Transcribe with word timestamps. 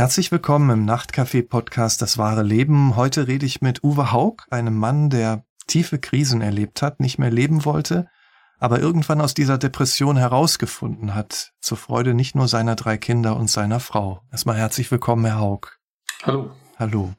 Herzlich 0.00 0.32
willkommen 0.32 0.70
im 0.70 0.86
Nachtcafé-Podcast 0.86 2.00
Das 2.00 2.16
wahre 2.16 2.42
Leben. 2.42 2.96
Heute 2.96 3.28
rede 3.28 3.44
ich 3.44 3.60
mit 3.60 3.84
Uwe 3.84 4.12
Haug, 4.12 4.46
einem 4.48 4.74
Mann, 4.74 5.10
der 5.10 5.44
tiefe 5.66 5.98
Krisen 5.98 6.40
erlebt 6.40 6.80
hat, 6.80 7.00
nicht 7.00 7.18
mehr 7.18 7.30
leben 7.30 7.66
wollte, 7.66 8.08
aber 8.58 8.80
irgendwann 8.80 9.20
aus 9.20 9.34
dieser 9.34 9.58
Depression 9.58 10.16
herausgefunden 10.16 11.14
hat, 11.14 11.52
zur 11.60 11.76
Freude 11.76 12.14
nicht 12.14 12.34
nur 12.34 12.48
seiner 12.48 12.76
drei 12.76 12.96
Kinder 12.96 13.36
und 13.36 13.50
seiner 13.50 13.78
Frau. 13.78 14.22
Erstmal 14.32 14.56
herzlich 14.56 14.90
willkommen, 14.90 15.26
Herr 15.26 15.38
Haug. 15.38 15.66
Hallo. 16.22 16.50
Hallo. 16.78 17.12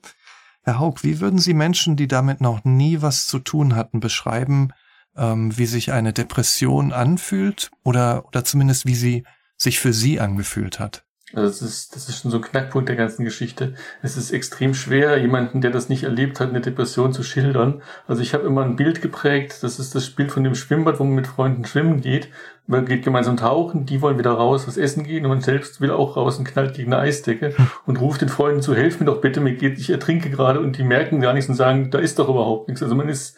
Herr 0.64 0.80
Haug, 0.80 1.04
wie 1.04 1.20
würden 1.20 1.38
Sie 1.38 1.54
Menschen, 1.54 1.98
die 1.98 2.08
damit 2.08 2.42
noch 2.42 2.64
nie 2.64 3.04
was 3.04 3.28
zu 3.28 3.38
tun 3.38 3.76
hatten, 3.76 4.00
beschreiben, 4.00 4.70
ähm, 5.16 5.56
wie 5.56 5.68
sich 5.68 5.92
eine 5.92 6.14
Depression 6.14 6.94
anfühlt 6.94 7.70
oder, 7.84 8.26
oder 8.26 8.44
zumindest 8.44 8.88
wie 8.88 8.96
sie 8.96 9.24
sich 9.56 9.80
für 9.80 9.94
Sie 9.94 10.20
angefühlt 10.20 10.80
hat? 10.80 11.06
Also 11.34 11.48
das 11.48 11.62
ist, 11.62 11.96
das 11.96 12.10
ist 12.10 12.22
schon 12.22 12.32
so 12.32 12.38
ein 12.38 12.44
Knackpunkt 12.44 12.90
der 12.90 12.96
ganzen 12.96 13.24
Geschichte. 13.24 13.74
Es 14.02 14.18
ist 14.18 14.32
extrem 14.32 14.74
schwer, 14.74 15.18
jemanden, 15.18 15.62
der 15.62 15.72
das 15.72 15.90
nicht 15.90 16.04
erlebt 16.04 16.40
hat, 16.40 16.50
eine 16.50 16.62
Depression 16.62 17.14
zu 17.14 17.24
schildern. 17.24 17.82
Also 18.08 18.22
ich 18.22 18.34
habe 18.34 18.46
immer 18.46 18.64
ein 18.64 18.76
Bild 18.76 19.02
geprägt, 19.02 19.60
das 19.62 19.80
ist 19.80 19.96
das 19.96 20.10
Bild 20.10 20.32
von 20.32 20.44
dem 20.44 20.56
Schwimmbad, 20.56 21.00
wo 21.00 21.04
man 21.04 21.16
mit 21.16 21.28
Freunden 21.28 21.66
schwimmen 21.66 22.02
geht. 22.02 22.30
Man 22.68 22.86
geht 22.86 23.04
gemeinsam 23.04 23.38
tauchen, 23.38 23.86
die 23.86 24.02
wollen 24.02 24.20
wieder 24.20 24.32
raus, 24.32 24.68
was 24.68 24.78
essen 24.78 25.04
gehen 25.04 25.26
und 25.26 25.30
man 25.30 25.42
selbst 25.42 25.82
will 25.82 25.92
auch 25.92 26.16
raus 26.16 26.38
und 26.38 26.46
knallt 26.46 26.76
gegen 26.76 26.94
eine 26.94 27.02
Eisdecke 27.02 27.54
und 27.86 28.00
ruft 28.00 28.22
den 28.22 28.30
Freunden 28.30 28.62
zu, 28.62 28.76
helfen 28.76 29.06
mir 29.06 29.12
doch 29.12 29.22
bitte, 29.22 29.42
mir 29.42 29.56
geht, 29.56 29.80
ich 29.80 29.90
ertrinke 29.90 30.30
gerade 30.30 30.60
und 30.60 30.78
die 30.78 30.84
merken 30.84 31.22
gar 31.22 31.34
nichts 31.34 31.50
und 31.50 31.56
sagen, 31.56 31.92
da 31.92 32.00
ist 32.00 32.20
doch 32.20 32.30
überhaupt 32.30 32.68
nichts. 32.68 32.84
Also 32.84 32.96
man 32.96 33.10
ist 33.10 33.36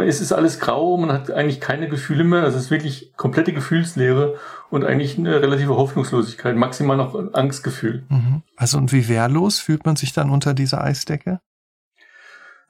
es 0.00 0.20
ist 0.20 0.32
alles 0.32 0.58
grau, 0.58 0.96
man 0.96 1.12
hat 1.12 1.30
eigentlich 1.30 1.60
keine 1.60 1.88
Gefühle 1.88 2.24
mehr, 2.24 2.42
also 2.42 2.56
es 2.56 2.64
ist 2.64 2.70
wirklich 2.70 3.12
komplette 3.16 3.52
Gefühlslehre 3.52 4.38
und 4.70 4.84
eigentlich 4.84 5.18
eine 5.18 5.42
relative 5.42 5.76
Hoffnungslosigkeit, 5.76 6.56
maximal 6.56 6.96
noch 6.96 7.14
ein 7.14 7.34
Angstgefühl. 7.34 8.04
Mhm. 8.08 8.42
Also 8.56 8.78
und 8.78 8.92
wie 8.92 9.08
wehrlos 9.08 9.58
fühlt 9.58 9.84
man 9.84 9.96
sich 9.96 10.12
dann 10.12 10.30
unter 10.30 10.54
dieser 10.54 10.82
Eisdecke? 10.82 11.40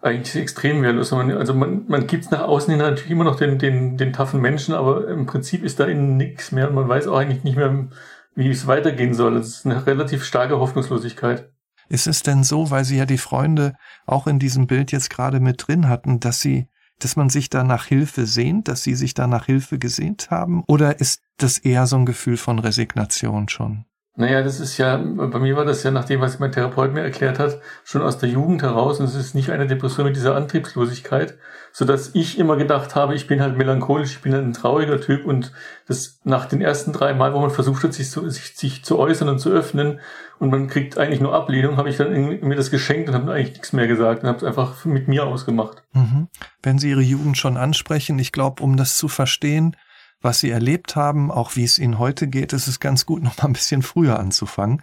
Eigentlich 0.01 0.35
extrem 0.35 0.83
wehrlos. 0.83 1.13
Also 1.13 1.55
man, 1.55 1.85
man 1.87 2.09
gibt 2.09 2.25
es 2.25 2.31
nach 2.33 2.41
außen 2.41 2.73
hin 2.73 2.81
natürlich 2.81 3.13
immer 3.13 3.23
noch 3.23 3.37
den, 3.37 3.61
den, 3.61 3.97
den 3.97 4.13
taffen 4.13 4.41
Menschen, 4.41 4.75
aber 4.75 5.07
im 5.07 5.27
Prinzip 5.27 5.63
ist 5.63 5.79
da 5.79 5.85
innen 5.85 6.17
nichts 6.17 6.51
mehr 6.51 6.69
und 6.69 6.75
man 6.75 6.89
weiß 6.89 7.07
auch 7.07 7.19
eigentlich 7.19 7.45
nicht 7.45 7.57
mehr, 7.57 7.87
wie 8.35 8.51
es 8.51 8.67
weitergehen 8.67 9.15
soll. 9.15 9.37
Es 9.37 9.59
ist 9.59 9.67
eine 9.67 9.87
relativ 9.87 10.25
starke 10.25 10.59
Hoffnungslosigkeit. 10.59 11.53
Ist 11.89 12.09
es 12.09 12.25
denn 12.25 12.43
so, 12.43 12.71
weil 12.71 12.85
Sie 12.85 12.97
ja 12.97 13.07
die 13.07 13.19
Freunde 13.19 13.75
auch 14.07 14.27
in 14.27 14.41
diesem 14.41 14.67
Bild 14.67 14.91
jetzt 14.91 15.11
gerade 15.11 15.39
mit 15.39 15.69
drin 15.69 15.89
hatten, 15.89 16.19
dass 16.19 16.41
Sie 16.41 16.69
dass 17.05 17.17
man 17.17 17.31
sich 17.31 17.51
da 17.51 17.65
nach 17.65 17.87
Hilfe 17.87 18.27
sehnt, 18.27 18.69
dass 18.69 18.83
Sie 18.83 18.95
sich 18.95 19.15
da 19.15 19.27
nach 19.27 19.47
Hilfe 19.47 19.79
gesehnt 19.79 20.31
haben? 20.31 20.65
Oder 20.67 21.01
ist 21.01 21.23
das 21.37 21.59
eher 21.59 21.87
so 21.87 21.97
ein 21.97 22.07
Gefühl 22.07 22.37
von 22.37 22.59
Resignation 22.59 23.49
schon? 23.49 23.85
Naja, 24.15 24.43
das 24.43 24.61
ist 24.61 24.77
ja, 24.77 24.99
bei 24.99 25.39
mir 25.39 25.57
war 25.57 25.65
das 25.65 25.83
ja 25.85 25.91
nach 25.91 26.05
dem, 26.05 26.21
was 26.21 26.39
mein 26.39 26.53
Therapeut 26.53 26.93
mir 26.93 27.01
erklärt 27.01 27.39
hat, 27.39 27.59
schon 27.83 28.03
aus 28.03 28.19
der 28.19 28.29
Jugend 28.29 28.63
heraus 28.63 29.01
und 29.01 29.07
es 29.07 29.15
ist 29.15 29.35
nicht 29.35 29.49
eine 29.49 29.67
Depression 29.67 30.05
mit 30.05 30.17
dieser 30.17 30.37
Antriebslosigkeit, 30.37 31.39
so 31.73 31.87
dass 31.87 32.15
ich 32.15 32.39
immer 32.39 32.57
gedacht 32.57 32.95
habe, 32.95 33.15
ich 33.15 33.27
bin 33.27 33.41
halt 33.41 33.57
melancholisch, 33.57 34.13
ich 34.13 34.21
bin 34.21 34.35
halt 34.35 34.45
ein 34.45 34.53
trauriger 34.53 35.01
Typ 35.01 35.25
und 35.25 35.53
das 35.89 36.21
nach 36.25 36.45
den 36.45 36.61
ersten 36.61 36.93
drei 36.93 37.15
Mal, 37.15 37.33
wo 37.33 37.41
man 37.41 37.51
versucht 37.51 37.85
hat, 37.85 37.95
sich 37.95 38.11
zu, 38.11 38.29
sich, 38.29 38.55
sich 38.55 38.85
zu 38.85 38.99
äußern 38.99 39.31
und 39.31 39.39
zu 39.39 39.49
öffnen 39.49 39.99
und 40.39 40.51
man 40.51 40.69
kriegt 40.69 40.99
eigentlich 40.99 41.23
nur 41.23 41.33
Ablehnung, 41.35 41.79
habe 41.79 41.89
ich 41.89 41.97
dann 41.97 42.13
mir 42.13 42.57
das 42.57 42.71
geschenkt 42.71 43.09
und 43.09 43.15
habe 43.15 43.33
eigentlich 43.33 43.53
nichts 43.53 43.73
mehr 43.73 43.87
gesagt 43.87 44.25
und 44.25 44.29
habe 44.29 44.37
es 44.37 44.45
einfach 44.45 44.85
mit 44.85 45.09
mir 45.09 45.25
ausgemacht. 45.25 45.85
Mhm. 45.95 46.29
Wenn 46.63 46.79
Sie 46.79 46.91
Ihre 46.91 47.01
Jugend 47.01 47.39
schon 47.39 47.57
ansprechen, 47.57 48.19
ich 48.19 48.33
glaube, 48.33 48.63
um 48.63 48.77
das 48.77 48.99
zu 48.99 49.09
verstehen, 49.09 49.75
was 50.23 50.41
sie 50.41 50.51
erlebt 50.51 50.97
haben, 50.97 51.31
auch 51.31 51.57
wie 51.57 51.65
es 51.65 51.79
ihnen 51.79 51.99
heute 51.99 52.29
geht, 52.29 52.53
ist 52.53 52.69
es 52.69 52.81
ganz 52.81 53.07
gut, 53.07 53.23
noch 53.23 53.37
mal 53.39 53.49
ein 53.49 53.53
bisschen 53.53 53.83
früher 53.83 54.19
anzufangen. 54.19 54.83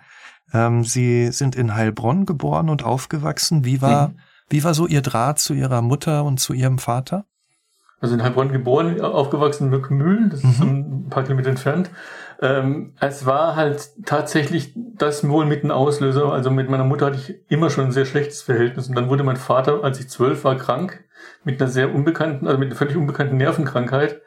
Ähm, 0.54 0.84
sie 0.84 1.32
sind 1.32 1.56
in 1.56 1.76
Heilbronn 1.76 2.26
geboren 2.26 2.70
und 2.70 2.84
aufgewachsen. 2.84 3.66
Wie 3.66 3.82
war, 3.82 4.10
mhm. 4.10 4.20
wie 4.50 4.64
war 4.64 4.74
so 4.74 4.88
ihr 4.88 5.02
Draht 5.02 5.40
zu 5.40 5.54
ihrer 5.54 5.82
Mutter 5.82 6.24
und 6.24 6.40
zu 6.40 6.54
ihrem 6.54 6.80
Vater? 6.80 7.26
Also 8.02 8.16
in 8.16 8.24
Heilbronn 8.24 8.52
geboren, 8.52 9.02
aufgewachsen 9.02 9.66
in 9.66 9.70
Mückenmühl, 9.72 10.30
das 10.30 10.44
mhm. 10.44 10.50
ist 10.50 10.62
ein 10.62 11.10
paar 11.10 11.24
Kilometer 11.24 11.50
entfernt. 11.50 11.90
Ähm, 12.42 12.94
es 13.02 13.26
war 13.26 13.58
halt 13.58 13.90
tatsächlich 14.06 14.74
das 14.76 15.28
wohl 15.28 15.46
mit 15.46 15.66
ein 15.66 15.72
Auslöser. 15.72 16.32
Also 16.32 16.50
mit 16.50 16.70
meiner 16.70 16.86
Mutter 16.86 17.08
hatte 17.08 17.18
ich 17.18 17.52
immer 17.52 17.70
schon 17.70 17.86
ein 17.86 17.92
sehr 17.92 18.06
schlechtes 18.06 18.42
Verhältnis. 18.42 18.88
Und 18.88 18.96
dann 18.96 19.10
wurde 19.10 19.24
mein 19.24 19.36
Vater, 19.36 19.84
als 19.84 20.00
ich 20.00 20.10
zwölf 20.10 20.46
war, 20.46 20.56
krank 20.56 21.04
mit 21.44 21.62
einer 21.62 21.70
sehr 21.70 21.94
unbekannten, 21.94 22.48
also 22.48 22.58
mit 22.58 22.70
einer 22.70 22.78
völlig 22.78 22.96
unbekannten 22.96 23.36
Nervenkrankheit 23.36 24.22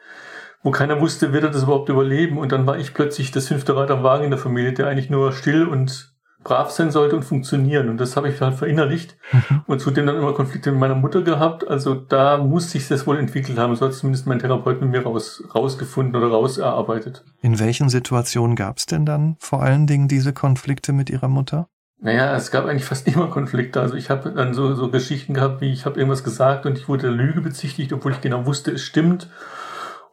wo 0.63 0.71
keiner 0.71 1.01
wusste, 1.01 1.33
wird 1.33 1.43
er 1.43 1.51
das 1.51 1.63
überhaupt 1.63 1.89
überleben. 1.89 2.37
Und 2.37 2.51
dann 2.51 2.65
war 2.65 2.77
ich 2.77 2.93
plötzlich 2.93 3.31
das 3.31 3.49
fünfte 3.49 3.75
Rad 3.75 3.91
am 3.91 4.03
Wagen 4.03 4.23
in 4.23 4.31
der 4.31 4.39
Familie, 4.39 4.73
der 4.73 4.87
eigentlich 4.87 5.09
nur 5.09 5.33
still 5.33 5.67
und 5.67 6.13
brav 6.43 6.71
sein 6.71 6.91
sollte 6.91 7.15
und 7.15 7.23
funktionieren. 7.23 7.89
Und 7.89 7.99
das 7.99 8.15
habe 8.15 8.29
ich 8.29 8.39
halt 8.41 8.55
verinnerlicht. 8.55 9.17
Mhm. 9.31 9.61
Und 9.67 9.79
zudem 9.79 10.05
dann 10.05 10.15
immer 10.15 10.33
Konflikte 10.33 10.71
mit 10.71 10.79
meiner 10.79 10.95
Mutter 10.95 11.21
gehabt. 11.21 11.67
Also 11.67 11.95
da 11.95 12.37
muss 12.37 12.71
sich 12.71 12.87
das 12.87 13.05
wohl 13.05 13.19
entwickelt 13.19 13.57
haben. 13.57 13.75
So 13.75 13.85
hat 13.85 13.93
zumindest 13.93 14.25
mein 14.25 14.39
Therapeut 14.39 14.81
mit 14.81 14.89
mir 14.89 15.03
raus, 15.03 15.43
rausgefunden 15.53 16.15
oder 16.15 16.31
rauserarbeitet. 16.31 17.23
In 17.41 17.59
welchen 17.59 17.89
Situationen 17.89 18.55
gab 18.55 18.77
es 18.77 18.85
denn 18.85 19.05
dann 19.05 19.35
vor 19.39 19.63
allen 19.63 19.87
Dingen 19.87 20.07
diese 20.07 20.33
Konflikte 20.33 20.93
mit 20.93 21.09
ihrer 21.09 21.27
Mutter? 21.27 21.67
Naja, 21.99 22.35
es 22.35 22.51
gab 22.51 22.65
eigentlich 22.65 22.85
fast 22.85 23.07
immer 23.13 23.27
Konflikte. 23.27 23.81
Also 23.81 23.95
ich 23.95 24.09
habe 24.09 24.31
dann 24.31 24.53
so, 24.53 24.75
so 24.75 24.89
Geschichten 24.89 25.33
gehabt, 25.33 25.61
wie 25.61 25.71
ich 25.71 25.85
habe 25.85 25.99
irgendwas 25.99 26.23
gesagt 26.23 26.65
und 26.65 26.77
ich 26.77 26.87
wurde 26.87 27.03
der 27.03 27.11
Lüge 27.11 27.41
bezichtigt, 27.41 27.91
obwohl 27.91 28.13
ich 28.13 28.21
genau 28.21 28.45
wusste, 28.45 28.71
es 28.71 28.81
stimmt 28.81 29.29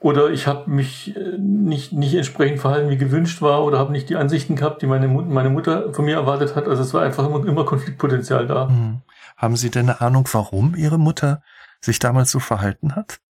oder 0.00 0.30
ich 0.30 0.46
habe 0.46 0.70
mich 0.70 1.14
äh, 1.14 1.36
nicht, 1.38 1.92
nicht 1.92 2.14
entsprechend 2.14 2.58
verhalten, 2.58 2.88
wie 2.88 2.96
gewünscht 2.96 3.42
war, 3.42 3.64
oder 3.64 3.78
habe 3.78 3.92
nicht 3.92 4.08
die 4.08 4.16
Ansichten 4.16 4.56
gehabt, 4.56 4.80
die 4.80 4.86
meine, 4.86 5.06
meine 5.08 5.50
Mutter 5.50 5.92
von 5.92 6.06
mir 6.06 6.16
erwartet 6.16 6.56
hat. 6.56 6.66
Also 6.66 6.82
es 6.82 6.94
war 6.94 7.02
einfach 7.02 7.26
immer, 7.26 7.46
immer 7.46 7.66
Konfliktpotenzial 7.66 8.46
da. 8.46 8.68
Hm. 8.68 9.02
Haben 9.36 9.56
Sie 9.56 9.70
denn 9.70 9.88
eine 9.90 10.00
Ahnung, 10.00 10.26
warum 10.32 10.74
Ihre 10.74 10.98
Mutter 10.98 11.42
sich 11.80 11.98
damals 11.98 12.30
so 12.30 12.40
verhalten 12.40 12.96
hat? 12.96 13.20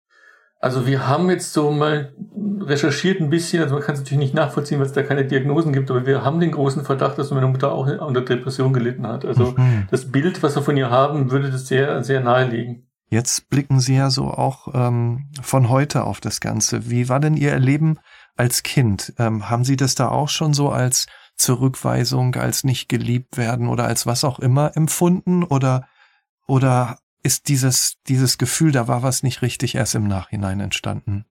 Also 0.60 0.86
wir 0.86 1.09
haben 1.09 1.30
jetzt 1.30 1.53
so 1.53 1.70
mal 1.70 2.12
recherchiert 2.60 3.20
ein 3.20 3.30
bisschen, 3.30 3.62
also 3.62 3.75
man 3.75 3.82
kann 3.82 3.94
es 3.94 4.03
natürlich 4.03 4.19
nicht 4.19 4.34
nachvollziehen, 4.34 4.78
weil 4.78 4.86
es 4.86 4.92
da 4.92 5.03
keine 5.03 5.25
Diagnosen 5.25 5.72
gibt, 5.72 5.91
aber 5.91 6.04
wir 6.04 6.22
haben 6.22 6.38
den 6.38 6.53
großen 6.53 6.84
Verdacht, 6.84 7.19
dass 7.19 7.30
meine 7.30 7.47
Mutter 7.47 7.72
auch 7.72 7.86
unter 7.86 8.20
Depression 8.20 8.72
gelitten 8.72 9.06
hat. 9.06 9.25
Also 9.25 9.54
mhm. 9.56 9.88
das 9.91 10.12
Bild, 10.12 10.42
was 10.42 10.56
wir 10.56 10.62
von 10.62 10.76
ihr 10.76 10.91
haben, 10.91 11.30
würde 11.30 11.50
das 11.50 11.66
sehr, 11.66 12.04
sehr 12.04 12.20
nahelegen. 12.20 12.90
Jetzt 13.10 13.50
blicken 13.50 13.81
Sie 13.81 13.97
ja 13.97 14.09
so 14.09 14.31
auch 14.31 14.69
ähm, 14.72 15.28
von 15.43 15.69
heute 15.69 16.04
auf 16.04 16.21
das 16.21 16.41
Ganze. 16.41 16.91
Wie 16.91 17.09
war 17.09 17.19
denn 17.19 17.37
Ihr 17.37 17.50
Erleben 17.50 17.98
als 18.37 18.62
Kind? 18.62 19.12
Ähm, 19.19 19.50
haben 19.50 19.65
Sie 19.65 19.76
das 19.76 19.97
da 19.97 20.09
auch 20.09 20.28
schon 20.28 20.54
so 20.54 20.71
als 20.71 21.06
Zurückweisung, 21.37 22.37
als 22.37 22.62
nicht 22.62 22.88
geliebt 22.88 23.37
werden 23.37 23.66
oder 23.66 23.84
als 23.87 24.06
was 24.06 24.22
auch 24.22 24.38
immer 24.38 24.76
empfunden? 24.76 25.43
Oder, 25.43 25.88
oder 26.47 26.98
ist 27.25 27.48
dieses, 27.48 27.97
dieses 28.06 28.38
Gefühl, 28.38 28.71
da 28.71 28.87
war 28.87 29.03
was 29.03 29.25
nicht 29.25 29.42
richtig 29.42 29.75
erst 29.75 29.97
im 29.97 30.06
Nachhinein 30.06 30.60
entstanden? 30.60 31.25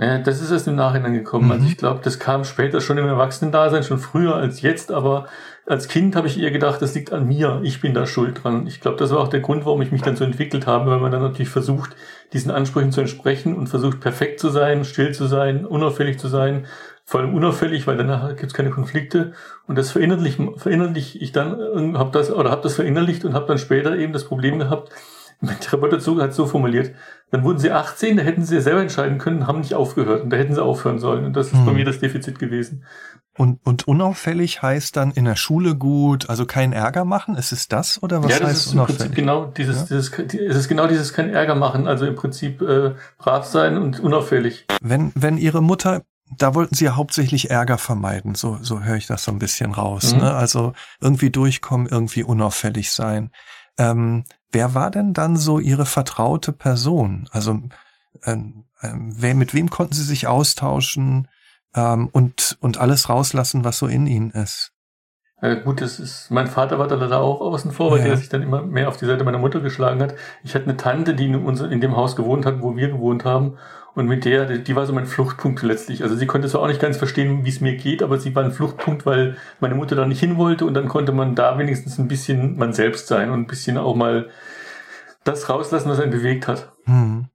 Ja, 0.00 0.18
das 0.18 0.40
ist 0.40 0.52
erst 0.52 0.68
im 0.68 0.76
Nachhinein 0.76 1.12
gekommen. 1.12 1.50
Also 1.50 1.56
mhm. 1.56 1.60
Also 1.60 1.72
ich 1.72 1.76
glaube, 1.76 2.00
das 2.04 2.18
kam 2.20 2.44
später 2.44 2.80
schon 2.80 2.98
im 2.98 3.06
Erwachsenen-Dasein, 3.06 3.82
schon 3.82 3.98
früher 3.98 4.36
als 4.36 4.62
jetzt, 4.62 4.92
aber 4.92 5.26
als 5.66 5.88
Kind 5.88 6.14
habe 6.14 6.28
ich 6.28 6.40
eher 6.40 6.52
gedacht, 6.52 6.80
das 6.80 6.94
liegt 6.94 7.12
an 7.12 7.26
mir, 7.26 7.60
ich 7.64 7.80
bin 7.80 7.94
da 7.94 8.06
schuld 8.06 8.42
dran. 8.42 8.66
Ich 8.68 8.80
glaube, 8.80 8.96
das 8.96 9.10
war 9.10 9.18
auch 9.18 9.28
der 9.28 9.40
Grund, 9.40 9.66
warum 9.66 9.82
ich 9.82 9.90
mich 9.90 10.02
dann 10.02 10.16
so 10.16 10.24
entwickelt 10.24 10.68
habe, 10.68 10.90
weil 10.90 11.00
man 11.00 11.10
dann 11.10 11.20
natürlich 11.20 11.48
versucht, 11.48 11.96
diesen 12.32 12.52
Ansprüchen 12.52 12.92
zu 12.92 13.00
entsprechen 13.00 13.56
und 13.56 13.66
versucht, 13.66 14.00
perfekt 14.00 14.38
zu 14.38 14.50
sein, 14.50 14.84
still 14.84 15.12
zu 15.12 15.26
sein, 15.26 15.66
unauffällig 15.66 16.18
zu 16.18 16.28
sein, 16.28 16.66
vor 17.04 17.20
allem 17.20 17.34
unauffällig, 17.34 17.86
weil 17.86 17.96
danach 17.96 18.28
gibt 18.28 18.44
es 18.44 18.54
keine 18.54 18.70
Konflikte 18.70 19.32
und 19.66 19.76
das 19.76 19.90
verinnerlich, 19.90 20.38
verinnerlich 20.56 21.20
ich 21.20 21.32
dann 21.32 21.58
äh, 21.58 21.98
habe 21.98 22.10
das 22.12 22.30
oder 22.30 22.50
habe 22.50 22.62
das 22.62 22.74
verinnerlicht 22.74 23.24
und 23.24 23.34
habe 23.34 23.46
dann 23.46 23.58
später 23.58 23.96
eben 23.96 24.12
das 24.12 24.24
Problem 24.24 24.58
gehabt, 24.58 24.92
mein 25.40 25.60
Therapeut 25.60 25.92
dazu 25.92 26.20
hat 26.20 26.34
so 26.34 26.46
formuliert, 26.46 26.94
dann 27.30 27.44
wurden 27.44 27.58
sie 27.58 27.70
18, 27.70 28.16
da 28.16 28.22
hätten 28.22 28.44
sie 28.44 28.56
ja 28.56 28.60
selber 28.60 28.80
entscheiden 28.80 29.18
können, 29.18 29.46
haben 29.46 29.60
nicht 29.60 29.74
aufgehört 29.74 30.22
und 30.22 30.30
da 30.30 30.36
hätten 30.36 30.54
sie 30.54 30.62
aufhören 30.62 30.98
sollen. 30.98 31.24
Und 31.24 31.34
das 31.34 31.48
ist 31.48 31.54
hm. 31.54 31.66
bei 31.66 31.72
mir 31.72 31.84
das 31.84 32.00
Defizit 32.00 32.38
gewesen. 32.38 32.84
Und, 33.36 33.60
und 33.64 33.86
unauffällig 33.86 34.62
heißt 34.62 34.96
dann 34.96 35.12
in 35.12 35.24
der 35.24 35.36
Schule 35.36 35.76
gut, 35.76 36.28
also 36.28 36.44
kein 36.44 36.72
Ärger 36.72 37.04
machen? 37.04 37.36
Ist 37.36 37.52
es 37.52 37.68
das 37.68 38.02
oder 38.02 38.24
was 38.24 38.32
ja, 38.32 38.40
das 38.40 38.48
heißt 38.48 38.66
ist 38.66 38.72
im 38.72 38.84
Prinzip 38.84 39.14
genau 39.14 39.46
dieses, 39.46 39.88
ja? 39.88 39.96
dieses, 39.96 40.10
es 40.18 40.56
ist 40.56 40.68
genau 40.68 40.88
dieses 40.88 41.12
kein 41.12 41.30
Ärger 41.30 41.54
machen, 41.54 41.86
also 41.86 42.04
im 42.04 42.16
Prinzip 42.16 42.60
äh, 42.62 42.94
brav 43.16 43.44
sein 43.44 43.78
und 43.78 44.00
unauffällig. 44.00 44.66
Wenn, 44.80 45.12
wenn 45.14 45.38
ihre 45.38 45.62
Mutter 45.62 46.02
da 46.36 46.54
wollten 46.54 46.74
sie 46.74 46.84
ja 46.84 46.96
hauptsächlich 46.96 47.50
Ärger 47.50 47.78
vermeiden, 47.78 48.34
so, 48.34 48.58
so 48.60 48.82
höre 48.82 48.96
ich 48.96 49.06
das 49.06 49.24
so 49.24 49.32
ein 49.32 49.38
bisschen 49.38 49.72
raus. 49.72 50.12
Mhm. 50.12 50.20
Ne? 50.20 50.34
Also 50.34 50.74
irgendwie 51.00 51.30
durchkommen, 51.30 51.86
irgendwie 51.86 52.22
unauffällig 52.22 52.92
sein. 52.92 53.30
Ähm, 53.78 54.24
wer 54.52 54.74
war 54.74 54.90
denn 54.90 55.12
dann 55.12 55.36
so 55.36 55.58
Ihre 55.58 55.86
vertraute 55.86 56.52
Person? 56.52 57.28
Also 57.32 57.60
ähm, 58.24 58.64
ähm, 58.82 59.12
wer, 59.16 59.34
mit 59.34 59.54
wem 59.54 59.70
konnten 59.70 59.94
Sie 59.94 60.02
sich 60.02 60.26
austauschen 60.26 61.28
ähm, 61.74 62.08
und, 62.12 62.56
und 62.60 62.78
alles 62.78 63.08
rauslassen, 63.08 63.64
was 63.64 63.78
so 63.78 63.86
in 63.86 64.06
Ihnen 64.06 64.30
ist? 64.30 64.72
Ja, 65.40 65.54
gut, 65.54 65.80
das 65.80 66.00
ist, 66.00 66.30
mein 66.30 66.48
Vater 66.48 66.80
war 66.80 66.88
da 66.88 66.96
leider 66.96 67.20
auch 67.20 67.40
außen 67.40 67.70
vor, 67.70 67.92
weil 67.92 68.00
ja. 68.00 68.06
der 68.06 68.16
sich 68.16 68.28
dann 68.28 68.42
immer 68.42 68.62
mehr 68.62 68.88
auf 68.88 68.96
die 68.96 69.06
Seite 69.06 69.22
meiner 69.22 69.38
Mutter 69.38 69.60
geschlagen 69.60 70.02
hat. 70.02 70.14
Ich 70.42 70.54
hatte 70.54 70.64
eine 70.64 70.76
Tante, 70.76 71.14
die 71.14 71.26
in, 71.26 71.36
uns, 71.36 71.60
in 71.60 71.80
dem 71.80 71.96
Haus 71.96 72.16
gewohnt 72.16 72.44
hat, 72.44 72.60
wo 72.60 72.76
wir 72.76 72.88
gewohnt 72.88 73.24
haben. 73.24 73.56
Und 73.98 74.06
mit 74.06 74.24
der, 74.24 74.58
die 74.58 74.76
war 74.76 74.86
so 74.86 74.92
mein 74.92 75.06
Fluchtpunkt 75.06 75.60
letztlich. 75.62 76.04
Also 76.04 76.14
sie 76.14 76.26
konnte 76.26 76.46
zwar 76.46 76.62
auch 76.62 76.68
nicht 76.68 76.80
ganz 76.80 76.96
verstehen, 76.96 77.44
wie 77.44 77.48
es 77.48 77.60
mir 77.60 77.74
geht, 77.74 78.00
aber 78.00 78.20
sie 78.20 78.32
war 78.32 78.44
ein 78.44 78.52
Fluchtpunkt, 78.52 79.04
weil 79.06 79.36
meine 79.58 79.74
Mutter 79.74 79.96
da 79.96 80.06
nicht 80.06 80.20
hin 80.20 80.36
wollte 80.36 80.66
und 80.66 80.74
dann 80.74 80.86
konnte 80.86 81.10
man 81.10 81.34
da 81.34 81.58
wenigstens 81.58 81.98
ein 81.98 82.06
bisschen 82.06 82.56
man 82.56 82.72
selbst 82.72 83.08
sein 83.08 83.28
und 83.28 83.40
ein 83.40 83.46
bisschen 83.48 83.76
auch 83.76 83.96
mal 83.96 84.30
das 85.24 85.48
rauslassen, 85.48 85.90
was 85.90 85.98
einen 85.98 86.12
bewegt 86.12 86.46
hat. 86.46 86.70
Hm. 86.84 87.26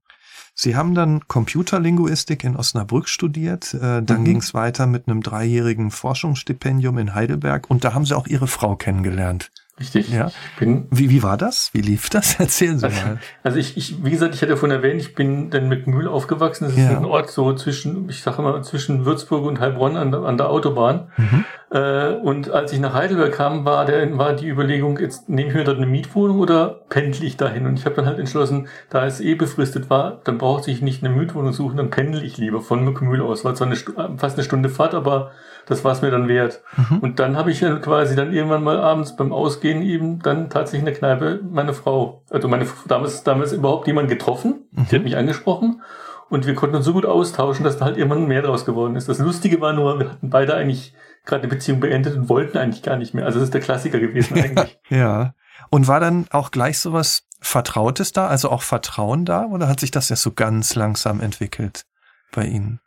Sie 0.55 0.77
haben 0.77 0.95
dann 0.95 1.27
Computerlinguistik 1.27 2.45
in 2.45 2.55
Osnabrück 2.55 3.09
studiert, 3.09 3.73
äh, 3.73 4.01
dann 4.01 4.21
mhm. 4.21 4.23
ging 4.23 4.37
es 4.37 4.53
weiter 4.53 4.87
mit 4.87 5.09
einem 5.09 5.21
dreijährigen 5.21 5.91
Forschungsstipendium 5.91 6.97
in 6.97 7.13
Heidelberg 7.13 7.69
und 7.69 7.83
da 7.83 7.93
haben 7.93 8.05
Sie 8.05 8.15
auch 8.15 8.27
Ihre 8.27 8.47
Frau 8.47 8.77
kennengelernt. 8.77 9.51
Richtig. 9.83 10.13
Ja. 10.13 10.31
Bin, 10.57 10.87
wie, 10.91 11.09
wie 11.09 11.23
war 11.23 11.35
das? 11.35 11.71
Wie 11.73 11.81
lief 11.81 12.09
das? 12.09 12.35
Erzählen 12.39 12.79
Sie 12.79 12.87
mal. 12.87 13.19
Also 13.43 13.57
ich, 13.59 13.75
ich, 13.75 14.01
wie 14.01 14.11
gesagt, 14.11 14.33
ich 14.33 14.41
hatte 14.41 14.51
davon 14.51 14.71
erwähnt, 14.71 15.01
ich 15.01 15.13
bin 15.13 15.49
dann 15.49 15.67
mit 15.67 15.87
Mühl 15.87 16.07
aufgewachsen. 16.07 16.65
Das 16.65 16.73
ist 16.73 16.89
ja. 16.89 16.97
ein 16.97 17.03
Ort 17.03 17.29
so 17.29 17.53
zwischen, 17.53 18.07
ich 18.07 18.23
sage 18.23 18.41
mal, 18.41 18.63
zwischen 18.63 19.03
Würzburg 19.05 19.45
und 19.45 19.59
Heilbronn 19.59 19.97
an, 19.97 20.13
an 20.13 20.37
der 20.37 20.49
Autobahn. 20.49 21.11
Mhm. 21.17 21.45
Äh, 21.69 22.13
und 22.13 22.49
als 22.49 22.71
ich 22.71 22.79
nach 22.79 22.93
Heidelberg 22.93 23.33
kam, 23.33 23.65
war, 23.65 23.83
der, 23.83 24.17
war 24.17 24.33
die 24.33 24.47
Überlegung, 24.47 24.99
jetzt 24.99 25.27
nehme 25.27 25.49
ich 25.49 25.55
mir 25.55 25.65
dort 25.65 25.77
eine 25.77 25.85
Mietwohnung 25.85 26.39
oder 26.39 26.79
pendle 26.87 27.25
ich 27.25 27.35
dahin? 27.35 27.65
Und 27.65 27.77
ich 27.77 27.85
habe 27.85 27.95
dann 27.95 28.05
halt 28.05 28.19
entschlossen, 28.19 28.69
da 28.89 29.05
es 29.05 29.19
eh 29.19 29.35
befristet 29.35 29.89
war, 29.89 30.21
dann 30.23 30.37
braucht 30.37 30.63
sich 30.63 30.81
nicht 30.81 31.03
eine 31.03 31.13
Mietwohnung 31.13 31.51
suchen, 31.51 31.75
dann 31.75 31.89
pendle 31.89 32.23
ich 32.23 32.37
lieber 32.37 32.61
von 32.61 32.85
Mückemühl 32.85 33.21
aus. 33.21 33.43
War 33.43 33.53
zwar 33.53 33.67
eine, 33.67 33.75
fast 34.17 34.37
eine 34.37 34.45
Stunde 34.45 34.69
Fahrt, 34.69 34.93
aber 34.93 35.31
das 35.65 35.83
war 35.83 35.93
es 35.93 36.01
mir 36.01 36.11
dann 36.11 36.27
wert. 36.27 36.61
Mhm. 36.77 36.99
Und 36.99 37.19
dann 37.19 37.37
habe 37.37 37.51
ich 37.51 37.59
dann 37.59 37.81
quasi 37.81 38.15
dann 38.15 38.33
irgendwann 38.33 38.63
mal 38.63 38.79
abends 38.79 39.15
beim 39.15 39.31
Ausgehen 39.31 39.81
eben 39.81 40.19
dann 40.19 40.49
tatsächlich 40.49 40.79
in 40.79 40.85
der 40.85 40.95
Kneipe 40.95 41.39
meine 41.49 41.73
Frau, 41.73 42.23
also 42.29 42.47
meine 42.47 42.67
damals 42.87 43.23
damals 43.23 43.53
überhaupt 43.53 43.87
jemand 43.87 44.09
getroffen, 44.09 44.67
mhm. 44.71 44.87
die 44.89 44.95
hat 44.95 45.03
mich 45.03 45.17
angesprochen 45.17 45.81
und 46.29 46.47
wir 46.47 46.55
konnten 46.55 46.75
uns 46.75 46.85
so 46.85 46.93
gut 46.93 47.05
austauschen, 47.05 47.63
dass 47.63 47.77
da 47.77 47.85
halt 47.85 47.97
irgendwann 47.97 48.27
mehr 48.27 48.41
draus 48.41 48.65
geworden 48.65 48.95
ist. 48.95 49.07
Das 49.07 49.19
Lustige 49.19 49.61
war 49.61 49.73
nur, 49.73 49.99
wir 49.99 50.09
hatten 50.09 50.29
beide 50.29 50.55
eigentlich 50.55 50.93
gerade 51.25 51.43
eine 51.43 51.49
Beziehung 51.49 51.79
beendet 51.79 52.15
und 52.15 52.27
wollten 52.29 52.57
eigentlich 52.57 52.83
gar 52.83 52.97
nicht 52.97 53.13
mehr. 53.13 53.25
Also 53.25 53.39
das 53.39 53.47
ist 53.47 53.53
der 53.53 53.61
Klassiker 53.61 53.99
gewesen 53.99 54.37
eigentlich. 54.37 54.79
ja. 54.89 55.33
Und 55.69 55.87
war 55.87 55.99
dann 55.99 56.27
auch 56.31 56.51
gleich 56.51 56.79
sowas 56.79 57.27
Vertrautes 57.39 58.13
da, 58.13 58.27
also 58.27 58.49
auch 58.49 58.61
Vertrauen 58.61 59.25
da, 59.25 59.45
oder 59.45 59.67
hat 59.67 59.79
sich 59.79 59.91
das 59.91 60.09
ja 60.09 60.15
so 60.15 60.31
ganz 60.31 60.75
langsam 60.75 61.21
entwickelt 61.21 61.85
bei 62.31 62.45
Ihnen? 62.45 62.79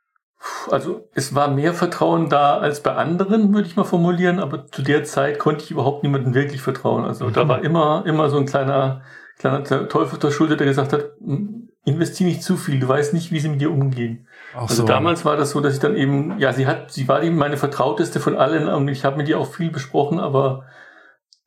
Also 0.70 1.08
es 1.14 1.34
war 1.34 1.48
mehr 1.48 1.74
Vertrauen 1.74 2.28
da 2.28 2.58
als 2.58 2.80
bei 2.82 2.94
anderen, 2.94 3.54
würde 3.54 3.68
ich 3.68 3.76
mal 3.76 3.84
formulieren, 3.84 4.38
aber 4.38 4.66
zu 4.66 4.82
der 4.82 5.04
Zeit 5.04 5.38
konnte 5.38 5.64
ich 5.64 5.70
überhaupt 5.70 6.02
niemandem 6.02 6.34
wirklich 6.34 6.60
vertrauen. 6.60 7.04
Also 7.04 7.26
mhm. 7.26 7.32
da 7.32 7.48
war 7.48 7.62
immer, 7.62 8.04
immer 8.06 8.28
so 8.30 8.38
ein 8.38 8.46
kleiner, 8.46 9.02
kleiner 9.38 9.64
Teufel 9.64 10.18
der 10.18 10.30
Schulter, 10.30 10.56
der 10.56 10.66
gesagt 10.66 10.92
hat, 10.92 11.12
hm, 11.20 11.68
investier 11.84 12.26
nicht 12.26 12.42
zu 12.42 12.56
viel, 12.56 12.80
du 12.80 12.88
weißt 12.88 13.14
nicht, 13.14 13.30
wie 13.30 13.38
sie 13.38 13.48
mit 13.48 13.60
dir 13.60 13.70
umgehen. 13.70 14.26
Ach 14.54 14.62
also 14.62 14.82
so. 14.82 14.86
damals 14.86 15.24
war 15.24 15.36
das 15.36 15.50
so, 15.50 15.60
dass 15.60 15.74
ich 15.74 15.80
dann 15.80 15.96
eben, 15.96 16.38
ja, 16.38 16.52
sie 16.52 16.66
hat, 16.66 16.90
sie 16.90 17.06
war 17.06 17.22
eben 17.22 17.36
meine 17.36 17.56
Vertrauteste 17.56 18.18
von 18.18 18.36
allen 18.36 18.68
und 18.68 18.88
ich 18.88 19.04
habe 19.04 19.16
mit 19.16 19.28
ihr 19.28 19.38
auch 19.38 19.52
viel 19.52 19.70
besprochen, 19.70 20.18
aber 20.18 20.64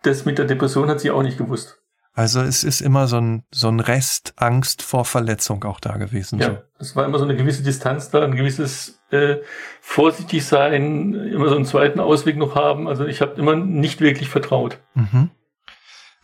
das 0.01 0.24
mit 0.24 0.38
der 0.38 0.46
Depression 0.46 0.90
hat 0.90 1.01
sie 1.01 1.12
auch 1.12 1.24
nicht 1.24 1.38
gewusst. 1.38 1.79
Also 2.19 2.42
es 2.42 2.66
ist 2.66 2.81
immer 2.81 3.07
so 3.07 3.16
ein, 3.16 3.44
so 3.50 3.69
ein 3.69 3.80
Rest 3.80 4.33
Angst 4.36 4.81
vor 4.81 5.06
Verletzung 5.06 5.63
auch 5.63 5.80
da 5.80 5.95
gewesen. 5.95 6.38
Ja, 6.39 6.63
es 6.77 6.94
war 6.94 7.06
immer 7.06 7.18
so 7.18 7.24
eine 7.24 7.38
gewisse 7.38 7.63
Distanz 7.63 8.10
da, 8.10 8.25
ein 8.25 8.36
gewisses 8.36 9.00
äh, 9.10 9.38
vorsichtig 9.80 10.45
sein, 10.45 11.13
immer 11.13 11.48
so 11.48 11.56
einen 11.56 11.63
zweiten 11.63 12.01
Ausweg 12.01 12.36
noch 12.36 12.56
haben. 12.56 12.89
Also 12.89 13.06
ich 13.06 13.21
habe 13.21 13.39
immer 13.39 13.56
nicht 13.56 14.01
wirklich 14.01 14.27
vertraut. 14.27 14.80
Mhm. 14.95 15.30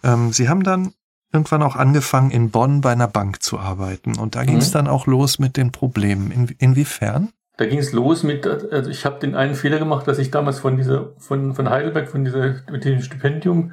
Ähm, 0.03 0.33
Sie 0.33 0.50
haben 0.50 0.63
dann 0.63 0.92
irgendwann 1.31 1.63
auch 1.63 1.77
angefangen, 1.77 2.30
in 2.30 2.51
Bonn 2.51 2.81
bei 2.81 2.91
einer 2.91 3.07
Bank 3.07 3.41
zu 3.41 3.57
arbeiten. 3.57 4.19
Und 4.19 4.36
da 4.36 4.44
ging 4.44 4.57
es 4.57 4.71
mhm. 4.71 4.74
dann 4.74 4.88
auch 4.89 5.07
los 5.07 5.39
mit 5.39 5.56
den 5.56 5.71
Problemen. 5.71 6.30
In, 6.30 6.48
inwiefern? 6.59 7.30
Da 7.56 7.68
ging 7.68 7.80
es 7.80 7.94
los 7.94 8.24
mit, 8.24 8.45
also 8.45 8.89
ich 8.89 9.06
habe 9.06 9.19
den 9.19 9.33
einen 9.33 9.56
Fehler 9.56 9.80
gemacht, 9.80 10.09
dass 10.09 10.19
ich 10.19 10.30
damals 10.30 10.59
von 10.59 10.75
dieser, 10.75 11.13
von, 11.19 11.56
von 11.56 11.69
Heidelberg, 11.69 12.09
von 12.09 12.25
dieser, 12.25 12.56
mit 12.69 12.83
dem 12.83 13.01
Stipendium 13.01 13.71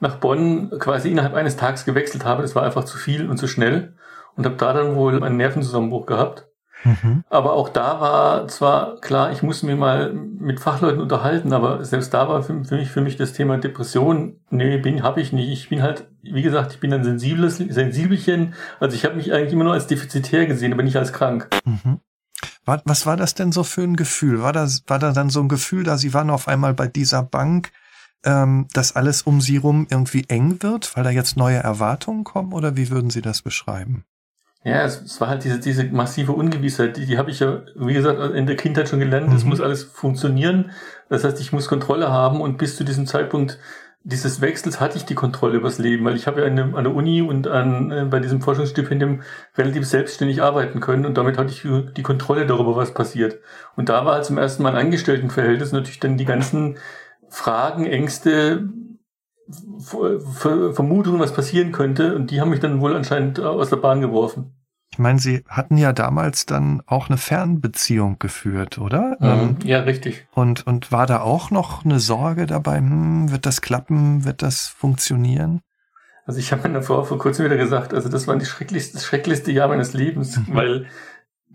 nach 0.00 0.16
Bonn 0.16 0.70
quasi 0.78 1.10
innerhalb 1.10 1.34
eines 1.34 1.56
Tages 1.56 1.84
gewechselt 1.84 2.24
habe. 2.24 2.42
Das 2.42 2.54
war 2.54 2.62
einfach 2.62 2.84
zu 2.84 2.98
viel 2.98 3.28
und 3.28 3.36
zu 3.36 3.46
schnell 3.46 3.94
und 4.36 4.44
habe 4.46 4.56
da 4.56 4.72
dann 4.72 4.96
wohl 4.96 5.22
einen 5.22 5.36
Nervenzusammenbruch 5.36 6.06
gehabt. 6.06 6.46
Mhm. 6.84 7.24
Aber 7.28 7.52
auch 7.52 7.68
da 7.68 8.00
war 8.00 8.48
zwar 8.48 9.00
klar, 9.00 9.32
ich 9.32 9.42
muss 9.42 9.62
mir 9.62 9.76
mal 9.76 10.12
mit 10.14 10.60
Fachleuten 10.60 11.00
unterhalten, 11.00 11.52
aber 11.52 11.84
selbst 11.84 12.14
da 12.14 12.28
war 12.28 12.42
für, 12.42 12.64
für 12.64 12.76
mich 12.76 12.90
für 12.90 13.02
mich 13.02 13.16
das 13.16 13.34
Thema 13.34 13.58
Depression, 13.58 14.40
nee, 14.48 14.78
bin 14.78 15.02
habe 15.02 15.20
ich 15.20 15.32
nicht. 15.32 15.50
Ich 15.50 15.68
bin 15.68 15.82
halt, 15.82 16.08
wie 16.22 16.42
gesagt, 16.42 16.72
ich 16.72 16.80
bin 16.80 16.92
ein 16.92 17.04
sensibles 17.04 17.58
Sensibelchen. 17.58 18.54
Also 18.78 18.96
ich 18.96 19.04
habe 19.04 19.16
mich 19.16 19.32
eigentlich 19.32 19.52
immer 19.52 19.64
nur 19.64 19.74
als 19.74 19.88
defizitär 19.88 20.46
gesehen, 20.46 20.72
aber 20.72 20.82
nicht 20.82 20.96
als 20.96 21.12
krank. 21.12 21.48
Mhm. 21.64 22.00
Was 22.64 23.04
war 23.04 23.16
das 23.16 23.34
denn 23.34 23.52
so 23.52 23.64
für 23.64 23.82
ein 23.82 23.96
Gefühl? 23.96 24.42
War 24.42 24.52
das 24.52 24.84
war 24.86 24.98
da 24.98 25.12
dann 25.12 25.28
so 25.28 25.40
ein 25.40 25.48
Gefühl, 25.48 25.82
da 25.82 25.98
Sie 25.98 26.14
waren 26.14 26.30
auf 26.30 26.46
einmal 26.46 26.72
bei 26.72 26.86
dieser 26.86 27.22
Bank 27.22 27.72
ähm, 28.24 28.66
dass 28.72 28.96
alles 28.96 29.22
um 29.22 29.40
sie 29.40 29.56
rum 29.56 29.86
irgendwie 29.90 30.24
eng 30.28 30.62
wird, 30.62 30.96
weil 30.96 31.04
da 31.04 31.10
jetzt 31.10 31.36
neue 31.36 31.58
Erwartungen 31.58 32.24
kommen? 32.24 32.52
Oder 32.52 32.76
wie 32.76 32.90
würden 32.90 33.10
Sie 33.10 33.22
das 33.22 33.42
beschreiben? 33.42 34.04
Ja, 34.62 34.82
es, 34.82 35.00
es 35.00 35.20
war 35.20 35.28
halt 35.28 35.44
diese, 35.44 35.58
diese 35.58 35.84
massive 35.84 36.32
Ungewissheit, 36.32 36.98
die, 36.98 37.06
die 37.06 37.16
habe 37.16 37.30
ich 37.30 37.40
ja, 37.40 37.62
wie 37.76 37.94
gesagt, 37.94 38.20
in 38.34 38.46
der 38.46 38.56
Kindheit 38.56 38.88
schon 38.90 39.00
gelernt. 39.00 39.32
Es 39.32 39.44
mhm. 39.44 39.50
muss 39.50 39.60
alles 39.60 39.84
funktionieren. 39.84 40.70
Das 41.08 41.24
heißt, 41.24 41.40
ich 41.40 41.52
muss 41.52 41.66
Kontrolle 41.66 42.10
haben 42.10 42.40
und 42.42 42.58
bis 42.58 42.76
zu 42.76 42.84
diesem 42.84 43.06
Zeitpunkt 43.06 43.58
dieses 44.02 44.40
Wechsels 44.40 44.80
hatte 44.80 44.96
ich 44.96 45.04
die 45.04 45.14
Kontrolle 45.14 45.58
übers 45.58 45.78
Leben, 45.78 46.04
weil 46.06 46.16
ich 46.16 46.26
habe 46.26 46.40
ja 46.40 46.46
an 46.46 46.56
der, 46.56 46.64
an 46.74 46.84
der 46.84 46.94
Uni 46.94 47.20
und 47.20 47.46
an, 47.46 47.90
äh, 47.90 48.04
bei 48.04 48.18
diesem 48.18 48.40
Forschungsstipendium 48.40 49.22
relativ 49.58 49.86
selbstständig 49.86 50.42
arbeiten 50.42 50.80
können 50.80 51.04
und 51.04 51.18
damit 51.18 51.36
hatte 51.36 51.52
ich 51.52 51.62
die 51.94 52.02
Kontrolle 52.02 52.46
darüber, 52.46 52.76
was 52.76 52.94
passiert. 52.94 53.40
Und 53.76 53.90
da 53.90 54.04
war 54.06 54.14
halt 54.14 54.24
zum 54.24 54.38
ersten 54.38 54.62
Mal 54.62 54.70
ein 54.70 54.86
Angestelltenverhältnis 54.86 55.72
natürlich 55.72 56.00
dann 56.00 56.16
die 56.16 56.24
ganzen 56.24 56.78
Fragen, 57.30 57.86
Ängste, 57.86 58.68
Vermutungen, 59.78 61.20
was 61.20 61.32
passieren 61.32 61.72
könnte. 61.72 62.14
Und 62.14 62.30
die 62.30 62.40
haben 62.40 62.50
mich 62.50 62.60
dann 62.60 62.80
wohl 62.80 62.94
anscheinend 62.94 63.40
aus 63.40 63.70
der 63.70 63.76
Bahn 63.76 64.00
geworfen. 64.00 64.54
Ich 64.92 64.98
meine, 64.98 65.20
Sie 65.20 65.44
hatten 65.48 65.76
ja 65.76 65.92
damals 65.92 66.46
dann 66.46 66.82
auch 66.86 67.08
eine 67.08 67.16
Fernbeziehung 67.16 68.18
geführt, 68.18 68.78
oder? 68.78 69.16
Mhm, 69.20 69.26
ähm, 69.26 69.56
ja, 69.64 69.80
richtig. 69.80 70.26
Und, 70.32 70.66
und 70.66 70.90
war 70.90 71.06
da 71.06 71.20
auch 71.20 71.52
noch 71.52 71.84
eine 71.84 72.00
Sorge 72.00 72.46
dabei, 72.46 72.78
hm, 72.78 73.30
wird 73.30 73.46
das 73.46 73.60
klappen, 73.60 74.24
wird 74.24 74.42
das 74.42 74.66
funktionieren? 74.66 75.60
Also 76.26 76.40
ich 76.40 76.52
habe 76.52 76.62
meiner 76.62 76.82
Frau 76.82 77.04
vor 77.04 77.18
kurzem 77.18 77.44
wieder 77.44 77.56
gesagt, 77.56 77.94
also 77.94 78.08
das 78.08 78.26
war 78.26 78.36
die 78.36 78.44
schrecklichste, 78.46 78.94
das 78.94 79.04
schrecklichste 79.04 79.52
Jahr 79.52 79.68
meines 79.68 79.94
Lebens, 79.94 80.36
mhm. 80.36 80.54
weil 80.54 80.86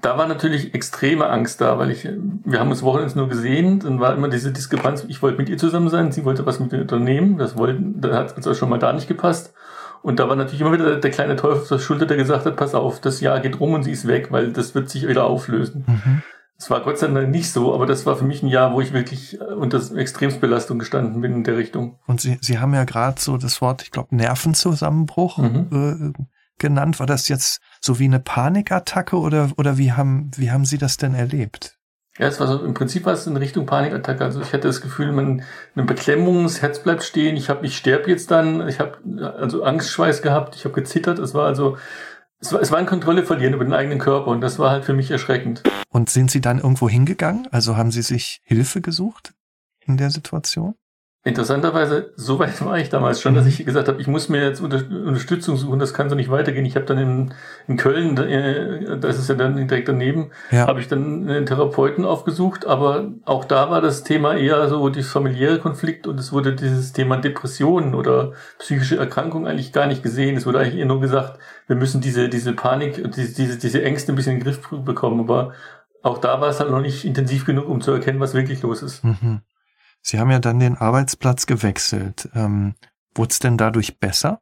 da 0.01 0.17
war 0.17 0.27
natürlich 0.27 0.73
extreme 0.73 1.29
Angst 1.29 1.61
da, 1.61 1.79
weil 1.79 1.89
ich, 1.89 2.07
wir 2.43 2.59
haben 2.59 2.69
uns 2.69 2.83
Wochenends 2.83 3.15
nur 3.15 3.29
gesehen, 3.29 3.79
dann 3.79 3.99
war 3.99 4.13
immer 4.13 4.27
diese 4.27 4.51
Diskrepanz, 4.51 5.05
ich 5.07 5.21
wollte 5.21 5.37
mit 5.37 5.49
ihr 5.49 5.57
zusammen 5.57 5.89
sein, 5.89 6.11
sie 6.11 6.25
wollte 6.25 6.45
was 6.45 6.59
mit 6.59 6.71
mir 6.71 6.81
unternehmen, 6.81 7.37
das 7.37 7.57
wollten, 7.57 8.01
da 8.01 8.15
hat 8.15 8.27
es 8.27 8.35
also 8.35 8.53
schon 8.53 8.69
mal 8.69 8.79
da 8.79 8.93
nicht 8.93 9.07
gepasst. 9.07 9.53
Und 10.01 10.19
da 10.19 10.29
war 10.29 10.35
natürlich 10.35 10.61
immer 10.61 10.73
wieder 10.73 10.97
der 10.97 11.11
kleine 11.11 11.35
Teufel 11.35 11.61
auf 11.61 11.67
der 11.67 11.79
Schulter, 11.79 12.05
der 12.05 12.17
gesagt 12.17 12.45
hat, 12.45 12.55
pass 12.57 12.75
auf, 12.75 13.01
das 13.01 13.21
Jahr 13.21 13.39
geht 13.39 13.59
rum 13.59 13.73
und 13.73 13.83
sie 13.83 13.91
ist 13.91 14.05
weg, 14.05 14.31
weil 14.31 14.51
das 14.51 14.75
wird 14.75 14.89
sich 14.89 15.07
wieder 15.07 15.23
auflösen. 15.23 15.85
Mhm. 15.87 16.21
Es 16.57 16.69
war 16.69 16.81
Gott 16.81 16.99
sei 16.99 17.07
Dank 17.07 17.29
nicht 17.31 17.51
so, 17.51 17.73
aber 17.73 17.85
das 17.85 18.05
war 18.05 18.15
für 18.15 18.23
mich 18.23 18.43
ein 18.43 18.47
Jahr, 18.47 18.71
wo 18.71 18.81
ich 18.81 18.93
wirklich 18.93 19.41
unter 19.41 19.81
Extremsbelastung 19.97 20.79
gestanden 20.79 21.21
bin 21.21 21.33
in 21.33 21.43
der 21.43 21.57
Richtung. 21.57 21.99
Und 22.05 22.21
Sie, 22.21 22.37
Sie 22.39 22.59
haben 22.59 22.73
ja 22.73 22.85
gerade 22.85 23.19
so 23.19 23.37
das 23.37 23.61
Wort, 23.61 23.81
ich 23.81 23.91
glaube, 23.91 24.15
Nervenzusammenbruch 24.15 25.39
mhm. 25.39 26.13
äh, 26.15 26.23
genannt. 26.57 26.99
War 26.99 27.07
das 27.07 27.27
jetzt 27.27 27.59
so 27.85 27.99
wie 27.99 28.05
eine 28.05 28.19
Panikattacke 28.19 29.17
oder, 29.17 29.51
oder 29.57 29.77
wie 29.77 29.93
haben, 29.93 30.31
wie 30.35 30.51
haben 30.51 30.65
Sie 30.65 30.77
das 30.77 30.97
denn 30.97 31.13
erlebt? 31.13 31.77
Ja, 32.17 32.27
es 32.27 32.39
war 32.39 32.47
so, 32.47 32.63
im 32.63 32.73
Prinzip 32.73 33.05
war 33.05 33.13
es 33.13 33.27
in 33.27 33.35
Richtung 33.35 33.65
Panikattacke. 33.65 34.23
Also 34.23 34.41
ich 34.41 34.53
hatte 34.53 34.67
das 34.67 34.81
Gefühl, 34.81 35.11
man, 35.11 35.43
eine 35.75 35.85
Beklemmung, 35.85 36.43
das 36.43 36.61
Herz 36.61 36.79
bleibt 36.79 37.03
stehen. 37.03 37.35
Ich 37.35 37.49
habe, 37.49 37.65
ich 37.65 37.77
sterbe 37.77 38.09
jetzt 38.09 38.31
dann. 38.31 38.67
Ich 38.67 38.79
habe 38.79 38.97
also 39.37 39.63
Angstschweiß 39.63 40.21
gehabt. 40.21 40.55
Ich 40.55 40.63
habe 40.63 40.73
gezittert. 40.73 41.19
Es 41.19 41.33
war 41.33 41.45
also, 41.45 41.77
es 42.39 42.53
war, 42.53 42.61
es 42.61 42.71
war 42.71 42.79
ein 42.79 42.85
Kontrolle 42.85 43.23
verlieren 43.23 43.53
über 43.53 43.65
den 43.65 43.73
eigenen 43.73 43.99
Körper 43.99 44.27
und 44.27 44.41
das 44.41 44.59
war 44.59 44.71
halt 44.71 44.85
für 44.85 44.93
mich 44.93 45.11
erschreckend. 45.11 45.63
Und 45.89 46.09
sind 46.09 46.31
Sie 46.31 46.41
dann 46.41 46.59
irgendwo 46.59 46.89
hingegangen? 46.89 47.47
Also 47.51 47.75
haben 47.75 47.91
Sie 47.91 48.01
sich 48.01 48.41
Hilfe 48.43 48.79
gesucht 48.79 49.33
in 49.81 49.97
der 49.97 50.09
Situation? 50.09 50.75
Interessanterweise, 51.27 52.11
so 52.15 52.37
weit 52.37 52.63
war 52.63 52.77
ich 52.77 52.89
damals 52.89 53.19
schon, 53.19 53.33
dass 53.33 53.47
ich 53.47 53.65
gesagt 53.65 53.87
habe, 53.87 53.99
ich 53.99 54.05
muss 54.05 54.29
mir 54.29 54.43
jetzt 54.43 54.61
Unterstützung 54.61 55.57
suchen, 55.57 55.79
das 55.79 55.91
kann 55.91 56.07
so 56.07 56.15
nicht 56.15 56.29
weitergehen. 56.29 56.65
Ich 56.65 56.75
habe 56.75 56.85
dann 56.85 56.99
in, 56.99 57.33
in 57.67 57.77
Köln, 57.77 58.15
äh, 58.15 58.99
da 58.99 59.07
ist 59.07 59.17
es 59.17 59.27
ja 59.27 59.33
dann 59.33 59.55
direkt 59.55 59.87
daneben, 59.87 60.29
ja. 60.51 60.67
habe 60.67 60.81
ich 60.81 60.87
dann 60.87 61.27
einen 61.27 61.47
Therapeuten 61.47 62.05
aufgesucht, 62.05 62.67
aber 62.67 63.11
auch 63.25 63.43
da 63.43 63.71
war 63.71 63.81
das 63.81 64.03
Thema 64.03 64.35
eher 64.35 64.69
so 64.69 64.87
die 64.89 65.01
familiäre 65.01 65.57
Konflikt 65.57 66.05
und 66.05 66.19
es 66.19 66.31
wurde 66.31 66.53
dieses 66.53 66.93
Thema 66.93 67.17
Depressionen 67.17 67.95
oder 67.95 68.33
psychische 68.59 68.97
Erkrankung 68.97 69.47
eigentlich 69.47 69.73
gar 69.73 69.87
nicht 69.87 70.03
gesehen. 70.03 70.37
Es 70.37 70.45
wurde 70.45 70.59
eigentlich 70.59 70.77
eher 70.77 70.85
nur 70.85 71.01
gesagt, 71.01 71.39
wir 71.65 71.75
müssen 71.75 72.01
diese, 72.01 72.29
diese 72.29 72.53
Panik, 72.53 73.03
diese, 73.15 73.33
diese, 73.33 73.57
diese 73.57 73.81
Ängste 73.81 74.13
ein 74.13 74.15
bisschen 74.15 74.33
in 74.33 74.39
den 74.41 74.45
Griff 74.45 74.59
bekommen, 74.69 75.21
aber 75.21 75.53
auch 76.03 76.19
da 76.19 76.39
war 76.39 76.49
es 76.49 76.59
halt 76.59 76.69
noch 76.69 76.81
nicht 76.81 77.03
intensiv 77.03 77.47
genug, 77.47 77.67
um 77.67 77.81
zu 77.81 77.91
erkennen, 77.91 78.19
was 78.19 78.35
wirklich 78.35 78.61
los 78.61 78.83
ist. 78.83 79.03
Mhm. 79.03 79.41
Sie 80.05 80.19
haben 80.19 80.29
ja 80.29 80.37
dann 80.37 80.59
den 80.59 80.77
Arbeitsplatz 80.77 81.47
gewechselt. 81.47 82.29
Ähm, 82.35 82.75
Wurde 83.15 83.31
es 83.31 83.39
denn 83.39 83.57
dadurch 83.57 83.97
besser? 83.99 84.41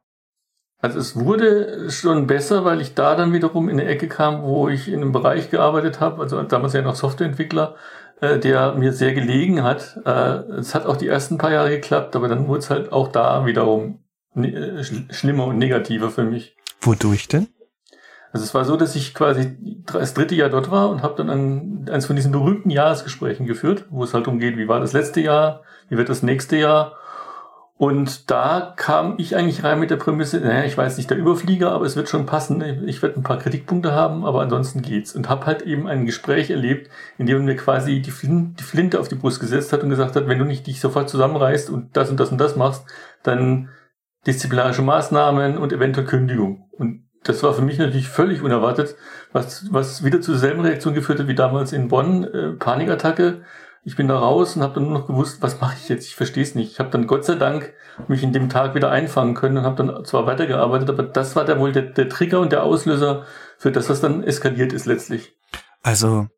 Also 0.80 0.98
es 0.98 1.16
wurde 1.16 1.90
schon 1.90 2.26
besser, 2.26 2.64
weil 2.66 2.80
ich 2.82 2.94
da 2.94 3.14
dann 3.14 3.32
wiederum 3.32 3.70
in 3.70 3.80
eine 3.80 3.88
Ecke 3.88 4.08
kam, 4.08 4.42
wo 4.42 4.68
ich 4.68 4.88
in 4.88 5.00
einem 5.00 5.12
Bereich 5.12 5.50
gearbeitet 5.50 6.00
habe, 6.00 6.20
also 6.20 6.42
damals 6.42 6.74
ja 6.74 6.82
noch 6.82 6.96
Softwareentwickler, 6.96 7.76
äh, 8.20 8.38
der 8.38 8.74
mir 8.74 8.92
sehr 8.92 9.14
gelegen 9.14 9.62
hat. 9.62 9.98
Äh, 10.04 10.10
es 10.58 10.74
hat 10.74 10.84
auch 10.84 10.98
die 10.98 11.08
ersten 11.08 11.38
paar 11.38 11.52
Jahre 11.52 11.70
geklappt, 11.70 12.14
aber 12.14 12.28
dann 12.28 12.46
wurde 12.48 12.58
es 12.58 12.68
halt 12.68 12.92
auch 12.92 13.08
da 13.08 13.46
wiederum 13.46 14.00
äh, 14.34 14.84
schlimmer 14.84 15.46
und 15.46 15.56
negativer 15.56 16.10
für 16.10 16.24
mich. 16.24 16.56
Wodurch 16.82 17.28
denn? 17.28 17.48
Also 18.34 18.44
es 18.44 18.52
war 18.52 18.66
so, 18.66 18.76
dass 18.76 18.94
ich 18.94 19.14
quasi 19.14 19.56
das 19.86 20.12
dritte 20.12 20.34
Jahr 20.34 20.50
dort 20.50 20.70
war 20.70 20.90
und 20.90 21.02
habe 21.02 21.14
dann 21.16 21.30
ein, 21.30 21.88
eins 21.90 22.04
von 22.04 22.16
diesen 22.16 22.32
berühmten 22.32 22.68
Jahresgesprächen 22.68 23.46
geführt, 23.46 23.86
wo 23.88 24.04
es 24.04 24.12
halt 24.12 24.28
umgeht, 24.28 24.58
wie 24.58 24.68
war 24.68 24.80
das 24.80 24.92
letzte 24.92 25.22
Jahr, 25.22 25.62
wie 25.88 25.96
wird 25.96 26.10
das 26.10 26.22
nächste 26.22 26.56
Jahr 26.56 26.98
und 27.76 28.30
da 28.30 28.72
kam 28.76 29.16
ich 29.18 29.34
eigentlich 29.34 29.64
rein 29.64 29.80
mit 29.80 29.90
der 29.90 29.96
Prämisse, 29.96 30.38
naja, 30.38 30.64
ich 30.64 30.78
weiß 30.78 30.96
nicht 30.96 31.10
der 31.10 31.18
Überflieger, 31.18 31.72
aber 31.72 31.84
es 31.84 31.96
wird 31.96 32.08
schon 32.08 32.24
passen. 32.24 32.62
Ich 32.86 33.02
werde 33.02 33.16
ein 33.16 33.24
paar 33.24 33.38
Kritikpunkte 33.38 33.92
haben, 33.92 34.24
aber 34.24 34.42
ansonsten 34.42 34.80
geht's. 34.80 35.14
Und 35.14 35.28
habe 35.28 35.46
halt 35.46 35.62
eben 35.62 35.88
ein 35.88 36.06
Gespräch 36.06 36.50
erlebt, 36.50 36.88
in 37.18 37.26
dem 37.26 37.44
mir 37.44 37.56
quasi 37.56 38.00
die, 38.00 38.12
Flin 38.12 38.54
die 38.54 38.62
Flinte 38.62 39.00
auf 39.00 39.08
die 39.08 39.16
Brust 39.16 39.40
gesetzt 39.40 39.72
hat 39.72 39.82
und 39.82 39.90
gesagt 39.90 40.14
hat, 40.14 40.28
wenn 40.28 40.38
du 40.38 40.44
nicht 40.44 40.68
dich 40.68 40.80
sofort 40.80 41.10
zusammenreißt 41.10 41.68
und 41.68 41.96
das 41.96 42.10
und 42.10 42.20
das 42.20 42.30
und 42.30 42.38
das 42.38 42.54
machst, 42.54 42.84
dann 43.24 43.70
disziplinarische 44.24 44.82
Maßnahmen 44.82 45.58
und 45.58 45.72
eventuell 45.72 46.06
Kündigung. 46.06 46.70
Und 46.78 47.08
das 47.24 47.42
war 47.42 47.52
für 47.54 47.62
mich 47.62 47.78
natürlich 47.78 48.08
völlig 48.08 48.42
unerwartet, 48.42 48.96
was, 49.32 49.66
was 49.72 50.04
wieder 50.04 50.20
zur 50.20 50.38
selben 50.38 50.60
Reaktion 50.60 50.94
geführt 50.94 51.18
hat 51.18 51.28
wie 51.28 51.34
damals 51.34 51.72
in 51.72 51.88
Bonn, 51.88 52.24
äh, 52.24 52.52
Panikattacke 52.52 53.42
ich 53.84 53.96
bin 53.96 54.08
da 54.08 54.18
raus 54.18 54.56
und 54.56 54.62
habe 54.62 54.74
dann 54.74 54.84
nur 54.84 54.98
noch 54.98 55.06
gewusst, 55.06 55.42
was 55.42 55.60
mache 55.60 55.76
ich 55.78 55.88
jetzt? 55.90 56.06
Ich 56.06 56.16
verstehe 56.16 56.42
es 56.42 56.54
nicht. 56.54 56.72
Ich 56.72 56.78
habe 56.78 56.88
dann 56.88 57.06
Gott 57.06 57.24
sei 57.24 57.34
Dank 57.34 57.74
mich 58.08 58.22
in 58.22 58.32
dem 58.32 58.48
Tag 58.48 58.74
wieder 58.74 58.90
einfangen 58.90 59.34
können 59.34 59.58
und 59.58 59.64
habe 59.64 59.84
dann 59.84 60.04
zwar 60.04 60.26
weitergearbeitet, 60.26 60.88
aber 60.88 61.02
das 61.02 61.36
war 61.36 61.44
der 61.44 61.60
wohl 61.60 61.72
der, 61.72 61.82
der 61.82 62.08
Trigger 62.08 62.40
und 62.40 62.50
der 62.50 62.62
Auslöser 62.62 63.26
für 63.58 63.70
das, 63.70 63.90
was 63.90 64.00
dann 64.00 64.24
eskaliert 64.24 64.72
ist 64.72 64.86
letztlich. 64.86 65.36
Also 65.82 66.28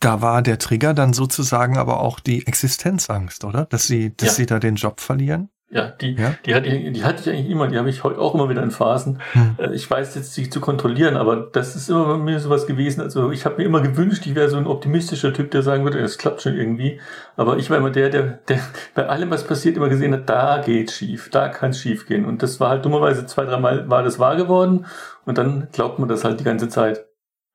da 0.00 0.20
war 0.20 0.42
der 0.42 0.58
Trigger 0.58 0.94
dann 0.94 1.12
sozusagen 1.12 1.78
aber 1.78 2.00
auch 2.00 2.18
die 2.18 2.46
Existenzangst, 2.46 3.44
oder? 3.44 3.66
Dass 3.66 3.86
sie, 3.86 4.16
dass 4.16 4.30
ja. 4.30 4.34
sie 4.34 4.46
da 4.46 4.58
den 4.58 4.74
Job 4.74 5.00
verlieren? 5.00 5.50
Ja, 5.70 5.88
die, 5.88 6.14
ja? 6.14 6.34
die, 6.46 6.54
hatte 6.54 6.66
ich, 6.68 6.92
die 6.94 7.04
hatte 7.04 7.20
ich 7.20 7.28
eigentlich 7.28 7.50
immer, 7.50 7.68
die 7.68 7.76
habe 7.76 7.90
ich 7.90 8.02
heute 8.02 8.18
auch 8.18 8.34
immer 8.34 8.48
wieder 8.48 8.62
in 8.62 8.70
Phasen. 8.70 9.20
Hm. 9.32 9.56
Ich 9.72 9.90
weiß 9.90 10.14
jetzt, 10.14 10.32
sie 10.32 10.48
zu 10.48 10.60
kontrollieren, 10.60 11.18
aber 11.18 11.36
das 11.36 11.76
ist 11.76 11.90
immer 11.90 12.06
bei 12.06 12.16
mir 12.16 12.40
sowas 12.40 12.66
gewesen. 12.66 13.02
Also 13.02 13.30
ich 13.32 13.44
habe 13.44 13.58
mir 13.58 13.64
immer 13.64 13.82
gewünscht, 13.82 14.24
ich 14.24 14.34
wäre 14.34 14.48
so 14.48 14.56
ein 14.56 14.66
optimistischer 14.66 15.34
Typ, 15.34 15.50
der 15.50 15.62
sagen 15.62 15.84
würde, 15.84 15.98
es 15.98 16.16
klappt 16.16 16.40
schon 16.40 16.56
irgendwie. 16.56 17.00
Aber 17.36 17.58
ich 17.58 17.68
war 17.68 17.76
immer 17.76 17.90
der, 17.90 18.08
der, 18.08 18.22
der 18.48 18.60
bei 18.94 19.08
allem, 19.08 19.30
was 19.30 19.46
passiert, 19.46 19.76
immer 19.76 19.90
gesehen 19.90 20.14
hat, 20.14 20.28
da 20.30 20.62
geht 20.64 20.90
schief, 20.90 21.28
da 21.30 21.48
kann 21.48 21.70
es 21.70 21.80
schief 21.80 22.06
gehen. 22.06 22.24
Und 22.24 22.42
das 22.42 22.60
war 22.60 22.70
halt 22.70 22.86
dummerweise 22.86 23.26
zwei, 23.26 23.44
dreimal 23.44 23.90
war 23.90 24.02
das 24.02 24.18
wahr 24.18 24.36
geworden 24.36 24.86
und 25.26 25.36
dann 25.36 25.68
glaubt 25.72 25.98
man 25.98 26.08
das 26.08 26.24
halt 26.24 26.40
die 26.40 26.44
ganze 26.44 26.70
Zeit. 26.70 27.04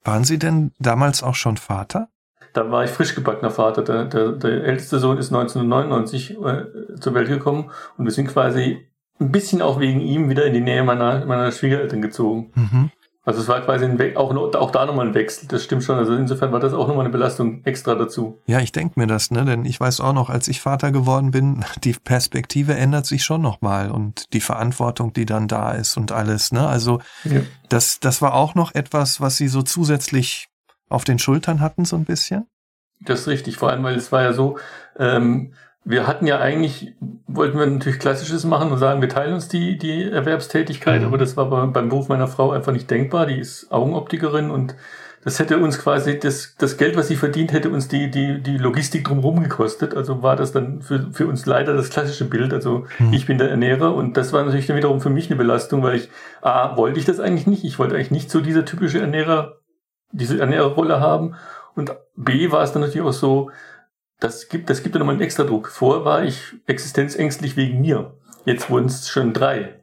Waren 0.04 0.24
Sie 0.24 0.38
denn 0.38 0.72
damals 0.78 1.24
auch 1.24 1.36
schon 1.36 1.58
Vater? 1.58 2.10
Da 2.54 2.72
war 2.72 2.84
ich 2.84 2.92
frisch 2.92 3.16
gebackener 3.16 3.52
Vater. 3.52 3.84
Der, 3.84 4.06
der, 4.06 4.32
der 4.34 4.64
älteste 4.64 5.00
Sohn 5.00 5.18
ist 5.18 5.34
1999 5.34 6.38
äh, 6.38 7.00
zur 7.00 7.14
Welt 7.14 7.28
gekommen 7.28 7.72
und 7.98 8.06
wir 8.06 8.12
sind 8.12 8.28
quasi 8.28 8.88
ein 9.20 9.32
bisschen 9.32 9.62
auch 9.62 9.80
wegen 9.80 10.02
ihm 10.02 10.30
wieder 10.30 10.46
in 10.46 10.54
die 10.54 10.62
Nähe 10.62 10.84
meiner, 10.84 11.26
meiner 11.26 11.52
Schwiegereltern 11.52 12.02
gezogen. 12.02 12.52
Mhm. 12.56 12.92
Also 13.26 13.40
es 13.40 13.48
war 13.48 13.62
quasi 13.62 13.86
ein 13.86 14.00
We 14.00 14.18
auch, 14.18 14.36
auch 14.36 14.72
da 14.72 14.86
nochmal 14.86 15.08
ein 15.08 15.14
Wechsel, 15.14 15.48
das 15.48 15.64
stimmt 15.64 15.84
schon. 15.84 15.98
Also 15.98 16.14
insofern 16.14 16.52
war 16.52 16.60
das 16.60 16.74
auch 16.74 16.88
nochmal 16.90 17.06
eine 17.06 17.12
Belastung 17.12 17.64
extra 17.64 17.96
dazu. 17.96 18.42
Ja, 18.48 18.60
ich 18.60 18.74
denke 18.74 19.00
mir 19.00 19.08
das, 19.08 19.32
ne? 19.32 19.46
Denn 19.46 19.64
ich 19.64 19.80
weiß 19.80 20.02
auch 20.02 20.12
noch, 20.12 20.30
als 20.30 20.50
ich 20.50 20.60
Vater 20.60 20.92
geworden 20.92 21.32
bin, 21.32 21.64
die 21.86 21.94
Perspektive 21.94 22.76
ändert 22.76 23.06
sich 23.06 23.24
schon 23.24 23.42
nochmal 23.42 23.92
und 23.92 24.34
die 24.34 24.42
Verantwortung, 24.42 25.14
die 25.14 25.26
dann 25.26 25.48
da 25.48 25.72
ist 25.72 25.96
und 25.96 26.12
alles, 26.12 26.52
ne? 26.52 26.68
Also 26.68 27.00
ja. 27.24 27.42
das, 27.70 28.02
das 28.02 28.22
war 28.22 28.34
auch 28.34 28.56
noch 28.56 28.76
etwas, 28.76 29.22
was 29.22 29.38
sie 29.38 29.48
so 29.48 29.62
zusätzlich 29.62 30.50
auf 30.94 31.04
den 31.04 31.20
Schultern 31.20 31.60
hatten, 31.60 31.86
so 31.86 31.96
ein 31.96 32.06
bisschen? 32.06 32.46
Das 33.02 33.22
ist 33.22 33.28
richtig, 33.28 33.58
vor 33.58 33.70
allem, 33.70 33.84
weil 33.84 33.96
es 33.96 34.12
war 34.12 34.22
ja 34.22 34.34
so, 34.34 34.58
ähm, 34.98 35.54
wir 35.84 36.08
hatten 36.08 36.28
ja 36.28 36.40
eigentlich, 36.40 36.94
wollten 37.28 37.58
wir 37.58 37.66
natürlich 37.66 38.00
Klassisches 38.00 38.46
machen 38.46 38.72
und 38.72 38.78
sagen, 38.78 39.02
wir 39.02 39.10
teilen 39.10 39.34
uns 39.34 39.50
die, 39.50 39.78
die 39.78 40.04
Erwerbstätigkeit, 40.04 41.02
mhm. 41.02 41.08
aber 41.08 41.18
das 41.18 41.36
war 41.36 41.50
beim 41.50 41.90
Beruf 41.90 42.08
meiner 42.08 42.28
Frau 42.28 42.52
einfach 42.52 42.72
nicht 42.72 42.90
denkbar. 42.90 43.26
Die 43.26 43.40
ist 43.40 43.72
Augenoptikerin 43.72 44.50
und 44.52 44.76
das 45.26 45.40
hätte 45.40 45.58
uns 45.58 45.80
quasi, 45.80 46.20
das, 46.20 46.56
das 46.58 46.78
Geld, 46.78 46.96
was 46.96 47.08
sie 47.08 47.16
verdient, 47.16 47.54
hätte 47.54 47.70
uns 47.70 47.88
die, 47.88 48.12
die, 48.12 48.42
die 48.42 48.58
Logistik 48.58 49.06
drumherum 49.06 49.42
gekostet. 49.42 49.96
Also 49.96 50.22
war 50.22 50.36
das 50.36 50.52
dann 50.52 50.82
für, 50.82 51.12
für 51.12 51.28
uns 51.28 51.46
leider 51.46 51.74
das 51.74 51.90
klassische 51.90 52.26
Bild. 52.26 52.54
Also 52.54 52.86
mhm. 53.00 53.14
ich 53.14 53.26
bin 53.26 53.38
der 53.38 53.50
Ernährer 53.50 53.96
und 53.96 54.16
das 54.16 54.32
war 54.32 54.44
natürlich 54.44 54.68
dann 54.68 54.78
wiederum 54.78 55.02
für 55.02 55.10
mich 55.10 55.28
eine 55.28 55.38
Belastung, 55.38 55.82
weil 55.82 55.96
ich, 55.96 56.10
A, 56.42 56.78
wollte 56.78 57.00
ich 57.00 57.06
das 57.06 57.20
eigentlich 57.20 57.48
nicht. 57.48 57.64
Ich 57.64 57.80
wollte 57.80 57.96
eigentlich 57.96 58.12
nicht 58.12 58.30
so 58.30 58.42
dieser 58.42 58.64
typische 58.64 59.00
Ernährer 59.00 59.63
diese 60.14 60.40
Ernährerrolle 60.40 61.02
haben. 61.02 61.36
Und 61.76 61.96
B 62.16 62.52
war 62.52 62.64
es 62.64 62.72
dann 62.72 62.82
natürlich 62.82 63.06
auch 63.06 63.14
so, 63.14 63.52
das 64.20 64.48
gibt, 64.48 64.70
das 64.70 64.84
gibt 64.84 64.96
ja 64.96 65.00
nochmal 65.00 65.16
einen 65.16 65.24
extra 65.24 65.44
Druck. 65.44 65.68
Vorher 65.68 66.06
war 66.06 66.24
ich 66.24 66.56
existenzängstlich 66.66 67.58
wegen 67.58 67.82
mir. 67.82 68.18
Jetzt 68.46 68.70
wurden 68.70 68.86
es 68.86 69.10
schon 69.10 69.34
drei. 69.34 69.82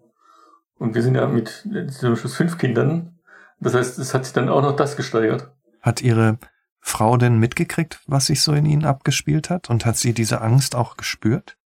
Und 0.79 0.95
wir 0.95 1.03
sind 1.03 1.15
ja 1.15 1.27
mit 1.27 1.69
zum 1.91 2.17
Schluss 2.17 2.37
fünf 2.37 2.57
Kindern. 2.57 3.19
Das 3.61 3.75
heißt, 3.75 3.99
es 3.99 4.15
hat 4.15 4.25
sich 4.25 4.33
dann 4.33 4.49
auch 4.49 4.63
noch 4.63 4.77
das 4.77 4.97
gesteigert. 4.97 5.51
Hat 5.83 6.01
Ihre 6.01 6.39
Frau 6.81 7.19
denn 7.19 7.39
mitgekriegt, 7.39 8.01
was 8.07 8.27
sich 8.27 8.41
so 8.43 8.55
in 8.55 8.65
Ihnen 8.65 8.87
abgespielt 8.87 9.51
hat? 9.51 9.69
Und 9.69 9.85
hat 9.85 9.99
sie 9.99 10.15
diese 10.15 10.41
Angst 10.41 10.75
auch 10.75 10.97
gespürt? 10.97 11.59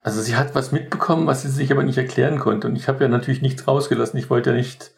Also 0.00 0.20
sie 0.20 0.36
hat 0.36 0.54
was 0.54 0.70
mitbekommen, 0.70 1.26
was 1.26 1.42
sie 1.42 1.48
sich 1.48 1.72
aber 1.72 1.82
nicht 1.82 1.96
erklären 1.96 2.38
konnte. 2.38 2.68
Und 2.68 2.76
ich 2.76 2.88
habe 2.88 3.02
ja 3.02 3.08
natürlich 3.08 3.42
nichts 3.42 3.66
rausgelassen. 3.66 4.18
Ich 4.18 4.28
wollte 4.30 4.50
ja 4.50 4.56
nicht 4.56 4.93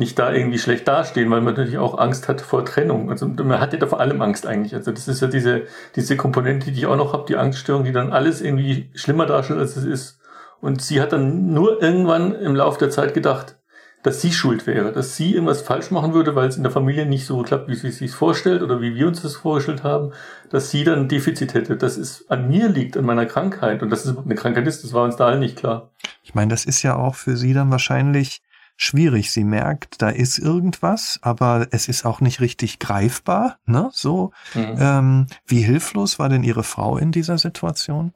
nicht 0.00 0.18
da 0.18 0.32
irgendwie 0.32 0.58
schlecht 0.58 0.88
dastehen, 0.88 1.30
weil 1.30 1.40
man 1.40 1.54
natürlich 1.54 1.78
auch 1.78 1.96
Angst 1.96 2.26
hat 2.26 2.40
vor 2.40 2.64
Trennung. 2.64 3.10
Also 3.10 3.28
man 3.28 3.60
hat 3.60 3.72
ja 3.72 3.78
da 3.78 3.86
vor 3.86 4.00
allem 4.00 4.20
Angst 4.20 4.46
eigentlich. 4.46 4.74
Also 4.74 4.90
das 4.90 5.06
ist 5.06 5.22
ja 5.22 5.28
diese, 5.28 5.62
diese 5.94 6.16
Komponente, 6.16 6.72
die 6.72 6.78
ich 6.80 6.86
auch 6.86 6.96
noch 6.96 7.12
habe, 7.12 7.26
die 7.28 7.36
Angststörung, 7.36 7.84
die 7.84 7.92
dann 7.92 8.12
alles 8.12 8.40
irgendwie 8.40 8.90
schlimmer 8.94 9.26
darstellt, 9.26 9.60
als 9.60 9.76
es 9.76 9.84
ist. 9.84 10.20
Und 10.60 10.82
sie 10.82 11.00
hat 11.00 11.12
dann 11.12 11.52
nur 11.54 11.80
irgendwann 11.80 12.34
im 12.34 12.56
Laufe 12.56 12.80
der 12.80 12.90
Zeit 12.90 13.14
gedacht, 13.14 13.56
dass 14.02 14.22
sie 14.22 14.32
schuld 14.32 14.66
wäre, 14.66 14.92
dass 14.92 15.16
sie 15.16 15.34
irgendwas 15.34 15.60
falsch 15.60 15.90
machen 15.90 16.14
würde, 16.14 16.34
weil 16.34 16.48
es 16.48 16.56
in 16.56 16.62
der 16.62 16.72
Familie 16.72 17.04
nicht 17.04 17.26
so 17.26 17.42
klappt, 17.42 17.68
wie 17.68 17.74
sie 17.74 17.88
es 17.88 17.98
sich 17.98 18.10
vorstellt 18.10 18.62
oder 18.62 18.80
wie 18.80 18.94
wir 18.94 19.06
uns 19.06 19.20
das 19.20 19.36
vorgestellt 19.36 19.82
haben, 19.82 20.12
dass 20.48 20.70
sie 20.70 20.84
dann 20.84 21.00
ein 21.00 21.08
Defizit 21.08 21.52
hätte, 21.52 21.76
dass 21.76 21.98
es 21.98 22.28
an 22.30 22.48
mir 22.48 22.68
liegt, 22.68 22.96
an 22.96 23.04
meiner 23.04 23.26
Krankheit 23.26 23.82
und 23.82 23.90
dass 23.90 24.06
es 24.06 24.16
eine 24.16 24.34
Krankheit 24.34 24.66
ist, 24.66 24.84
das 24.84 24.94
war 24.94 25.04
uns 25.04 25.16
da 25.16 25.26
alle 25.26 25.38
nicht 25.38 25.56
klar. 25.56 25.90
Ich 26.22 26.34
meine, 26.34 26.50
das 26.50 26.64
ist 26.64 26.82
ja 26.82 26.96
auch 26.96 27.14
für 27.14 27.36
sie 27.36 27.52
dann 27.52 27.70
wahrscheinlich 27.70 28.40
schwierig. 28.80 29.30
Sie 29.30 29.44
merkt, 29.44 30.00
da 30.00 30.08
ist 30.08 30.38
irgendwas, 30.38 31.18
aber 31.22 31.68
es 31.70 31.88
ist 31.88 32.04
auch 32.04 32.20
nicht 32.20 32.40
richtig 32.40 32.78
greifbar. 32.78 33.58
Ne? 33.66 33.90
So, 33.92 34.32
mhm. 34.54 34.76
ähm, 34.78 35.26
wie 35.46 35.60
hilflos 35.60 36.18
war 36.18 36.28
denn 36.28 36.42
Ihre 36.42 36.62
Frau 36.62 36.96
in 36.96 37.12
dieser 37.12 37.38
Situation? 37.38 38.14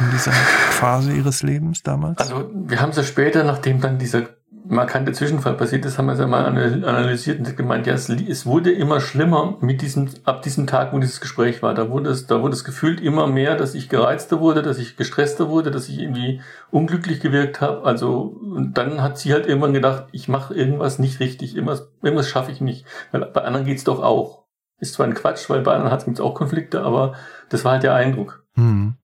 In 0.00 0.10
dieser 0.10 0.32
Phase 0.32 1.12
ihres 1.12 1.42
Lebens 1.42 1.82
damals? 1.82 2.18
Also 2.18 2.50
wir 2.54 2.80
haben 2.80 2.92
sie 2.92 3.04
später, 3.04 3.44
nachdem 3.44 3.80
dann 3.80 3.98
dieser 3.98 4.28
markante 4.64 5.12
Zwischenfall 5.12 5.54
passiert 5.54 5.84
ist, 5.84 5.98
haben 5.98 6.06
wir 6.06 6.14
ja 6.14 6.26
mal 6.26 6.44
analysiert 6.44 7.38
und 7.38 7.56
gemeint, 7.56 7.86
ja, 7.86 7.94
es, 7.94 8.46
wurde 8.46 8.70
immer 8.70 9.00
schlimmer 9.00 9.56
mit 9.60 9.82
diesem, 9.82 10.08
ab 10.24 10.42
diesem 10.42 10.66
Tag, 10.66 10.92
wo 10.92 10.98
dieses 10.98 11.20
Gespräch 11.20 11.62
war. 11.62 11.74
Da 11.74 11.90
wurde 11.90 12.10
es, 12.10 12.26
da 12.26 12.42
wurde 12.42 12.54
es 12.54 12.64
gefühlt 12.64 13.00
immer 13.00 13.26
mehr, 13.26 13.56
dass 13.56 13.74
ich 13.74 13.88
gereizter 13.88 14.40
wurde, 14.40 14.62
dass 14.62 14.78
ich 14.78 14.96
gestresster 14.96 15.48
wurde, 15.48 15.70
dass 15.70 15.88
ich 15.88 15.98
irgendwie 15.98 16.40
unglücklich 16.70 17.20
gewirkt 17.20 17.60
habe. 17.60 17.84
Also, 17.84 18.20
und 18.22 18.78
dann 18.78 19.02
hat 19.02 19.18
sie 19.18 19.32
halt 19.32 19.46
irgendwann 19.46 19.74
gedacht, 19.74 20.06
ich 20.12 20.28
mache 20.28 20.54
irgendwas 20.54 20.98
nicht 20.98 21.20
richtig, 21.20 21.54
irgendwas, 21.54 21.90
irgendwas 22.02 22.28
schaffe 22.28 22.52
ich 22.52 22.60
nicht. 22.60 22.86
Weil 23.10 23.26
bei 23.26 23.42
anderen 23.42 23.66
geht's 23.66 23.84
doch 23.84 24.02
auch. 24.02 24.44
Ist 24.78 24.94
zwar 24.94 25.06
ein 25.06 25.14
Quatsch, 25.14 25.48
weil 25.48 25.62
bei 25.62 25.74
anderen 25.74 26.12
es 26.12 26.20
auch 26.20 26.34
Konflikte, 26.34 26.82
aber 26.82 27.14
das 27.48 27.64
war 27.64 27.72
halt 27.72 27.82
der 27.82 27.94
Eindruck. 27.94 28.44
Hm. 28.54 28.94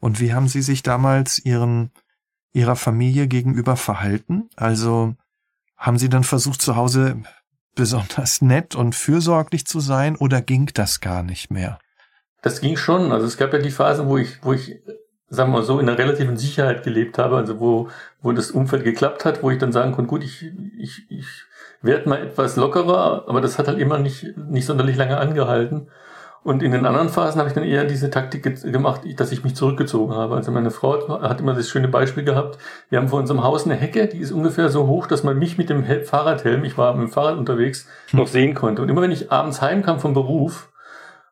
Und 0.00 0.20
wie 0.20 0.32
haben 0.32 0.48
Sie 0.48 0.62
sich 0.62 0.82
damals 0.82 1.38
Ihren 1.38 1.92
ihrer 2.52 2.76
Familie 2.76 3.28
gegenüber 3.28 3.76
verhalten? 3.76 4.48
Also 4.56 5.14
haben 5.76 5.98
sie 5.98 6.08
dann 6.08 6.24
versucht, 6.24 6.60
zu 6.62 6.76
Hause 6.76 7.22
besonders 7.74 8.42
nett 8.42 8.74
und 8.74 8.94
fürsorglich 8.94 9.66
zu 9.66 9.80
sein 9.80 10.16
oder 10.16 10.42
ging 10.42 10.70
das 10.74 11.00
gar 11.00 11.22
nicht 11.22 11.50
mehr? 11.50 11.78
Das 12.42 12.60
ging 12.60 12.76
schon. 12.76 13.12
Also 13.12 13.26
es 13.26 13.36
gab 13.36 13.52
ja 13.52 13.58
die 13.58 13.70
Phase, 13.70 14.06
wo 14.06 14.16
ich, 14.16 14.42
wo 14.42 14.52
ich, 14.52 14.80
sagen 15.28 15.52
wir 15.52 15.58
mal 15.58 15.64
so, 15.64 15.78
in 15.78 15.88
einer 15.88 15.98
relativen 15.98 16.36
Sicherheit 16.36 16.82
gelebt 16.82 17.18
habe, 17.18 17.36
also 17.36 17.60
wo, 17.60 17.88
wo 18.20 18.32
das 18.32 18.50
Umfeld 18.50 18.84
geklappt 18.84 19.24
hat, 19.24 19.42
wo 19.42 19.50
ich 19.50 19.58
dann 19.58 19.72
sagen 19.72 19.92
konnte, 19.92 20.08
gut, 20.08 20.24
ich, 20.24 20.50
ich, 20.78 21.10
ich 21.10 21.26
werde 21.82 22.08
mal 22.08 22.22
etwas 22.22 22.56
lockerer, 22.56 23.24
aber 23.28 23.40
das 23.40 23.58
hat 23.58 23.68
halt 23.68 23.78
immer 23.78 23.98
nicht, 23.98 24.36
nicht 24.36 24.66
sonderlich 24.66 24.96
lange 24.96 25.18
angehalten. 25.18 25.88
Und 26.42 26.62
in 26.62 26.72
den 26.72 26.86
anderen 26.86 27.10
Phasen 27.10 27.38
habe 27.38 27.50
ich 27.50 27.54
dann 27.54 27.64
eher 27.64 27.84
diese 27.84 28.08
Taktik 28.08 28.42
gemacht, 28.62 29.02
dass 29.16 29.30
ich 29.30 29.44
mich 29.44 29.54
zurückgezogen 29.54 30.14
habe. 30.14 30.36
Also 30.36 30.50
meine 30.50 30.70
Frau 30.70 31.20
hat 31.20 31.40
immer 31.40 31.52
das 31.52 31.68
schöne 31.68 31.88
Beispiel 31.88 32.24
gehabt. 32.24 32.58
Wir 32.88 32.98
haben 32.98 33.08
vor 33.08 33.18
unserem 33.18 33.44
Haus 33.44 33.66
eine 33.66 33.74
Hecke, 33.74 34.06
die 34.06 34.18
ist 34.18 34.32
ungefähr 34.32 34.70
so 34.70 34.86
hoch, 34.86 35.06
dass 35.06 35.22
man 35.22 35.38
mich 35.38 35.58
mit 35.58 35.68
dem 35.68 35.84
Fahrradhelm, 36.04 36.64
ich 36.64 36.78
war 36.78 36.94
mit 36.94 37.08
dem 37.08 37.12
Fahrrad 37.12 37.36
unterwegs, 37.36 37.86
noch 38.12 38.26
sehen 38.26 38.54
konnte. 38.54 38.80
Und 38.80 38.88
immer 38.88 39.02
wenn 39.02 39.10
ich 39.10 39.30
abends 39.30 39.60
heimkam 39.60 40.00
vom 40.00 40.14
Beruf, 40.14 40.70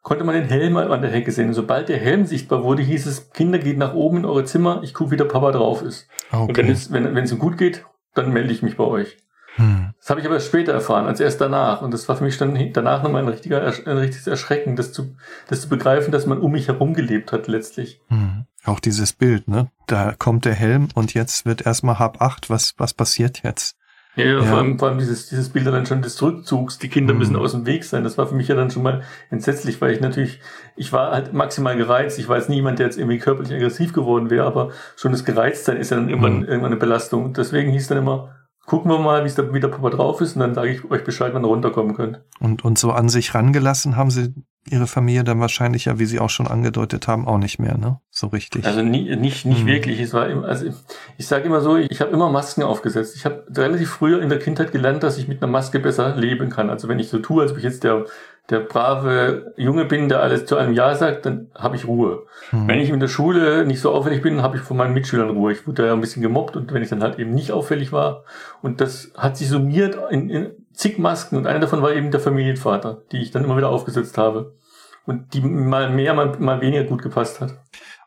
konnte 0.02 0.24
man 0.24 0.34
den 0.34 0.44
Helm 0.44 0.76
an 0.76 1.02
der 1.02 1.10
Hecke 1.10 1.32
sehen. 1.32 1.48
Und 1.48 1.54
sobald 1.54 1.88
der 1.88 1.98
Helm 1.98 2.26
sichtbar 2.26 2.62
wurde, 2.62 2.82
hieß 2.82 3.06
es, 3.06 3.30
Kinder, 3.30 3.58
geht 3.58 3.78
nach 3.78 3.94
oben 3.94 4.18
in 4.18 4.24
eure 4.26 4.44
Zimmer, 4.44 4.80
ich 4.82 4.92
gucke, 4.92 5.12
wie 5.12 5.16
der 5.16 5.24
Papa 5.24 5.52
drauf 5.52 5.82
ist. 5.82 6.06
Okay. 6.30 6.48
Und 6.48 6.56
wenn 6.56 6.70
es, 6.70 6.92
wenn, 6.92 7.14
wenn 7.14 7.24
es 7.24 7.32
ihm 7.32 7.38
gut 7.38 7.56
geht, 7.56 7.86
dann 8.14 8.32
melde 8.32 8.52
ich 8.52 8.62
mich 8.62 8.76
bei 8.76 8.84
euch. 8.84 9.16
Hm. 9.56 9.87
Das 10.00 10.10
habe 10.10 10.20
ich 10.20 10.26
aber 10.26 10.40
später 10.40 10.72
erfahren, 10.72 11.06
als 11.06 11.20
erst 11.20 11.40
danach. 11.40 11.82
Und 11.82 11.92
das 11.92 12.08
war 12.08 12.16
für 12.16 12.24
mich 12.24 12.38
dann 12.38 12.72
danach 12.72 13.02
nochmal 13.02 13.22
ein, 13.22 13.28
richtiger, 13.28 13.62
ein 13.62 13.98
richtiges 13.98 14.26
Erschrecken, 14.26 14.76
das 14.76 14.92
zu, 14.92 15.16
das 15.48 15.62
zu 15.62 15.68
begreifen, 15.68 16.12
dass 16.12 16.26
man 16.26 16.38
um 16.38 16.52
mich 16.52 16.68
herum 16.68 16.94
gelebt 16.94 17.32
hat 17.32 17.48
letztlich. 17.48 18.00
Hm. 18.08 18.46
Auch 18.64 18.80
dieses 18.80 19.12
Bild, 19.12 19.48
ne? 19.48 19.70
Da 19.86 20.14
kommt 20.18 20.44
der 20.44 20.54
Helm 20.54 20.88
und 20.94 21.14
jetzt 21.14 21.46
wird 21.46 21.66
erstmal 21.66 21.98
Hab 21.98 22.22
acht. 22.22 22.48
Was, 22.50 22.74
was 22.78 22.94
passiert 22.94 23.42
jetzt? 23.42 23.76
Ja, 24.18 24.24
ja, 24.24 24.42
Vor, 24.42 24.58
allem, 24.58 24.78
vor 24.80 24.88
allem 24.88 24.98
dieses, 24.98 25.28
dieses 25.28 25.48
Bild 25.50 25.66
dann 25.66 25.86
schon 25.86 26.02
des 26.02 26.20
Rückzugs, 26.20 26.78
die 26.78 26.88
Kinder 26.88 27.12
mhm. 27.12 27.20
müssen 27.20 27.36
aus 27.36 27.52
dem 27.52 27.66
Weg 27.66 27.84
sein. 27.84 28.02
Das 28.02 28.18
war 28.18 28.26
für 28.26 28.34
mich 28.34 28.48
ja 28.48 28.56
dann 28.56 28.70
schon 28.70 28.82
mal 28.82 29.02
entsetzlich, 29.30 29.80
weil 29.80 29.92
ich 29.92 30.00
natürlich, 30.00 30.40
ich 30.74 30.92
war 30.92 31.12
halt 31.12 31.32
maximal 31.32 31.76
gereizt. 31.76 32.18
Ich 32.18 32.28
war 32.28 32.36
jetzt 32.36 32.48
niemand, 32.48 32.80
der 32.80 32.86
jetzt 32.86 32.98
irgendwie 32.98 33.18
körperlich 33.18 33.52
aggressiv 33.54 33.92
geworden 33.92 34.28
wäre, 34.28 34.44
aber 34.44 34.72
schon 34.96 35.12
das 35.12 35.24
Gereiztsein 35.24 35.76
ist 35.76 35.90
ja 35.90 35.98
dann 35.98 36.08
irgendwann, 36.08 36.38
mhm. 36.40 36.44
irgendwann 36.46 36.72
eine 36.72 36.80
Belastung. 36.80 37.32
Deswegen 37.32 37.70
hieß 37.70 37.86
dann 37.86 37.98
immer, 37.98 38.37
gucken 38.68 38.90
wir 38.90 38.98
mal, 38.98 39.24
wie 39.24 39.28
es 39.28 39.34
da 39.34 39.52
wieder 39.52 39.68
Papa 39.68 39.88
drauf 39.88 40.20
ist 40.20 40.36
und 40.36 40.40
dann 40.40 40.54
sage 40.54 40.70
ich 40.70 40.90
euch 40.90 41.02
Bescheid, 41.02 41.32
wann 41.32 41.42
ihr 41.42 41.48
runterkommen 41.48 41.96
könnt. 41.96 42.20
Und, 42.38 42.64
und 42.66 42.78
so 42.78 42.92
an 42.92 43.08
sich 43.08 43.34
rangelassen 43.34 43.96
haben 43.96 44.10
sie 44.10 44.34
ihre 44.70 44.86
Familie 44.86 45.24
dann 45.24 45.40
wahrscheinlich 45.40 45.86
ja, 45.86 45.98
wie 45.98 46.04
sie 46.04 46.20
auch 46.20 46.28
schon 46.28 46.46
angedeutet 46.46 47.08
haben, 47.08 47.26
auch 47.26 47.38
nicht 47.38 47.58
mehr, 47.58 47.78
ne? 47.78 47.98
So 48.10 48.26
richtig. 48.26 48.66
Also 48.66 48.82
nie, 48.82 49.16
nicht, 49.16 49.46
nicht 49.46 49.60
hm. 49.60 49.66
wirklich. 49.66 49.98
Es 50.00 50.12
war 50.12 50.28
immer, 50.28 50.46
also 50.46 50.66
ich, 50.66 50.74
ich 51.16 51.26
sage 51.26 51.44
immer 51.44 51.62
so, 51.62 51.78
ich 51.78 52.02
habe 52.02 52.10
immer 52.10 52.30
Masken 52.30 52.62
aufgesetzt. 52.62 53.16
Ich 53.16 53.24
habe 53.24 53.46
relativ 53.56 53.88
früher 53.88 54.20
in 54.20 54.28
der 54.28 54.38
Kindheit 54.38 54.70
gelernt, 54.70 55.02
dass 55.02 55.16
ich 55.16 55.28
mit 55.28 55.42
einer 55.42 55.50
Maske 55.50 55.78
besser 55.78 56.14
leben 56.16 56.50
kann. 56.50 56.68
Also 56.68 56.88
wenn 56.88 56.98
ich 56.98 57.08
so 57.08 57.20
tue, 57.20 57.40
als 57.40 57.52
ob 57.52 57.56
ich 57.56 57.64
jetzt 57.64 57.84
der 57.84 58.04
der 58.50 58.60
brave 58.60 59.52
Junge 59.56 59.84
bin, 59.84 60.08
der 60.08 60.22
alles 60.22 60.46
zu 60.46 60.56
einem 60.56 60.72
Ja 60.72 60.94
sagt, 60.94 61.26
dann 61.26 61.50
habe 61.54 61.76
ich 61.76 61.86
Ruhe. 61.86 62.26
Hm. 62.50 62.66
Wenn 62.66 62.78
ich 62.78 62.88
in 62.88 63.00
der 63.00 63.08
Schule 63.08 63.66
nicht 63.66 63.80
so 63.80 63.92
auffällig 63.92 64.22
bin, 64.22 64.42
habe 64.42 64.56
ich 64.56 64.62
von 64.62 64.76
meinen 64.76 64.94
Mitschülern 64.94 65.30
Ruhe. 65.30 65.52
Ich 65.52 65.66
wurde 65.66 65.86
ja 65.86 65.92
ein 65.92 66.00
bisschen 66.00 66.22
gemobbt 66.22 66.56
und 66.56 66.72
wenn 66.72 66.82
ich 66.82 66.88
dann 66.88 67.02
halt 67.02 67.18
eben 67.18 67.34
nicht 67.34 67.52
auffällig 67.52 67.92
war 67.92 68.24
und 68.62 68.80
das 68.80 69.12
hat 69.16 69.36
sich 69.36 69.48
summiert 69.48 69.98
in, 70.10 70.30
in 70.30 70.50
zig 70.72 70.98
Masken 70.98 71.36
und 71.36 71.46
einer 71.46 71.60
davon 71.60 71.82
war 71.82 71.92
eben 71.92 72.10
der 72.10 72.20
Familienvater, 72.20 73.02
die 73.12 73.18
ich 73.18 73.30
dann 73.30 73.44
immer 73.44 73.56
wieder 73.56 73.68
aufgesetzt 73.68 74.16
habe 74.16 74.56
und 75.04 75.34
die 75.34 75.42
mal 75.42 75.90
mehr, 75.90 76.14
mal, 76.14 76.38
mal 76.38 76.60
weniger 76.60 76.84
gut 76.84 77.02
gepasst 77.02 77.40
hat. 77.40 77.54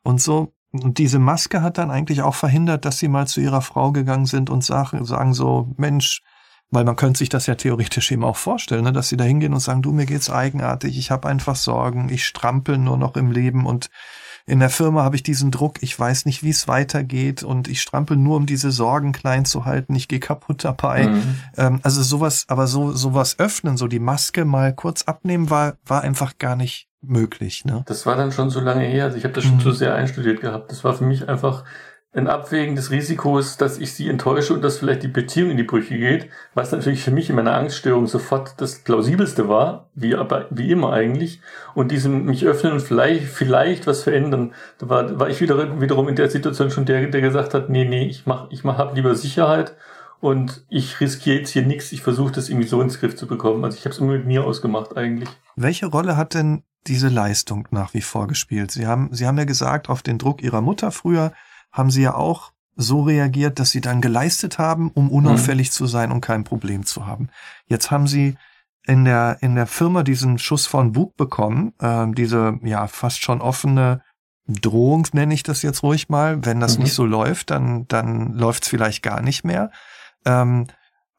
Und 0.03 0.21
so 0.21 0.53
und 0.71 0.99
diese 0.99 1.19
Maske 1.19 1.61
hat 1.61 1.77
dann 1.77 1.91
eigentlich 1.91 2.21
auch 2.21 2.35
verhindert, 2.35 2.85
dass 2.85 2.97
sie 2.97 3.09
mal 3.09 3.27
zu 3.27 3.41
ihrer 3.41 3.61
Frau 3.61 3.91
gegangen 3.91 4.25
sind 4.25 4.49
und 4.49 4.63
sagen, 4.63 5.03
sagen 5.03 5.33
so, 5.33 5.69
Mensch, 5.75 6.21
weil 6.71 6.85
man 6.85 6.95
könnte 6.95 7.19
sich 7.19 7.29
das 7.29 7.45
ja 7.45 7.55
theoretisch 7.55 8.11
eben 8.11 8.23
auch 8.23 8.37
vorstellen, 8.37 8.85
ne, 8.85 8.93
dass 8.93 9.09
sie 9.09 9.17
da 9.17 9.25
hingehen 9.25 9.53
und 9.53 9.59
sagen, 9.59 9.81
du, 9.81 9.91
mir 9.91 10.05
geht's 10.05 10.29
eigenartig, 10.29 10.97
ich 10.97 11.11
habe 11.11 11.27
einfach 11.27 11.55
Sorgen, 11.55 12.09
ich 12.09 12.25
strampel 12.25 12.77
nur 12.77 12.97
noch 12.97 13.15
im 13.15 13.31
Leben 13.31 13.65
und 13.65 13.89
in 14.47 14.59
der 14.59 14.69
Firma 14.69 15.03
habe 15.03 15.15
ich 15.15 15.23
diesen 15.23 15.51
Druck, 15.51 15.83
ich 15.83 15.97
weiß 15.97 16.25
nicht, 16.25 16.43
wie 16.43 16.49
es 16.49 16.67
weitergeht 16.67 17.43
und 17.43 17.67
ich 17.67 17.81
strampel 17.81 18.17
nur, 18.17 18.37
um 18.37 18.45
diese 18.45 18.71
Sorgen 18.71 19.11
klein 19.11 19.45
zu 19.45 19.65
halten, 19.65 19.93
ich 19.93 20.07
gehe 20.07 20.19
kaputt 20.19 20.63
dabei. 20.63 21.07
Mhm. 21.07 21.35
Ähm, 21.57 21.79
also 21.83 22.01
sowas, 22.01 22.45
aber 22.47 22.65
so 22.67 22.91
sowas 22.91 23.37
öffnen, 23.37 23.77
so 23.77 23.87
die 23.87 23.99
Maske 23.99 24.43
mal 24.43 24.73
kurz 24.73 25.03
abnehmen, 25.03 25.49
war, 25.49 25.77
war 25.85 26.01
einfach 26.01 26.37
gar 26.39 26.55
nicht 26.55 26.89
möglich. 27.01 27.65
Ne? 27.65 27.83
Das 27.85 28.05
war 28.05 28.15
dann 28.15 28.31
schon 28.31 28.49
so 28.49 28.59
lange 28.59 28.85
her, 28.85 29.05
also 29.05 29.17
ich 29.17 29.23
habe 29.23 29.33
das 29.33 29.43
schon 29.43 29.57
mhm. 29.57 29.61
zu 29.61 29.71
sehr 29.73 29.93
einstudiert 29.93 30.41
gehabt. 30.41 30.71
Das 30.71 30.83
war 30.83 30.93
für 30.95 31.03
mich 31.03 31.29
einfach 31.29 31.63
ein 32.13 32.27
Abwägen 32.27 32.75
des 32.75 32.91
Risikos, 32.91 33.55
dass 33.55 33.77
ich 33.77 33.93
sie 33.93 34.09
enttäusche 34.09 34.53
und 34.53 34.61
dass 34.61 34.79
vielleicht 34.79 35.03
die 35.03 35.07
Beziehung 35.07 35.49
in 35.49 35.57
die 35.57 35.63
Brüche 35.63 35.97
geht, 35.97 36.29
was 36.53 36.73
natürlich 36.73 37.03
für 37.03 37.11
mich 37.11 37.29
in 37.29 37.37
meiner 37.37 37.53
Angststörung 37.53 38.05
sofort 38.05 38.55
das 38.57 38.79
plausibelste 38.79 39.47
war, 39.47 39.89
wie 39.95 40.15
aber 40.15 40.47
wie 40.49 40.71
immer 40.71 40.91
eigentlich, 40.91 41.39
und 41.73 41.89
diesem 41.89 42.25
mich 42.25 42.45
öffnen 42.45 42.73
und 42.73 42.81
vielleicht 42.81 43.27
vielleicht 43.27 43.87
was 43.87 44.03
verändern. 44.03 44.53
Da 44.79 44.89
war, 44.89 45.19
war 45.19 45.29
ich 45.29 45.39
wieder 45.39 45.79
wiederum 45.79 46.09
in 46.09 46.17
der 46.17 46.29
Situation 46.29 46.69
schon 46.69 46.85
der, 46.85 47.07
der 47.07 47.21
gesagt 47.21 47.53
hat, 47.53 47.69
nee, 47.69 47.85
nee, 47.85 48.07
ich 48.07 48.25
mach 48.25 48.51
ich 48.51 48.65
mach 48.65 48.77
hab 48.77 48.93
lieber 48.93 49.15
Sicherheit 49.15 49.77
und 50.19 50.65
ich 50.67 50.99
riskiere 50.99 51.37
jetzt 51.37 51.51
hier 51.51 51.65
nichts, 51.65 51.93
ich 51.93 52.01
versuche 52.01 52.33
das 52.33 52.49
irgendwie 52.49 52.67
so 52.67 52.81
ins 52.81 52.99
Griff 52.99 53.15
zu 53.15 53.25
bekommen. 53.25 53.63
Also 53.63 53.77
ich 53.77 53.85
habe 53.85 53.93
es 53.93 53.99
immer 53.99 54.11
mit 54.11 54.25
mir 54.25 54.43
ausgemacht 54.43 54.97
eigentlich. 54.97 55.29
Welche 55.55 55.85
Rolle 55.85 56.17
hat 56.17 56.33
denn 56.33 56.63
diese 56.87 57.07
Leistung 57.07 57.69
nach 57.71 57.93
wie 57.93 58.01
vor 58.01 58.27
gespielt? 58.27 58.71
Sie 58.71 58.85
haben 58.85 59.07
Sie 59.13 59.25
haben 59.27 59.37
ja 59.37 59.45
gesagt, 59.45 59.87
auf 59.87 60.01
den 60.01 60.17
Druck 60.17 60.43
Ihrer 60.43 60.59
Mutter 60.59 60.91
früher 60.91 61.31
haben 61.71 61.91
sie 61.91 62.01
ja 62.01 62.15
auch 62.15 62.51
so 62.75 63.01
reagiert, 63.01 63.59
dass 63.59 63.71
sie 63.71 63.81
dann 63.81 64.01
geleistet 64.01 64.57
haben, 64.57 64.91
um 64.91 65.11
unauffällig 65.11 65.69
mhm. 65.69 65.71
zu 65.71 65.85
sein 65.87 66.11
und 66.11 66.21
kein 66.21 66.43
Problem 66.43 66.85
zu 66.85 67.05
haben. 67.05 67.29
Jetzt 67.67 67.91
haben 67.91 68.07
sie 68.07 68.37
in 68.85 69.05
der 69.05 69.37
in 69.41 69.55
der 69.55 69.67
Firma 69.67 70.03
diesen 70.03 70.39
Schuss 70.39 70.65
von 70.65 70.91
Bug 70.91 71.15
bekommen, 71.15 71.73
äh, 71.79 72.07
diese 72.11 72.59
ja 72.63 72.87
fast 72.87 73.21
schon 73.21 73.41
offene 73.41 74.01
Drohung 74.47 75.07
nenne 75.13 75.33
ich 75.33 75.43
das 75.43 75.61
jetzt 75.61 75.83
ruhig 75.83 76.09
mal. 76.09 76.43
Wenn 76.45 76.59
das 76.59 76.77
mhm. 76.77 76.83
nicht 76.83 76.93
so 76.93 77.05
läuft, 77.05 77.51
dann 77.51 77.87
dann 77.87 78.33
läuft's 78.33 78.67
vielleicht 78.67 79.03
gar 79.03 79.21
nicht 79.21 79.43
mehr. 79.43 79.71
Ähm, 80.25 80.67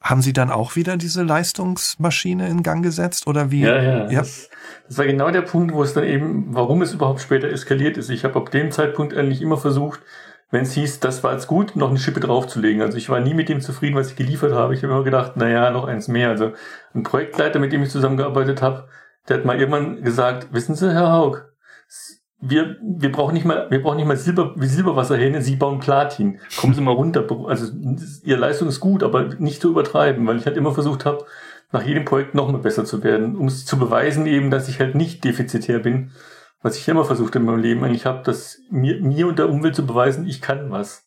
haben 0.02 0.20
Sie 0.20 0.32
dann 0.32 0.50
auch 0.50 0.74
wieder 0.74 0.96
diese 0.96 1.22
Leistungsmaschine 1.22 2.48
in 2.48 2.64
Gang 2.64 2.82
gesetzt 2.82 3.28
oder 3.28 3.52
wie? 3.52 3.60
Ja, 3.60 3.80
ja. 3.80 4.10
ja. 4.10 4.18
Das, 4.18 4.50
das, 4.88 4.98
war 4.98 5.06
genau 5.06 5.30
der 5.30 5.42
Punkt, 5.42 5.72
wo 5.72 5.82
es 5.82 5.94
dann 5.94 6.04
eben, 6.04 6.46
warum 6.48 6.82
es 6.82 6.92
überhaupt 6.92 7.20
später 7.20 7.48
eskaliert 7.48 7.96
ist. 7.96 8.10
Ich 8.10 8.24
habe 8.24 8.36
ab 8.36 8.50
dem 8.50 8.72
Zeitpunkt 8.72 9.14
eigentlich 9.14 9.40
immer 9.40 9.58
versucht, 9.58 10.00
wenn 10.52 10.64
es 10.64 10.72
hieß, 10.72 11.00
das 11.00 11.24
war 11.24 11.32
jetzt 11.32 11.46
gut, 11.46 11.76
noch 11.76 11.88
eine 11.88 11.98
Schippe 11.98 12.20
draufzulegen. 12.20 12.82
Also 12.82 12.98
ich 12.98 13.08
war 13.08 13.20
nie 13.20 13.32
mit 13.32 13.48
dem 13.48 13.62
zufrieden, 13.62 13.96
was 13.96 14.10
ich 14.10 14.16
geliefert 14.16 14.52
habe. 14.52 14.74
Ich 14.74 14.82
habe 14.82 14.92
immer 14.92 15.02
gedacht, 15.02 15.32
na 15.34 15.48
ja, 15.48 15.70
noch 15.70 15.86
eins 15.86 16.08
mehr. 16.08 16.28
Also 16.28 16.52
ein 16.94 17.02
Projektleiter, 17.04 17.58
mit 17.58 17.72
dem 17.72 17.82
ich 17.82 17.88
zusammengearbeitet 17.88 18.60
habe, 18.60 18.86
der 19.28 19.38
hat 19.38 19.46
mal 19.46 19.58
irgendwann 19.58 20.02
gesagt, 20.02 20.52
wissen 20.52 20.74
Sie, 20.74 20.92
Herr 20.92 21.10
Haug, 21.10 21.46
wir, 22.38 22.76
wir 22.82 23.10
brauchen 23.10 23.32
nicht 23.32 23.46
mal, 23.46 23.70
wir 23.70 23.82
brauchen 23.82 23.96
nicht 23.96 24.06
mal 24.06 24.16
Silber, 24.18 24.52
wie 24.56 24.66
Silberwasserhähne, 24.66 25.40
Sie 25.40 25.56
bauen 25.56 25.80
Platin. 25.80 26.38
Kommen 26.60 26.74
Sie 26.74 26.82
mal 26.82 26.92
runter. 26.92 27.24
Also 27.46 27.72
Ihre 28.22 28.38
Leistung 28.38 28.68
ist 28.68 28.80
gut, 28.80 29.02
aber 29.02 29.24
nicht 29.38 29.62
zu 29.62 29.70
übertreiben, 29.70 30.26
weil 30.26 30.36
ich 30.36 30.44
halt 30.44 30.58
immer 30.58 30.74
versucht 30.74 31.06
habe, 31.06 31.24
nach 31.70 31.82
jedem 31.82 32.04
Projekt 32.04 32.34
noch 32.34 32.52
mal 32.52 32.60
besser 32.60 32.84
zu 32.84 33.02
werden, 33.02 33.36
um 33.36 33.46
es 33.46 33.64
zu 33.64 33.78
beweisen 33.78 34.26
eben, 34.26 34.50
dass 34.50 34.68
ich 34.68 34.80
halt 34.80 34.96
nicht 34.96 35.24
defizitär 35.24 35.78
bin 35.78 36.10
was 36.62 36.76
ich 36.76 36.88
immer 36.88 37.04
versucht 37.04 37.34
in 37.34 37.44
meinem 37.44 37.60
Leben 37.60 37.84
eigentlich 37.84 38.06
habe, 38.06 38.22
dass 38.22 38.58
mir, 38.70 39.00
mir 39.00 39.26
und 39.26 39.38
der 39.38 39.48
Umwelt 39.48 39.74
zu 39.74 39.86
beweisen, 39.86 40.26
ich 40.26 40.40
kann 40.40 40.70
was. 40.70 41.06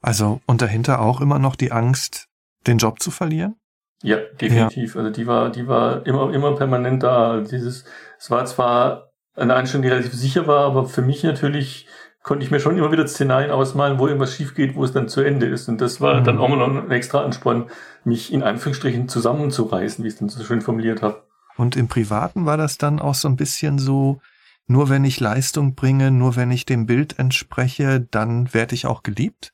Also 0.00 0.40
und 0.46 0.62
dahinter 0.62 1.00
auch 1.00 1.20
immer 1.20 1.38
noch 1.38 1.56
die 1.56 1.72
Angst, 1.72 2.28
den 2.66 2.78
Job 2.78 3.00
zu 3.00 3.10
verlieren? 3.10 3.56
Ja, 4.02 4.18
definitiv. 4.40 4.94
Ja. 4.94 5.00
Also 5.00 5.12
die 5.12 5.26
war, 5.26 5.50
die 5.50 5.66
war 5.66 6.06
immer, 6.06 6.32
immer 6.32 6.54
permanent 6.54 7.02
da. 7.02 7.40
Dieses, 7.40 7.84
es 8.18 8.30
war 8.30 8.44
zwar 8.44 9.10
eine 9.34 9.54
Einstellung, 9.54 9.82
die 9.82 9.88
relativ 9.88 10.12
sicher 10.12 10.46
war, 10.46 10.66
aber 10.66 10.86
für 10.86 11.02
mich 11.02 11.24
natürlich 11.24 11.88
konnte 12.22 12.44
ich 12.44 12.50
mir 12.50 12.60
schon 12.60 12.76
immer 12.76 12.92
wieder 12.92 13.06
Szenarien 13.06 13.50
ausmalen, 13.50 13.98
wo 13.98 14.06
irgendwas 14.06 14.34
schief 14.34 14.54
geht, 14.54 14.74
wo 14.76 14.84
es 14.84 14.92
dann 14.92 15.08
zu 15.08 15.20
Ende 15.20 15.46
ist. 15.46 15.68
Und 15.68 15.80
das 15.80 16.00
war 16.00 16.20
mhm. 16.20 16.24
dann 16.24 16.38
auch 16.38 16.48
noch 16.48 16.68
ein 16.68 16.90
extra 16.90 17.22
Ansporn, 17.22 17.70
mich 18.04 18.32
in 18.32 18.42
Anführungsstrichen 18.42 19.08
zusammenzureißen, 19.08 20.02
wie 20.04 20.08
ich 20.08 20.14
es 20.14 20.20
dann 20.20 20.28
so 20.28 20.42
schön 20.44 20.60
formuliert 20.60 21.02
habe. 21.02 21.22
Und 21.56 21.76
im 21.76 21.88
Privaten 21.88 22.46
war 22.46 22.56
das 22.56 22.78
dann 22.78 22.98
auch 22.98 23.14
so 23.14 23.28
ein 23.28 23.36
bisschen 23.36 23.78
so, 23.78 24.20
nur 24.66 24.88
wenn 24.88 25.04
ich 25.04 25.20
Leistung 25.20 25.74
bringe, 25.74 26.10
nur 26.10 26.36
wenn 26.36 26.50
ich 26.50 26.66
dem 26.66 26.86
Bild 26.86 27.18
entspreche, 27.18 28.00
dann 28.00 28.52
werde 28.54 28.74
ich 28.74 28.86
auch 28.86 29.02
geliebt? 29.02 29.52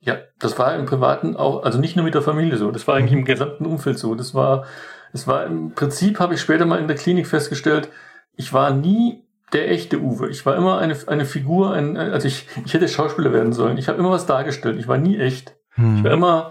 Ja, 0.00 0.16
das 0.38 0.58
war 0.58 0.74
im 0.74 0.84
Privaten 0.84 1.36
auch, 1.36 1.62
also 1.62 1.78
nicht 1.78 1.96
nur 1.96 2.04
mit 2.04 2.14
der 2.14 2.22
Familie 2.22 2.56
so, 2.56 2.70
das 2.70 2.88
war 2.88 2.96
eigentlich 2.96 3.12
im 3.12 3.20
mhm. 3.20 3.24
gesamten 3.24 3.66
Umfeld 3.66 3.98
so. 3.98 4.14
Das 4.14 4.34
war, 4.34 4.64
es 5.12 5.26
war 5.26 5.46
im 5.46 5.72
Prinzip, 5.74 6.18
habe 6.18 6.34
ich 6.34 6.40
später 6.40 6.66
mal 6.66 6.80
in 6.80 6.88
der 6.88 6.96
Klinik 6.96 7.26
festgestellt, 7.26 7.88
ich 8.34 8.52
war 8.52 8.72
nie 8.72 9.24
der 9.52 9.70
echte 9.70 10.00
Uwe. 10.00 10.30
Ich 10.30 10.44
war 10.46 10.56
immer 10.56 10.78
eine, 10.78 10.96
eine 11.06 11.24
Figur, 11.24 11.72
ein, 11.72 11.96
also 11.96 12.26
ich, 12.26 12.48
ich 12.64 12.74
hätte 12.74 12.88
Schauspieler 12.88 13.32
werden 13.32 13.52
sollen. 13.52 13.76
Ich 13.78 13.88
habe 13.88 13.98
immer 13.98 14.10
was 14.10 14.26
dargestellt. 14.26 14.78
Ich 14.78 14.88
war 14.88 14.98
nie 14.98 15.18
echt. 15.18 15.54
Hm. 15.74 15.98
Ich 15.98 16.04
war 16.04 16.12
immer 16.12 16.50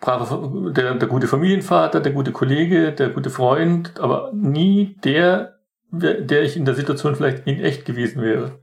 braver, 0.00 0.70
der, 0.72 0.94
der 0.94 1.08
gute 1.08 1.28
Familienvater, 1.28 2.00
der 2.00 2.12
gute 2.12 2.32
Kollege, 2.32 2.92
der 2.92 3.10
gute 3.10 3.30
Freund, 3.30 3.98
aber 4.00 4.30
nie 4.34 4.96
der, 5.04 5.58
der 5.92 6.42
ich 6.42 6.56
in 6.56 6.64
der 6.64 6.74
Situation 6.74 7.14
vielleicht 7.14 7.46
in 7.46 7.60
echt 7.60 7.84
gewesen 7.84 8.22
wäre. 8.22 8.58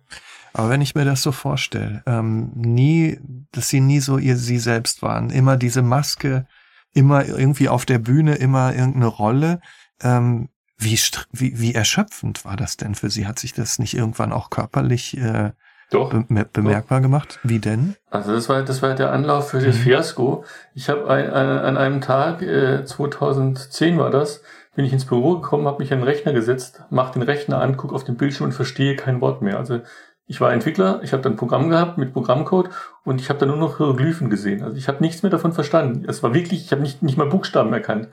Aber 0.54 0.70
wenn 0.70 0.82
ich 0.82 0.96
mir 0.96 1.06
das 1.06 1.22
so 1.22 1.32
vorstelle, 1.32 2.02
ähm, 2.06 2.52
nie, 2.56 3.20
dass 3.52 3.70
sie 3.70 3.82
nie 3.82 4.00
so 4.00 4.18
ihr 4.18 4.36
sie 4.36 4.58
selbst 4.58 5.02
waren, 5.02 5.30
immer 5.30 5.58
diese 5.58 5.84
Maske, 5.84 6.48
immer 6.94 7.26
irgendwie 7.26 7.70
auf 7.70 7.86
der 7.86 8.00
Bühne, 8.00 8.36
immer 8.36 8.74
irgendeine 8.74 9.08
Rolle. 9.08 9.62
Ähm, 10.02 10.50
wie, 10.78 10.98
wie, 11.32 11.60
wie 11.60 11.76
erschöpfend 11.76 12.46
war 12.46 12.56
das 12.56 12.78
denn 12.78 12.96
für 12.96 13.10
sie? 13.10 13.28
Hat 13.28 13.38
sich 13.38 13.54
das 13.54 13.80
nicht 13.80 13.96
irgendwann 13.96 14.32
auch 14.32 14.50
körperlich 14.50 15.18
äh, 15.18 15.52
doch, 15.92 16.12
be 16.14 16.46
bemerkbar 16.52 17.00
doch. 17.00 17.04
gemacht? 17.04 17.40
Wie 17.44 17.60
denn? 17.60 17.96
Also 18.10 18.34
das 18.34 18.48
war 18.48 18.64
das 18.64 18.82
war 18.82 18.96
der 18.96 19.12
Anlauf 19.12 19.50
für 19.50 19.60
das 19.60 19.76
mhm. 19.78 19.82
Fiasko. 19.82 20.46
Ich 20.74 20.90
habe 20.90 21.10
ein, 21.10 21.26
ein, 21.26 21.48
an 21.48 21.78
einem 21.78 22.02
Tag, 22.02 22.42
äh, 22.42 22.86
2010 22.86 23.98
war 23.98 24.10
das, 24.10 24.42
bin 24.76 24.86
ich 24.86 24.94
ins 24.94 25.06
Büro 25.06 25.40
gekommen, 25.40 25.68
habe 25.68 25.82
mich 25.82 25.92
an 25.92 26.00
den 26.00 26.08
Rechner 26.08 26.34
gesetzt, 26.34 26.84
mache 26.90 27.14
den 27.14 27.24
Rechner 27.24 27.62
an, 27.62 27.78
gucke 27.78 27.96
auf 27.96 28.04
den 28.04 28.18
Bildschirm 28.18 28.48
und 28.48 28.54
verstehe 28.54 28.96
kein 28.96 29.22
Wort 29.22 29.42
mehr. 29.42 29.58
Also 29.58 29.82
ich 30.26 30.40
war 30.40 30.54
Entwickler, 30.54 31.02
ich 31.04 31.12
habe 31.12 31.24
dann 31.24 31.34
ein 31.34 31.38
Programm 31.38 31.70
gehabt 31.70 31.98
mit 31.98 32.14
Programmcode 32.14 32.70
und 33.04 33.20
ich 33.20 33.30
habe 33.30 33.40
dann 33.40 33.50
nur 33.50 33.58
noch 33.58 33.78
Hieroglyphen 33.78 34.30
gesehen. 34.30 34.64
Also 34.64 34.78
ich 34.78 34.88
habe 34.88 35.02
nichts 35.02 35.24
mehr 35.24 35.32
davon 35.32 35.54
verstanden. 35.54 36.06
Es 36.08 36.22
war 36.22 36.34
wirklich, 36.34 36.64
ich 36.66 36.72
habe 36.72 36.82
nicht, 36.82 37.02
nicht 37.02 37.18
mal 37.18 37.28
Buchstaben 37.28 37.74
erkannt. 37.74 38.10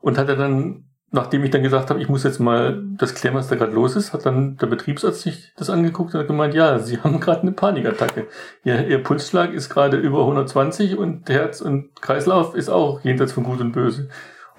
Und 0.00 0.18
hatte 0.18 0.36
dann 0.36 0.84
nachdem 1.12 1.44
ich 1.44 1.50
dann 1.50 1.62
gesagt 1.62 1.90
habe, 1.90 2.00
ich 2.00 2.08
muss 2.08 2.24
jetzt 2.24 2.40
mal 2.40 2.82
das 2.96 3.14
klären, 3.14 3.36
was 3.36 3.48
da 3.48 3.56
gerade 3.56 3.72
los 3.72 3.96
ist, 3.96 4.14
hat 4.14 4.24
dann 4.24 4.56
der 4.56 4.66
Betriebsarzt 4.66 5.20
sich 5.20 5.52
das 5.56 5.68
angeguckt 5.70 6.14
und 6.14 6.20
hat 6.20 6.26
gemeint, 6.26 6.54
ja, 6.54 6.78
Sie 6.78 6.98
haben 7.04 7.20
gerade 7.20 7.42
eine 7.42 7.52
Panikattacke. 7.52 8.26
Ihr, 8.64 8.88
Ihr 8.88 9.02
Pulsschlag 9.02 9.52
ist 9.52 9.68
gerade 9.68 9.98
über 9.98 10.20
120 10.20 10.96
und 10.96 11.28
Herz 11.28 11.60
und 11.60 12.00
Kreislauf 12.00 12.54
ist 12.54 12.70
auch 12.70 13.02
jenseits 13.02 13.32
von 13.32 13.44
Gut 13.44 13.60
und 13.60 13.72
Böse. 13.72 14.08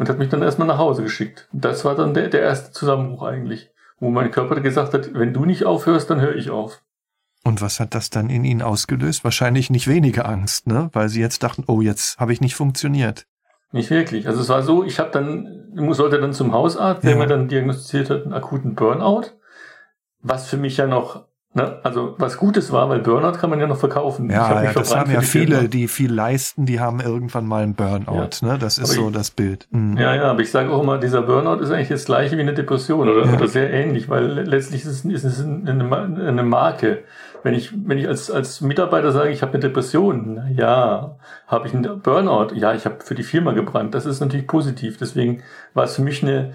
Und 0.03 0.09
hat 0.09 0.19
mich 0.19 0.27
dann 0.27 0.41
erstmal 0.41 0.67
nach 0.67 0.79
Hause 0.79 1.01
geschickt. 1.01 1.47
Das 1.53 1.85
war 1.85 1.95
dann 1.95 2.13
der, 2.13 2.27
der 2.27 2.41
erste 2.41 2.73
Zusammenbruch 2.73 3.23
eigentlich, 3.23 3.71
wo 4.01 4.09
mein 4.09 4.31
Körper 4.31 4.59
gesagt 4.59 4.93
hat, 4.93 5.13
wenn 5.13 5.31
du 5.31 5.45
nicht 5.45 5.63
aufhörst, 5.63 6.09
dann 6.09 6.19
höre 6.19 6.35
ich 6.35 6.49
auf. 6.49 6.81
Und 7.45 7.61
was 7.61 7.79
hat 7.79 7.95
das 7.95 8.09
dann 8.09 8.29
in 8.29 8.43
Ihnen 8.43 8.61
ausgelöst? 8.61 9.23
Wahrscheinlich 9.23 9.69
nicht 9.69 9.87
weniger 9.87 10.27
Angst, 10.27 10.67
ne? 10.67 10.89
Weil 10.91 11.07
Sie 11.07 11.21
jetzt 11.21 11.41
dachten, 11.41 11.63
oh, 11.67 11.79
jetzt 11.79 12.17
habe 12.17 12.33
ich 12.33 12.41
nicht 12.41 12.55
funktioniert. 12.55 13.25
Nicht 13.71 13.91
wirklich. 13.91 14.27
Also 14.27 14.41
es 14.41 14.49
war 14.49 14.61
so, 14.61 14.83
ich 14.83 14.99
habe 14.99 15.11
dann, 15.11 15.93
sollte 15.93 16.19
dann 16.19 16.33
zum 16.33 16.51
Hausarzt, 16.51 17.05
der 17.05 17.11
ja. 17.11 17.17
mir 17.17 17.27
dann 17.27 17.47
diagnostiziert 17.47 18.09
hat, 18.09 18.23
einen 18.23 18.33
akuten 18.33 18.75
Burnout, 18.75 19.27
was 20.19 20.49
für 20.49 20.57
mich 20.57 20.75
ja 20.75 20.85
noch 20.85 21.27
Ne? 21.55 21.79
Also 21.83 22.15
was 22.17 22.37
Gutes 22.37 22.71
war, 22.71 22.89
weil 22.89 22.99
Burnout 22.99 23.37
kann 23.37 23.51
man 23.51 23.59
ja 23.59 23.67
noch 23.67 23.77
verkaufen. 23.77 24.27
Ja, 24.27 24.63
ja 24.63 24.73
das 24.73 24.95
haben 24.95 25.11
ja 25.11 25.21
viele, 25.21 25.55
Firma. 25.55 25.67
die 25.67 25.87
viel 25.87 26.11
leisten, 26.11 26.65
die 26.65 26.79
haben 26.79 26.99
irgendwann 26.99 27.45
mal 27.45 27.61
einen 27.61 27.75
Burnout. 27.75 28.39
Ja. 28.41 28.53
Ne? 28.53 28.57
Das 28.57 28.79
ist 28.79 28.89
aber 28.89 28.93
so 28.93 29.07
ich, 29.09 29.13
das 29.13 29.29
Bild. 29.29 29.67
Mhm. 29.69 29.97
Ja, 29.97 30.15
ja, 30.15 30.23
aber 30.31 30.39
ich 30.39 30.49
sage 30.49 30.71
auch 30.71 30.81
immer, 30.81 30.97
dieser 30.97 31.21
Burnout 31.21 31.61
ist 31.61 31.69
eigentlich 31.69 31.89
das 31.89 32.05
gleiche 32.05 32.37
wie 32.37 32.41
eine 32.41 32.55
Depression 32.55 33.07
oder, 33.07 33.25
ja. 33.27 33.33
oder 33.33 33.47
sehr 33.47 33.71
ähnlich, 33.71 34.09
weil 34.09 34.25
letztlich 34.25 34.83
ist 34.83 35.05
es, 35.05 35.05
ist 35.05 35.23
es 35.23 35.45
eine, 35.45 36.27
eine 36.27 36.43
Marke. 36.43 37.03
Wenn 37.43 37.53
ich, 37.53 37.71
wenn 37.87 37.99
ich 37.99 38.07
als, 38.07 38.31
als 38.31 38.61
Mitarbeiter 38.61 39.11
sage, 39.11 39.29
ich 39.29 39.43
habe 39.43 39.53
eine 39.53 39.61
Depression, 39.61 40.35
na 40.35 40.49
ja, 40.49 41.17
habe 41.45 41.67
ich 41.67 41.75
einen 41.75 42.01
Burnout, 42.01 42.55
ja, 42.55 42.73
ich 42.73 42.85
habe 42.85 42.97
für 43.03 43.15
die 43.15 43.23
Firma 43.23 43.51
gebrannt. 43.51 43.93
Das 43.93 44.07
ist 44.07 44.21
natürlich 44.21 44.47
positiv. 44.47 44.97
Deswegen 44.97 45.43
war 45.75 45.83
es 45.83 45.95
für 45.95 46.01
mich 46.01 46.23
eine, 46.23 46.53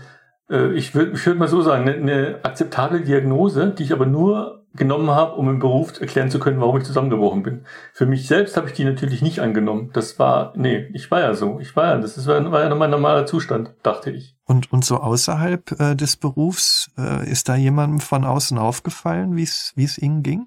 äh, 0.51 0.73
ich 0.73 0.97
würde 0.97 1.13
ich 1.13 1.25
würd 1.25 1.39
mal 1.39 1.47
so 1.47 1.63
sagen, 1.63 1.83
eine, 1.89 1.95
eine 1.95 2.39
akzeptable 2.43 3.03
Diagnose, 3.03 3.73
die 3.79 3.85
ich 3.85 3.93
aber 3.93 4.07
nur 4.07 4.58
genommen 4.75 5.11
habe, 5.11 5.35
um 5.35 5.49
im 5.49 5.59
Beruf 5.59 6.01
erklären 6.01 6.31
zu 6.31 6.39
können, 6.39 6.61
warum 6.61 6.79
ich 6.79 6.85
zusammengebrochen 6.85 7.43
bin. 7.43 7.65
Für 7.93 8.07
mich 8.07 8.27
selbst 8.27 8.57
habe 8.57 8.69
ich 8.69 8.75
die 8.75 8.85
natürlich 8.85 9.23
nicht 9.23 9.41
angenommen. 9.41 9.91
Das 9.93 10.19
war, 10.19 10.53
nee, 10.57 10.89
ich 10.93 11.11
war 11.11 11.21
ja 11.21 11.35
so. 11.35 11.59
Ich 11.61 11.75
war 11.75 11.87
ja, 11.95 11.99
das 11.99 12.27
war, 12.27 12.51
war 12.51 12.63
ja 12.63 12.75
mein 12.75 12.91
normaler 12.91 13.27
Zustand, 13.27 13.75
dachte 13.83 14.11
ich. 14.11 14.37
Und, 14.45 14.73
und 14.73 14.85
so 14.85 14.99
außerhalb 14.99 15.81
äh, 15.81 15.95
des 15.95 16.17
Berufs, 16.17 16.91
äh, 16.99 17.29
ist 17.29 17.49
da 17.49 17.57
jemandem 17.57 18.01
von 18.01 18.25
außen 18.25 18.59
aufgefallen, 18.59 19.37
wie 19.37 19.43
es 19.43 19.73
wie 19.75 19.89
Ihnen 20.01 20.23
ging? 20.23 20.47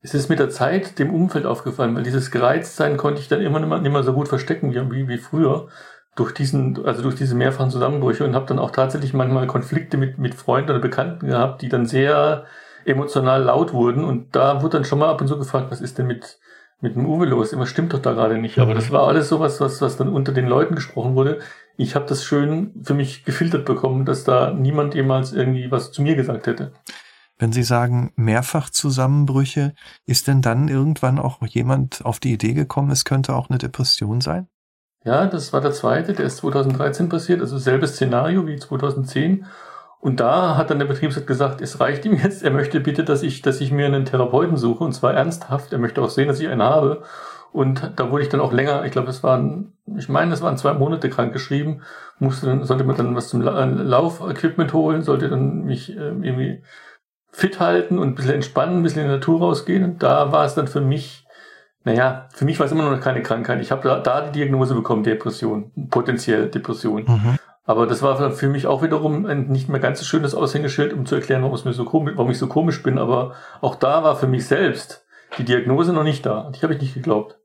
Es 0.00 0.14
ist 0.14 0.28
mit 0.28 0.38
der 0.38 0.50
Zeit 0.50 0.98
dem 0.98 1.12
Umfeld 1.12 1.46
aufgefallen, 1.46 1.94
weil 1.96 2.04
dieses 2.04 2.30
Gereiztsein 2.30 2.96
konnte 2.96 3.20
ich 3.20 3.28
dann 3.28 3.40
immer 3.40 3.58
nicht 3.58 3.68
mehr, 3.68 3.80
nicht 3.80 3.92
mehr 3.92 4.02
so 4.02 4.12
gut 4.12 4.28
verstecken 4.28 4.72
wie, 4.72 5.08
wie 5.08 5.18
früher 5.18 5.68
durch 6.14 6.32
diesen, 6.32 6.84
also 6.86 7.02
durch 7.02 7.14
diese 7.14 7.34
mehrfachen 7.34 7.70
Zusammenbrüche 7.70 8.24
und 8.24 8.34
habe 8.34 8.46
dann 8.46 8.58
auch 8.58 8.70
tatsächlich 8.70 9.12
manchmal 9.14 9.46
Konflikte 9.46 9.96
mit, 9.96 10.18
mit 10.18 10.34
Freunden 10.34 10.70
oder 10.70 10.78
Bekannten 10.78 11.26
gehabt, 11.26 11.62
die 11.62 11.68
dann 11.68 11.86
sehr 11.86 12.46
emotional 12.86 13.42
laut 13.42 13.72
wurden. 13.72 14.04
Und 14.04 14.34
da 14.36 14.62
wurde 14.62 14.78
dann 14.78 14.84
schon 14.84 14.98
mal 14.98 15.10
ab 15.10 15.20
und 15.20 15.28
zu 15.28 15.38
gefragt, 15.38 15.70
was 15.70 15.80
ist 15.80 15.98
denn 15.98 16.06
mit, 16.06 16.38
mit 16.80 16.96
dem 16.96 17.06
Uwe 17.06 17.26
los? 17.26 17.52
Immer 17.52 17.66
stimmt 17.66 17.92
doch 17.92 18.00
da 18.00 18.12
gerade 18.12 18.38
nicht. 18.38 18.58
Aber 18.58 18.74
das 18.74 18.90
war 18.90 19.06
alles 19.06 19.28
sowas, 19.28 19.60
was, 19.60 19.80
was 19.80 19.96
dann 19.96 20.08
unter 20.08 20.32
den 20.32 20.46
Leuten 20.46 20.74
gesprochen 20.74 21.14
wurde. 21.14 21.40
Ich 21.76 21.94
habe 21.94 22.06
das 22.06 22.24
schön 22.24 22.72
für 22.82 22.94
mich 22.94 23.24
gefiltert 23.24 23.64
bekommen, 23.64 24.04
dass 24.04 24.24
da 24.24 24.52
niemand 24.52 24.94
jemals 24.94 25.32
irgendwie 25.32 25.70
was 25.70 25.92
zu 25.92 26.02
mir 26.02 26.16
gesagt 26.16 26.46
hätte. 26.46 26.72
Wenn 27.38 27.52
Sie 27.52 27.64
sagen 27.64 28.12
Mehrfachzusammenbrüche, 28.16 29.74
ist 30.06 30.26
denn 30.26 30.40
dann 30.40 30.68
irgendwann 30.68 31.18
auch 31.18 31.42
jemand 31.46 32.02
auf 32.04 32.18
die 32.18 32.32
Idee 32.32 32.54
gekommen, 32.54 32.90
es 32.90 33.04
könnte 33.04 33.34
auch 33.34 33.50
eine 33.50 33.58
Depression 33.58 34.22
sein? 34.22 34.48
Ja, 35.04 35.26
das 35.26 35.52
war 35.52 35.60
der 35.60 35.72
zweite, 35.72 36.14
der 36.14 36.26
ist 36.26 36.38
2013 36.38 37.08
passiert, 37.08 37.40
also 37.40 37.58
selbes 37.58 37.92
Szenario 37.92 38.46
wie 38.46 38.56
2010. 38.56 39.46
Und 40.06 40.20
da 40.20 40.56
hat 40.56 40.70
dann 40.70 40.78
der 40.78 40.86
Betriebsrat 40.86 41.26
gesagt, 41.26 41.60
es 41.60 41.80
reicht 41.80 42.04
ihm 42.04 42.14
jetzt, 42.14 42.44
er 42.44 42.52
möchte 42.52 42.78
bitte, 42.78 43.02
dass 43.02 43.24
ich, 43.24 43.42
dass 43.42 43.60
ich 43.60 43.72
mir 43.72 43.86
einen 43.86 44.04
Therapeuten 44.04 44.56
suche, 44.56 44.84
und 44.84 44.92
zwar 44.92 45.14
ernsthaft. 45.14 45.72
Er 45.72 45.80
möchte 45.80 46.00
auch 46.00 46.10
sehen, 46.10 46.28
dass 46.28 46.38
ich 46.38 46.46
einen 46.46 46.62
habe. 46.62 47.02
Und 47.52 47.90
da 47.96 48.08
wurde 48.12 48.22
ich 48.22 48.28
dann 48.28 48.38
auch 48.38 48.52
länger, 48.52 48.84
ich 48.84 48.92
glaube, 48.92 49.10
es 49.10 49.24
waren, 49.24 49.72
ich 49.96 50.08
meine, 50.08 50.32
es 50.32 50.42
waren 50.42 50.56
zwei 50.58 50.74
Monate 50.74 51.10
krank 51.10 51.32
geschrieben, 51.32 51.80
musste 52.20 52.46
dann, 52.46 52.62
sollte 52.62 52.84
man 52.84 52.94
dann 52.94 53.16
was 53.16 53.30
zum 53.30 53.42
Laufequipment 53.42 54.72
holen, 54.74 55.02
sollte 55.02 55.28
dann 55.28 55.64
mich 55.64 55.90
äh, 55.90 56.10
irgendwie 56.10 56.62
fit 57.32 57.58
halten 57.58 57.98
und 57.98 58.10
ein 58.10 58.14
bisschen 58.14 58.34
entspannen, 58.34 58.76
ein 58.76 58.82
bisschen 58.84 59.02
in 59.02 59.08
die 59.08 59.14
Natur 59.14 59.40
rausgehen. 59.40 59.82
Und 59.82 60.04
da 60.04 60.30
war 60.30 60.44
es 60.44 60.54
dann 60.54 60.68
für 60.68 60.82
mich, 60.82 61.26
naja, 61.82 62.28
für 62.32 62.44
mich 62.44 62.60
war 62.60 62.66
es 62.66 62.72
immer 62.72 62.88
noch 62.88 63.00
keine 63.00 63.24
Krankheit. 63.24 63.60
Ich 63.60 63.72
habe 63.72 63.88
da, 63.88 63.98
da 63.98 64.20
die 64.20 64.38
Diagnose 64.38 64.76
bekommen, 64.76 65.02
Depression, 65.02 65.72
potenziell 65.90 66.48
Depression. 66.48 67.06
Mhm. 67.08 67.38
Aber 67.66 67.86
das 67.86 68.00
war 68.00 68.30
für 68.30 68.48
mich 68.48 68.66
auch 68.66 68.82
wiederum 68.82 69.26
ein 69.26 69.48
nicht 69.48 69.68
mehr 69.68 69.80
ganz 69.80 69.98
so 69.98 70.04
schönes 70.04 70.34
Aushängeschild, 70.34 70.92
um 70.92 71.04
zu 71.04 71.16
erklären, 71.16 71.42
warum, 71.42 71.56
so 71.72 71.84
komisch, 71.84 72.14
warum 72.16 72.30
ich 72.30 72.38
so 72.38 72.46
komisch 72.46 72.82
bin. 72.82 72.96
Aber 72.96 73.34
auch 73.60 73.74
da 73.74 74.04
war 74.04 74.16
für 74.16 74.28
mich 74.28 74.46
selbst 74.46 75.04
die 75.36 75.44
Diagnose 75.44 75.92
noch 75.92 76.04
nicht 76.04 76.24
da. 76.24 76.50
Die 76.54 76.62
habe 76.62 76.74
ich 76.74 76.80
nicht 76.80 76.94
geglaubt. 76.94 77.38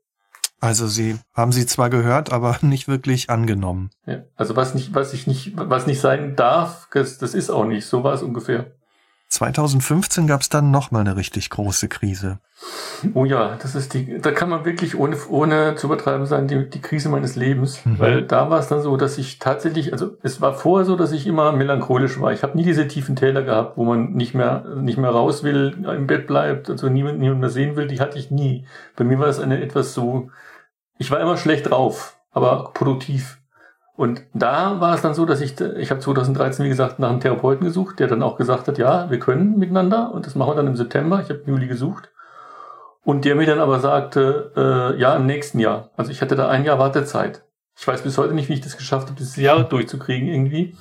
Also 0.60 0.86
Sie 0.86 1.18
haben 1.34 1.50
sie 1.50 1.66
zwar 1.66 1.90
gehört, 1.90 2.32
aber 2.32 2.56
nicht 2.62 2.86
wirklich 2.86 3.30
angenommen. 3.30 3.90
Ja, 4.06 4.22
also 4.36 4.54
was 4.54 4.74
nicht, 4.74 4.94
was 4.94 5.12
ich 5.12 5.26
nicht, 5.26 5.54
was 5.56 5.88
nicht 5.88 6.00
sein 6.00 6.36
darf, 6.36 6.88
das, 6.92 7.18
das 7.18 7.34
ist 7.34 7.50
auch 7.50 7.64
nicht. 7.64 7.84
So 7.84 8.04
war 8.04 8.14
es 8.14 8.22
ungefähr. 8.22 8.70
2015 9.32 10.26
gab 10.26 10.42
es 10.42 10.50
dann 10.50 10.70
nochmal 10.70 11.00
eine 11.00 11.16
richtig 11.16 11.48
große 11.48 11.88
Krise. 11.88 12.38
Oh 13.14 13.24
ja, 13.24 13.56
das 13.62 13.74
ist 13.74 13.94
die, 13.94 14.18
da 14.18 14.30
kann 14.30 14.50
man 14.50 14.66
wirklich 14.66 14.94
ohne, 14.98 15.16
ohne 15.30 15.74
zu 15.74 15.86
übertreiben 15.86 16.26
sagen, 16.26 16.48
die, 16.48 16.68
die 16.68 16.82
Krise 16.82 17.08
meines 17.08 17.34
Lebens. 17.34 17.84
Mhm. 17.86 17.98
Weil 17.98 18.22
da 18.22 18.50
war 18.50 18.60
es 18.60 18.68
dann 18.68 18.82
so, 18.82 18.98
dass 18.98 19.16
ich 19.16 19.38
tatsächlich, 19.38 19.92
also 19.92 20.18
es 20.22 20.42
war 20.42 20.52
vorher 20.52 20.84
so, 20.84 20.96
dass 20.96 21.12
ich 21.12 21.26
immer 21.26 21.52
melancholisch 21.52 22.20
war. 22.20 22.34
Ich 22.34 22.42
habe 22.42 22.58
nie 22.58 22.62
diese 22.62 22.86
tiefen 22.86 23.16
Täler 23.16 23.42
gehabt, 23.42 23.78
wo 23.78 23.84
man 23.84 24.12
nicht 24.12 24.34
mehr, 24.34 24.66
nicht 24.76 24.98
mehr 24.98 25.10
raus 25.10 25.42
will, 25.42 25.82
im 25.82 26.06
Bett 26.06 26.26
bleibt, 26.26 26.68
also 26.68 26.90
niemand, 26.90 27.18
niemand 27.18 27.40
mehr 27.40 27.48
sehen 27.48 27.74
will, 27.74 27.88
die 27.88 28.00
hatte 28.00 28.18
ich 28.18 28.30
nie. 28.30 28.66
Bei 28.96 29.04
mir 29.04 29.18
war 29.18 29.28
es 29.28 29.40
eine 29.40 29.62
etwas 29.62 29.94
so, 29.94 30.28
ich 30.98 31.10
war 31.10 31.20
immer 31.20 31.38
schlecht 31.38 31.70
drauf, 31.70 32.18
aber 32.32 32.72
produktiv. 32.74 33.41
Und 33.94 34.22
da 34.32 34.80
war 34.80 34.94
es 34.94 35.02
dann 35.02 35.14
so, 35.14 35.26
dass 35.26 35.40
ich, 35.40 35.60
ich 35.60 35.90
habe 35.90 36.00
2013, 36.00 36.64
wie 36.64 36.70
gesagt, 36.70 36.98
nach 36.98 37.10
einem 37.10 37.20
Therapeuten 37.20 37.66
gesucht, 37.66 38.00
der 38.00 38.08
dann 38.08 38.22
auch 38.22 38.36
gesagt 38.36 38.66
hat, 38.68 38.78
ja, 38.78 39.10
wir 39.10 39.18
können 39.18 39.58
miteinander 39.58 40.12
und 40.12 40.26
das 40.26 40.34
machen 40.34 40.50
wir 40.50 40.54
dann 40.56 40.66
im 40.66 40.76
September. 40.76 41.20
Ich 41.20 41.28
habe 41.28 41.40
im 41.46 41.48
Juli 41.48 41.66
gesucht. 41.66 42.10
Und 43.04 43.24
der 43.24 43.34
mir 43.34 43.46
dann 43.46 43.58
aber 43.58 43.80
sagte, 43.80 44.52
äh, 44.56 45.00
ja, 45.00 45.14
im 45.16 45.26
nächsten 45.26 45.58
Jahr. 45.58 45.90
Also 45.96 46.10
ich 46.10 46.22
hatte 46.22 46.36
da 46.36 46.48
ein 46.48 46.64
Jahr 46.64 46.78
Wartezeit. 46.78 47.44
Ich 47.76 47.86
weiß 47.86 48.02
bis 48.02 48.16
heute 48.16 48.32
nicht, 48.32 48.48
wie 48.48 48.54
ich 48.54 48.60
das 48.60 48.76
geschafft 48.76 49.08
habe, 49.08 49.18
dieses 49.18 49.36
Jahr 49.36 49.64
durchzukriegen 49.64 50.28
irgendwie. 50.28 50.76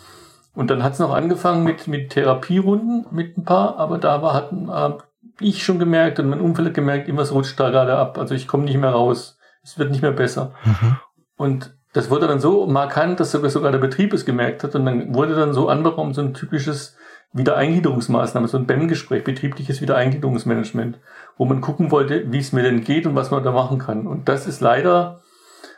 Und 0.54 0.69
dann 0.69 0.84
hat 0.84 0.93
es 0.93 1.00
noch 1.00 1.13
angefangen 1.13 1.63
mit, 1.63 1.88
mit 1.88 2.12
Therapierunden 2.12 3.08
mit 3.12 3.38
ein 3.38 3.43
paar, 3.43 3.78
aber 3.78 3.97
da 3.97 4.21
war, 4.21 4.34
hatten 4.34 4.69
äh, 4.69 5.02
ich 5.39 5.63
schon 5.63 5.80
gemerkt 5.80 6.19
und 6.19 6.30
mein 6.30 6.41
Umfeld 6.41 6.69
hat 6.69 6.76
gemerkt, 6.76 7.08
irgendwas 7.08 7.32
rutscht 7.32 7.60
da 7.60 7.69
gerade 7.69 7.97
ab. 7.97 8.17
Also 8.17 8.36
ich 8.36 8.47
komme 8.47 8.65
nicht 8.65 8.78
mehr 8.78 8.91
raus. 8.91 9.38
Es 9.63 9.78
wird 9.78 9.91
nicht 9.91 10.02
mehr 10.02 10.12
besser. 10.12 10.54
Mhm. 10.63 10.97
Und 11.38 11.76
das 11.93 12.10
wurde 12.10 12.27
dann 12.27 12.39
so 12.39 12.67
markant, 12.67 13.19
dass 13.19 13.32
sogar, 13.32 13.49
sogar 13.49 13.71
der 13.71 13.80
Betrieb 13.80 14.13
es 14.13 14.25
gemerkt 14.25 14.63
hat 14.63 14.75
und 14.75 14.86
dann 14.86 15.13
wurde 15.13 15.36
dann 15.36 15.54
so 15.54 15.67
anberaumt, 15.67 16.15
so 16.15 16.21
ein 16.21 16.34
typisches 16.34 16.95
Wiedereingliederungsmaßnahme, 17.34 18.47
so 18.47 18.58
ein 18.58 18.65
BEM-Gespräch, 18.65 19.23
betriebliches 19.23 19.82
Wiedereingliederungsmanagement, 19.82 20.99
wo 21.38 21.45
man 21.45 21.62
gucken 21.62 21.91
wollte, 21.91 22.32
wie 22.32 22.39
es 22.39 22.51
mir 22.51 22.63
denn 22.63 22.84
geht 22.84 23.06
und 23.06 23.15
was 23.15 23.32
man 23.32 23.43
da 23.43 23.51
machen 23.51 23.80
kann. 23.80 24.08
Und 24.08 24.27
das 24.27 24.47
ist 24.47 24.62
leider, 24.62 25.21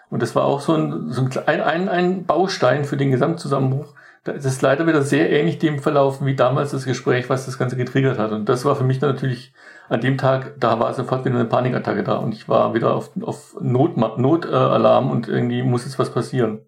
und 0.10 0.22
das 0.22 0.36
war 0.36 0.46
auch 0.46 0.62
so 0.62 0.74
ein, 0.74 1.12
so 1.12 1.28
ein, 1.46 1.62
ein, 1.62 1.90
ein 1.90 2.26
Baustein 2.26 2.86
für 2.86 2.98
den 2.98 3.12
Gesamtzusammenbruch, 3.12 3.94
das 4.24 4.46
ist 4.46 4.62
leider 4.62 4.88
wieder 4.88 5.02
sehr 5.02 5.30
ähnlich 5.32 5.60
dem 5.60 5.80
verlaufen 5.80 6.26
wie 6.26 6.36
damals 6.36 6.72
das 6.72 6.86
Gespräch, 6.86 7.30
was 7.30 7.46
das 7.46 7.58
Ganze 7.58 7.76
getriggert 7.76 8.18
hat. 8.20 8.32
Und 8.32 8.48
das 8.48 8.64
war 8.64 8.76
für 8.76 8.86
mich 8.86 9.00
dann 9.00 9.12
natürlich 9.12 9.54
an 9.90 10.00
dem 10.00 10.18
Tag, 10.18 10.56
da 10.60 10.80
war 10.80 10.94
sofort 10.94 11.26
wieder 11.26 11.36
eine 11.36 11.46
Panikattacke 11.46 12.04
da 12.04 12.16
und 12.16 12.34
ich 12.34 12.48
war 12.48 12.74
wieder 12.74 12.94
auf, 12.94 13.12
auf 13.22 13.56
Not, 13.60 13.98
Notalarm 13.98 15.12
und 15.12 15.28
irgendwie 15.28 15.62
muss 15.62 15.84
jetzt 15.84 16.00
was 16.00 16.12
passieren. 16.12 16.62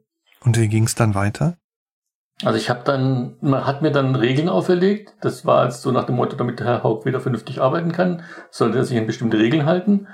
Und 0.44 0.60
wie 0.60 0.68
ging 0.68 0.84
es 0.84 0.96
dann 0.96 1.15
weiter? 1.15 1.58
Also 2.44 2.58
ich 2.58 2.70
habe 2.70 2.82
dann, 2.84 3.38
man 3.39 3.65
hat 3.65 3.82
mir 3.82 3.91
dann 3.91 4.15
Regeln 4.15 4.50
auferlegt. 4.50 5.13
Das 5.22 5.46
war 5.46 5.63
jetzt 5.63 5.82
so 5.82 5.91
nach 5.91 6.04
dem 6.04 6.15
Motto, 6.15 6.36
damit 6.36 6.60
der 6.60 6.68
Herr 6.68 6.84
Haug 6.84 7.06
wieder 7.06 7.22
vernünftig 7.22 7.62
arbeiten 7.62 7.94
kann, 7.94 8.24
sollte 8.52 8.78
er 8.78 8.84
sich 8.84 8.98
an 8.98 9.08
bestimmte 9.08 9.39
Regeln 9.39 9.65
halten. 9.65 10.08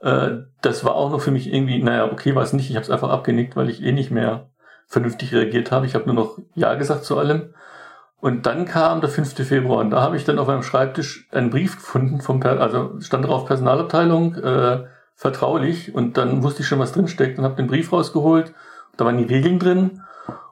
Äh, 0.00 0.38
das 0.60 0.84
war 0.84 0.96
auch 0.96 1.10
noch 1.10 1.20
für 1.20 1.30
mich 1.30 1.52
irgendwie, 1.52 1.80
naja, 1.80 2.10
okay, 2.10 2.34
war 2.34 2.42
es 2.42 2.52
nicht. 2.52 2.68
Ich 2.68 2.74
habe 2.74 2.82
es 2.82 2.90
einfach 2.90 3.10
abgenickt, 3.10 3.54
weil 3.54 3.70
ich 3.70 3.82
eh 3.82 3.92
nicht 3.92 4.10
mehr 4.10 4.50
vernünftig 4.88 5.32
reagiert 5.32 5.70
habe. 5.70 5.86
Ich 5.86 5.94
habe 5.94 6.06
nur 6.06 6.14
noch 6.14 6.38
Ja 6.54 6.74
gesagt 6.74 7.04
zu 7.04 7.16
allem. 7.18 7.54
Und 8.20 8.46
dann 8.46 8.64
kam 8.64 9.00
der 9.00 9.10
5. 9.10 9.46
Februar 9.46 9.78
und 9.78 9.90
da 9.90 10.02
habe 10.02 10.16
ich 10.16 10.24
dann 10.24 10.40
auf 10.40 10.48
meinem 10.48 10.64
Schreibtisch 10.64 11.28
einen 11.30 11.50
Brief 11.50 11.76
gefunden 11.76 12.20
vom, 12.20 12.40
per 12.40 12.60
also 12.60 12.98
stand 13.00 13.24
drauf 13.24 13.46
Personalabteilung, 13.46 14.34
äh, 14.34 14.86
vertraulich 15.14 15.94
und 15.94 16.16
dann 16.16 16.42
wusste 16.42 16.62
ich 16.62 16.68
schon, 16.68 16.80
was 16.80 16.92
drin 16.92 17.06
steckt 17.06 17.38
und 17.38 17.44
habe 17.44 17.54
den 17.54 17.68
Brief 17.68 17.92
rausgeholt. 17.92 18.54
Da 18.96 19.04
waren 19.04 19.18
die 19.18 19.32
Regeln 19.32 19.60
drin 19.60 20.02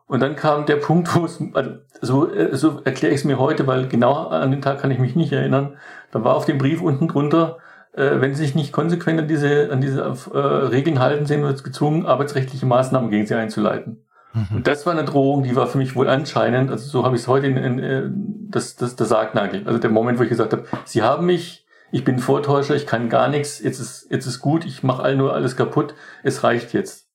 und 0.06 0.20
dann 0.20 0.36
kam 0.36 0.66
der 0.66 0.76
Punkt, 0.76 1.12
wo 1.16 1.24
es, 1.24 1.42
also 1.54 1.70
so, 2.00 2.32
äh, 2.32 2.54
so 2.56 2.80
erkläre 2.84 3.12
ich 3.12 3.20
es 3.20 3.24
mir 3.24 3.38
heute, 3.38 3.66
weil 3.66 3.88
genau 3.88 4.28
an 4.28 4.52
den 4.52 4.62
Tag 4.62 4.78
kann 4.80 4.92
ich 4.92 5.00
mich 5.00 5.16
nicht 5.16 5.32
erinnern. 5.32 5.76
Da 6.12 6.22
war 6.22 6.36
auf 6.36 6.44
dem 6.44 6.58
Brief 6.58 6.80
unten 6.80 7.08
drunter, 7.08 7.58
äh, 7.92 8.20
wenn 8.20 8.34
Sie 8.34 8.44
sich 8.44 8.54
nicht 8.54 8.72
konsequent 8.72 9.18
an 9.18 9.26
diese, 9.26 9.70
an 9.72 9.80
diese 9.80 10.02
äh, 10.02 10.38
Regeln 10.38 11.00
halten, 11.00 11.26
sehen 11.26 11.42
wir 11.42 11.50
jetzt 11.50 11.64
gezwungen, 11.64 12.06
arbeitsrechtliche 12.06 12.66
Maßnahmen 12.66 13.10
gegen 13.10 13.26
Sie 13.26 13.34
einzuleiten. 13.34 14.05
Mhm. 14.36 14.56
Und 14.56 14.66
das 14.66 14.84
war 14.84 14.92
eine 14.92 15.04
Drohung, 15.04 15.42
die 15.42 15.56
war 15.56 15.66
für 15.66 15.78
mich 15.78 15.96
wohl 15.96 16.08
anscheinend, 16.08 16.70
also 16.70 16.86
so 16.86 17.04
habe 17.04 17.16
ich 17.16 17.22
es 17.22 17.28
heute 17.28 17.46
in, 17.46 17.56
in, 17.56 17.78
in 17.78 18.46
das, 18.50 18.76
das, 18.76 18.94
der 18.94 19.06
Sargnagel. 19.06 19.66
Also 19.66 19.78
der 19.78 19.90
Moment, 19.90 20.18
wo 20.18 20.22
ich 20.22 20.28
gesagt 20.28 20.52
habe, 20.52 20.66
sie 20.84 21.02
haben 21.02 21.24
mich, 21.24 21.66
ich 21.90 22.04
bin 22.04 22.18
Vortäuscher, 22.18 22.76
ich 22.76 22.86
kann 22.86 23.08
gar 23.08 23.28
nichts, 23.28 23.60
jetzt 23.60 23.80
ist, 23.80 24.08
jetzt 24.10 24.26
ist 24.26 24.40
gut, 24.40 24.66
ich 24.66 24.82
mache 24.82 25.02
all 25.02 25.16
nur 25.16 25.32
alles 25.32 25.56
kaputt, 25.56 25.94
es 26.22 26.44
reicht 26.44 26.74
jetzt. 26.74 27.08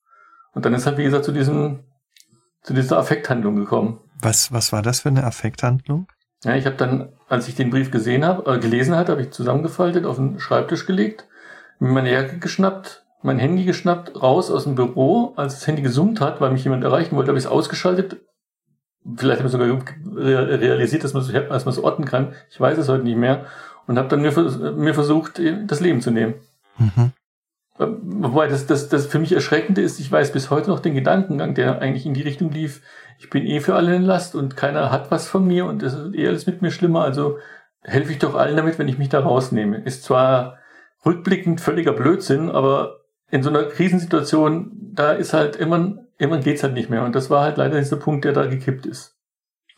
Und 0.53 0.65
dann 0.65 0.73
ist 0.73 0.87
halt, 0.87 0.97
wie 0.97 1.03
gesagt, 1.03 1.23
zu 1.23 1.31
diesem, 1.31 1.83
zu 2.63 2.73
dieser 2.73 2.97
Affekthandlung 2.97 3.55
gekommen. 3.55 3.99
Was, 4.19 4.51
was 4.51 4.73
war 4.73 4.81
das 4.81 5.01
für 5.01 5.09
eine 5.09 5.23
Affekthandlung? 5.23 6.07
Ja, 6.43 6.55
ich 6.55 6.65
habe 6.65 6.75
dann, 6.75 7.09
als 7.29 7.47
ich 7.47 7.55
den 7.55 7.69
Brief 7.69 7.91
gesehen 7.91 8.25
habe, 8.25 8.51
äh, 8.51 8.57
gelesen 8.57 8.95
hatte, 8.95 9.11
habe 9.11 9.21
ich 9.21 9.29
zusammengefaltet, 9.29 10.05
auf 10.05 10.15
den 10.15 10.39
Schreibtisch 10.39 10.87
gelegt, 10.87 11.27
mir 11.77 11.91
meine 11.91 12.11
Jacke 12.11 12.39
geschnappt, 12.39 13.00
mein 13.23 13.39
Handy 13.39 13.65
geschnappt, 13.65 14.21
raus 14.21 14.49
aus 14.51 14.63
dem 14.63 14.75
Büro. 14.75 15.33
Als 15.35 15.55
das 15.55 15.67
Handy 15.67 15.81
gesummt 15.81 16.21
hat, 16.21 16.41
weil 16.41 16.51
mich 16.51 16.63
jemand 16.63 16.83
erreichen 16.83 17.15
wollte, 17.15 17.29
habe 17.29 17.37
ich 17.37 17.45
es 17.45 17.51
ausgeschaltet. 17.51 18.21
Vielleicht 19.15 19.39
habe 19.39 19.47
ich 19.47 19.51
sogar 19.51 19.67
realisiert, 20.15 21.03
dass 21.03 21.13
man 21.13 21.23
es 21.23 21.31
dass 21.31 21.65
man 21.65 21.73
es 21.73 21.79
orten 21.79 22.05
kann. 22.05 22.33
Ich 22.49 22.59
weiß 22.59 22.77
es 22.77 22.89
heute 22.89 23.03
nicht 23.03 23.17
mehr. 23.17 23.45
Und 23.87 23.97
habe 23.97 24.09
dann 24.09 24.21
mir, 24.21 24.31
mir 24.73 24.93
versucht, 24.93 25.41
das 25.65 25.79
Leben 25.79 26.01
zu 26.01 26.11
nehmen. 26.11 26.35
Mhm. 26.77 27.11
Wobei 27.77 28.47
das, 28.47 28.67
das, 28.67 28.89
das 28.89 29.07
für 29.07 29.17
mich 29.17 29.31
Erschreckende 29.31 29.81
ist, 29.81 29.99
ich 29.99 30.11
weiß 30.11 30.33
bis 30.33 30.51
heute 30.51 30.69
noch 30.69 30.79
den 30.79 30.93
Gedankengang, 30.93 31.55
der 31.55 31.81
eigentlich 31.81 32.05
in 32.05 32.13
die 32.13 32.21
Richtung 32.21 32.51
lief, 32.51 32.81
ich 33.17 33.29
bin 33.29 33.45
eh 33.45 33.59
für 33.59 33.75
alle 33.75 33.95
in 33.95 34.03
Last 34.03 34.35
und 34.35 34.55
keiner 34.55 34.91
hat 34.91 35.09
was 35.09 35.27
von 35.27 35.47
mir 35.47 35.65
und 35.65 35.81
es 35.81 35.93
ist 35.93 36.13
eh 36.13 36.27
alles 36.27 36.45
mit 36.45 36.61
mir 36.61 36.69
schlimmer, 36.69 37.03
also 37.03 37.37
helfe 37.81 38.11
ich 38.11 38.19
doch 38.19 38.35
allen 38.35 38.55
damit, 38.55 38.77
wenn 38.77 38.87
ich 38.87 38.99
mich 38.99 39.09
da 39.09 39.21
rausnehme. 39.21 39.77
Ist 39.77 40.03
zwar 40.03 40.59
rückblickend 41.05 41.59
völliger 41.59 41.93
Blödsinn, 41.93 42.51
aber 42.51 43.00
in 43.31 43.43
so 43.43 43.49
einer 43.49 43.63
Krisensituation, 43.63 44.71
da 44.93 45.13
ist 45.13 45.33
halt 45.33 45.55
immer, 45.55 46.05
immer 46.17 46.39
geht's 46.39 46.63
halt 46.63 46.73
nicht 46.73 46.89
mehr. 46.89 47.03
Und 47.03 47.15
das 47.15 47.29
war 47.29 47.43
halt 47.43 47.57
leider 47.57 47.79
dieser 47.79 47.97
Punkt, 47.97 48.25
der 48.25 48.33
da 48.33 48.45
gekippt 48.45 48.85
ist. 48.85 49.15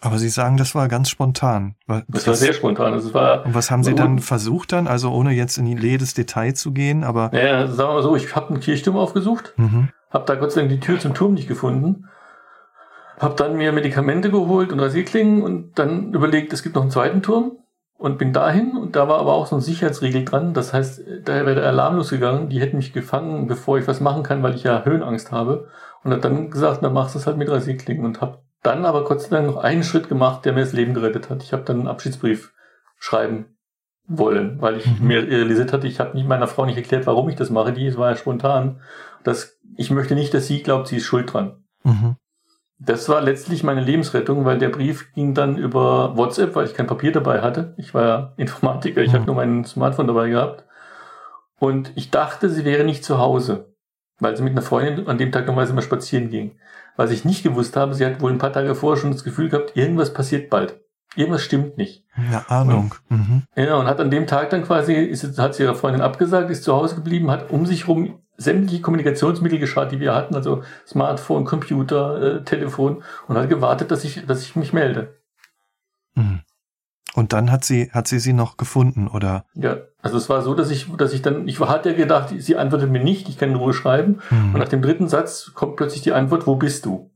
Aber 0.01 0.17
Sie 0.17 0.27
sagen, 0.27 0.57
das 0.57 0.75
war 0.75 0.89
ganz 0.89 1.09
spontan. 1.09 1.75
Das, 1.87 2.03
das 2.09 2.27
war 2.27 2.33
sehr 2.35 2.51
spontan. 2.51 2.91
Das 2.91 3.13
war, 3.13 3.45
und 3.45 3.53
was 3.53 3.71
haben 3.71 3.83
Sie 3.83 3.95
dann 3.95 4.19
versucht 4.19 4.73
dann? 4.73 4.87
Also 4.87 5.11
ohne 5.13 5.31
jetzt 5.31 5.57
in 5.57 5.65
jedes 5.65 6.13
Detail 6.13 6.53
zu 6.55 6.73
gehen, 6.73 7.05
aber. 7.05 7.29
Naja, 7.31 7.67
sagen 7.67 7.91
wir 7.91 7.93
mal 7.93 8.03
so, 8.03 8.15
ich 8.17 8.35
habe 8.35 8.49
einen 8.49 8.59
Kirchturm 8.59 8.97
aufgesucht, 8.97 9.53
mhm. 9.55 9.89
habe 10.09 10.25
da 10.25 10.35
Gott 10.35 10.51
sei 10.51 10.61
Dank 10.61 10.71
die 10.71 10.81
Tür 10.81 10.99
zum 10.99 11.13
Turm 11.13 11.35
nicht 11.35 11.47
gefunden, 11.47 12.09
habe 13.17 13.35
dann 13.35 13.55
mir 13.55 13.71
Medikamente 13.71 14.29
geholt 14.29 14.73
und 14.73 14.81
Rasierklingen 14.81 15.41
und 15.41 15.79
dann 15.79 16.13
überlegt, 16.13 16.51
es 16.51 16.63
gibt 16.63 16.75
noch 16.75 16.81
einen 16.81 16.91
zweiten 16.91 17.21
Turm 17.21 17.62
und 18.03 18.17
bin 18.17 18.33
dahin 18.33 18.75
und 18.75 18.97
da 18.97 19.07
war 19.07 19.17
aber 19.17 19.31
auch 19.31 19.47
so 19.47 19.55
ein 19.55 19.61
Sicherheitsriegel 19.61 20.25
dran. 20.25 20.53
Das 20.53 20.73
heißt, 20.73 21.05
da 21.23 21.35
wäre 21.45 21.55
der 21.55 21.67
Alarm 21.67 21.95
losgegangen. 21.95 22.49
Die 22.49 22.59
hätten 22.59 22.75
mich 22.75 22.91
gefangen, 22.91 23.47
bevor 23.47 23.77
ich 23.77 23.87
was 23.87 24.01
machen 24.01 24.23
kann, 24.23 24.43
weil 24.43 24.55
ich 24.55 24.63
ja 24.63 24.83
Höhenangst 24.83 25.31
habe. 25.31 25.69
Und 26.03 26.11
hat 26.11 26.25
dann 26.25 26.51
gesagt, 26.51 26.83
dann 26.83 26.91
machst 26.91 27.15
du 27.15 27.19
es 27.19 27.27
halt 27.27 27.37
mit 27.37 27.49
Rasierklingen 27.49 28.03
und 28.03 28.19
habe 28.19 28.39
dann 28.61 28.83
aber 28.83 29.05
Gott 29.05 29.21
sei 29.21 29.29
Dank 29.29 29.47
noch 29.47 29.55
einen 29.55 29.83
Schritt 29.83 30.09
gemacht, 30.09 30.43
der 30.43 30.51
mir 30.51 30.59
das 30.59 30.73
Leben 30.73 30.93
gerettet 30.93 31.29
hat. 31.29 31.43
Ich 31.43 31.53
habe 31.53 31.63
dann 31.63 31.79
einen 31.79 31.87
Abschiedsbrief 31.87 32.53
schreiben 32.99 33.55
wollen, 34.05 34.59
weil 34.59 34.75
ich 34.75 34.99
mhm. 34.99 35.07
mir 35.07 35.23
realisiert 35.25 35.71
hatte, 35.71 35.87
ich 35.87 36.01
habe 36.01 36.13
nicht 36.13 36.27
meiner 36.27 36.47
Frau 36.47 36.65
nicht 36.65 36.75
erklärt, 36.75 37.07
warum 37.07 37.29
ich 37.29 37.35
das 37.37 37.51
mache. 37.51 37.71
Die 37.71 37.95
war 37.95 38.09
ja 38.09 38.17
spontan. 38.17 38.81
Das, 39.23 39.61
ich 39.77 39.91
möchte 39.91 40.15
nicht, 40.15 40.33
dass 40.33 40.47
sie 40.47 40.61
glaubt, 40.61 40.89
sie 40.89 40.97
ist 40.97 41.05
schuld 41.05 41.31
dran. 41.31 41.63
Mhm. 41.85 42.17
Das 42.85 43.07
war 43.07 43.21
letztlich 43.21 43.63
meine 43.63 43.81
Lebensrettung, 43.81 44.45
weil 44.45 44.57
der 44.57 44.69
Brief 44.69 45.13
ging 45.13 45.33
dann 45.33 45.57
über 45.57 46.17
WhatsApp, 46.17 46.55
weil 46.55 46.65
ich 46.65 46.73
kein 46.73 46.87
Papier 46.87 47.11
dabei 47.11 47.41
hatte. 47.41 47.73
Ich 47.77 47.93
war 47.93 48.03
ja 48.03 48.33
Informatiker, 48.37 49.01
ich 49.01 49.11
mhm. 49.11 49.15
habe 49.15 49.25
nur 49.25 49.35
mein 49.35 49.63
Smartphone 49.65 50.07
dabei 50.07 50.29
gehabt. 50.29 50.65
Und 51.59 51.93
ich 51.95 52.11
dachte, 52.11 52.49
sie 52.49 52.65
wäre 52.65 52.83
nicht 52.83 53.05
zu 53.05 53.19
Hause, 53.19 53.73
weil 54.19 54.35
sie 54.35 54.43
mit 54.43 54.51
einer 54.51 54.61
Freundin 54.61 55.07
an 55.07 55.17
dem 55.17 55.31
Tag 55.31 55.45
normalerweise 55.45 55.73
mal 55.73 55.81
spazieren 55.81 56.29
ging. 56.29 56.57
Was 56.97 57.11
ich 57.11 57.25
nicht 57.25 57.43
gewusst 57.43 57.77
habe, 57.77 57.93
sie 57.93 58.05
hat 58.05 58.21
wohl 58.21 58.31
ein 58.31 58.37
paar 58.37 58.51
Tage 58.51 58.75
vorher 58.75 59.01
schon 59.01 59.11
das 59.11 59.23
Gefühl 59.23 59.49
gehabt, 59.49 59.77
irgendwas 59.77 60.13
passiert 60.13 60.49
bald. 60.49 60.79
Irgendwas 61.15 61.43
stimmt 61.43 61.77
nicht. 61.77 62.03
Eine 62.15 62.49
Ahnung. 62.49 62.95
Und, 63.09 63.17
mhm. 63.17 63.43
Ja, 63.55 63.77
und 63.77 63.85
hat 63.85 63.99
an 63.99 64.11
dem 64.11 64.27
Tag 64.27 64.49
dann 64.49 64.63
quasi, 64.63 64.93
ist, 64.93 65.39
hat 65.39 65.55
sie 65.55 65.63
ihrer 65.63 65.75
Freundin 65.75 66.01
abgesagt, 66.01 66.49
ist 66.49 66.63
zu 66.63 66.73
Hause 66.75 66.95
geblieben, 66.95 67.31
hat 67.31 67.49
um 67.51 67.65
sich 67.65 67.87
rum 67.87 68.22
sämtliche 68.37 68.81
Kommunikationsmittel 68.81 69.59
geschaut, 69.59 69.91
die 69.91 69.99
wir 69.99 70.15
hatten, 70.15 70.35
also 70.35 70.63
Smartphone, 70.87 71.45
Computer, 71.45 72.21
äh, 72.21 72.43
Telefon, 72.43 73.03
und 73.27 73.37
hat 73.37 73.49
gewartet, 73.49 73.91
dass 73.91 74.03
ich, 74.03 74.25
dass 74.25 74.41
ich 74.41 74.55
mich 74.55 74.73
melde. 74.73 75.15
Mhm. 76.15 76.41
Und 77.15 77.31
dann 77.31 77.51
hat 77.51 77.63
sie, 77.63 77.91
hat 77.91 78.07
sie 78.07 78.19
sie 78.19 78.33
noch 78.33 78.57
gefunden, 78.57 79.07
oder? 79.07 79.45
Ja, 79.53 79.77
also 80.01 80.17
es 80.17 80.29
war 80.29 80.41
so, 80.41 80.55
dass 80.55 80.71
ich, 80.71 80.91
dass 80.97 81.13
ich 81.13 81.21
dann, 81.21 81.47
ich 81.47 81.59
hatte 81.59 81.91
ja 81.91 81.95
gedacht, 81.95 82.33
sie 82.35 82.57
antwortet 82.57 82.89
mir 82.89 83.03
nicht, 83.03 83.29
ich 83.29 83.37
kann 83.37 83.51
in 83.51 83.55
Ruhe 83.55 83.73
schreiben. 83.73 84.19
Mhm. 84.31 84.55
Und 84.55 84.59
nach 84.59 84.67
dem 84.67 84.81
dritten 84.81 85.07
Satz 85.07 85.51
kommt 85.53 85.75
plötzlich 85.75 86.01
die 86.01 86.13
Antwort, 86.13 86.47
wo 86.47 86.55
bist 86.55 86.85
du? 86.85 87.11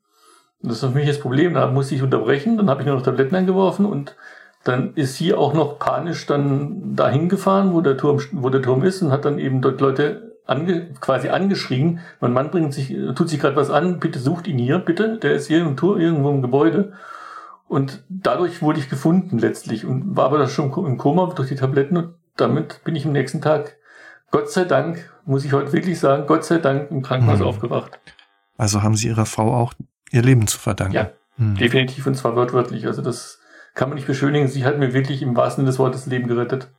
Und 0.61 0.71
das 0.71 0.83
ist 0.83 0.89
für 0.89 0.95
mich 0.95 1.07
das 1.07 1.19
Problem, 1.19 1.53
da 1.53 1.67
musste 1.67 1.95
ich 1.95 2.03
unterbrechen, 2.03 2.57
dann 2.57 2.69
habe 2.69 2.81
ich 2.81 2.87
nur 2.87 2.95
noch 2.95 3.03
Tabletten 3.03 3.35
eingeworfen 3.35 3.85
und 3.85 4.15
dann 4.63 4.93
ist 4.95 5.15
sie 5.15 5.33
auch 5.33 5.53
noch 5.53 5.79
panisch 5.79 6.25
dann 6.25 6.95
dahin 6.95 7.29
gefahren, 7.29 7.73
wo 7.73 7.81
der 7.81 7.95
Turm, 7.95 8.19
wo 8.33 8.49
der 8.49 8.61
Turm 8.61 8.83
ist 8.83 9.01
und 9.01 9.11
hat 9.11 9.25
dann 9.25 9.39
eben 9.39 9.61
dort 9.61 9.79
Leute 9.81 10.26
ange, 10.47 10.93
quasi 10.99 11.29
angeschrien. 11.29 11.99
Mein 12.19 12.33
Mann 12.33 12.51
bringt 12.51 12.73
sich, 12.73 12.95
tut 13.15 13.29
sich 13.29 13.39
gerade 13.39 13.55
was 13.55 13.69
an, 13.69 13.99
bitte 13.99 14.19
sucht 14.19 14.47
ihn 14.47 14.57
hier, 14.57 14.79
bitte. 14.79 15.17
Der 15.17 15.33
ist 15.33 15.47
hier 15.47 15.59
im 15.59 15.77
Tour, 15.77 15.99
irgendwo 15.99 16.29
im 16.29 16.41
Gebäude. 16.41 16.93
Und 17.67 18.03
dadurch 18.09 18.61
wurde 18.61 18.79
ich 18.79 18.89
gefunden 18.89 19.39
letztlich 19.39 19.85
und 19.85 20.15
war 20.15 20.25
aber 20.25 20.47
schon 20.47 20.71
im 20.85 20.97
Koma 20.97 21.33
durch 21.35 21.49
die 21.49 21.55
Tabletten 21.55 21.97
und 21.97 22.13
damit 22.37 22.83
bin 22.83 22.95
ich 22.95 23.05
am 23.05 23.11
nächsten 23.11 23.41
Tag, 23.41 23.77
Gott 24.31 24.51
sei 24.51 24.63
Dank, 24.63 25.11
muss 25.25 25.43
ich 25.43 25.53
heute 25.53 25.73
wirklich 25.73 25.99
sagen, 25.99 26.27
Gott 26.27 26.45
sei 26.45 26.59
Dank 26.59 26.91
im 26.91 27.01
Krankenhaus 27.01 27.39
mhm. 27.39 27.45
aufgewacht. 27.45 27.99
Also 28.57 28.83
haben 28.83 28.95
Sie 28.95 29.07
Ihrer 29.07 29.25
Frau 29.25 29.53
auch 29.53 29.73
ihr 30.11 30.21
Leben 30.21 30.47
zu 30.47 30.57
verdanken? 30.57 30.95
Ja, 30.95 31.11
mhm. 31.37 31.55
definitiv 31.55 32.07
und 32.07 32.15
zwar 32.15 32.35
wortwörtlich. 32.35 32.87
Also 32.87 33.01
das 33.01 33.39
kann 33.73 33.89
man 33.89 33.95
nicht 33.95 34.07
beschönigen. 34.07 34.47
Sie 34.47 34.65
hat 34.65 34.79
mir 34.79 34.93
wirklich 34.93 35.21
im 35.21 35.35
wahrsten 35.35 35.61
Sinne 35.61 35.71
des 35.71 35.79
Wortes 35.79 36.05
Leben 36.05 36.27
gerettet. 36.27 36.69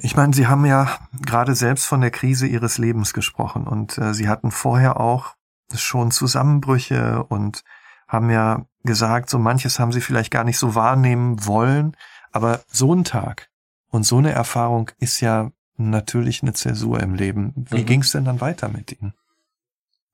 Ich 0.00 0.14
meine, 0.14 0.32
Sie 0.32 0.46
haben 0.46 0.64
ja 0.64 0.96
gerade 1.26 1.56
selbst 1.56 1.86
von 1.86 2.00
der 2.00 2.12
Krise 2.12 2.46
Ihres 2.46 2.78
Lebens 2.78 3.12
gesprochen 3.12 3.66
und 3.66 3.98
äh, 3.98 4.14
Sie 4.14 4.28
hatten 4.28 4.52
vorher 4.52 5.00
auch 5.00 5.34
schon 5.74 6.12
Zusammenbrüche 6.12 7.24
und 7.24 7.64
haben 8.06 8.30
ja 8.30 8.64
gesagt, 8.84 9.28
so 9.28 9.38
manches 9.38 9.80
haben 9.80 9.90
Sie 9.90 10.00
vielleicht 10.00 10.30
gar 10.30 10.44
nicht 10.44 10.58
so 10.58 10.76
wahrnehmen 10.76 11.44
wollen, 11.46 11.96
aber 12.30 12.60
so 12.68 12.94
ein 12.94 13.02
Tag 13.02 13.48
und 13.90 14.04
so 14.04 14.18
eine 14.18 14.30
Erfahrung 14.30 14.90
ist 14.98 15.20
ja 15.20 15.50
natürlich 15.76 16.42
eine 16.42 16.52
Zäsur 16.52 17.00
im 17.00 17.14
Leben. 17.14 17.52
Wie 17.68 17.82
mhm. 17.82 17.86
ging 17.86 18.00
es 18.02 18.12
denn 18.12 18.24
dann 18.24 18.40
weiter 18.40 18.68
mit 18.68 18.92
Ihnen? 18.92 19.14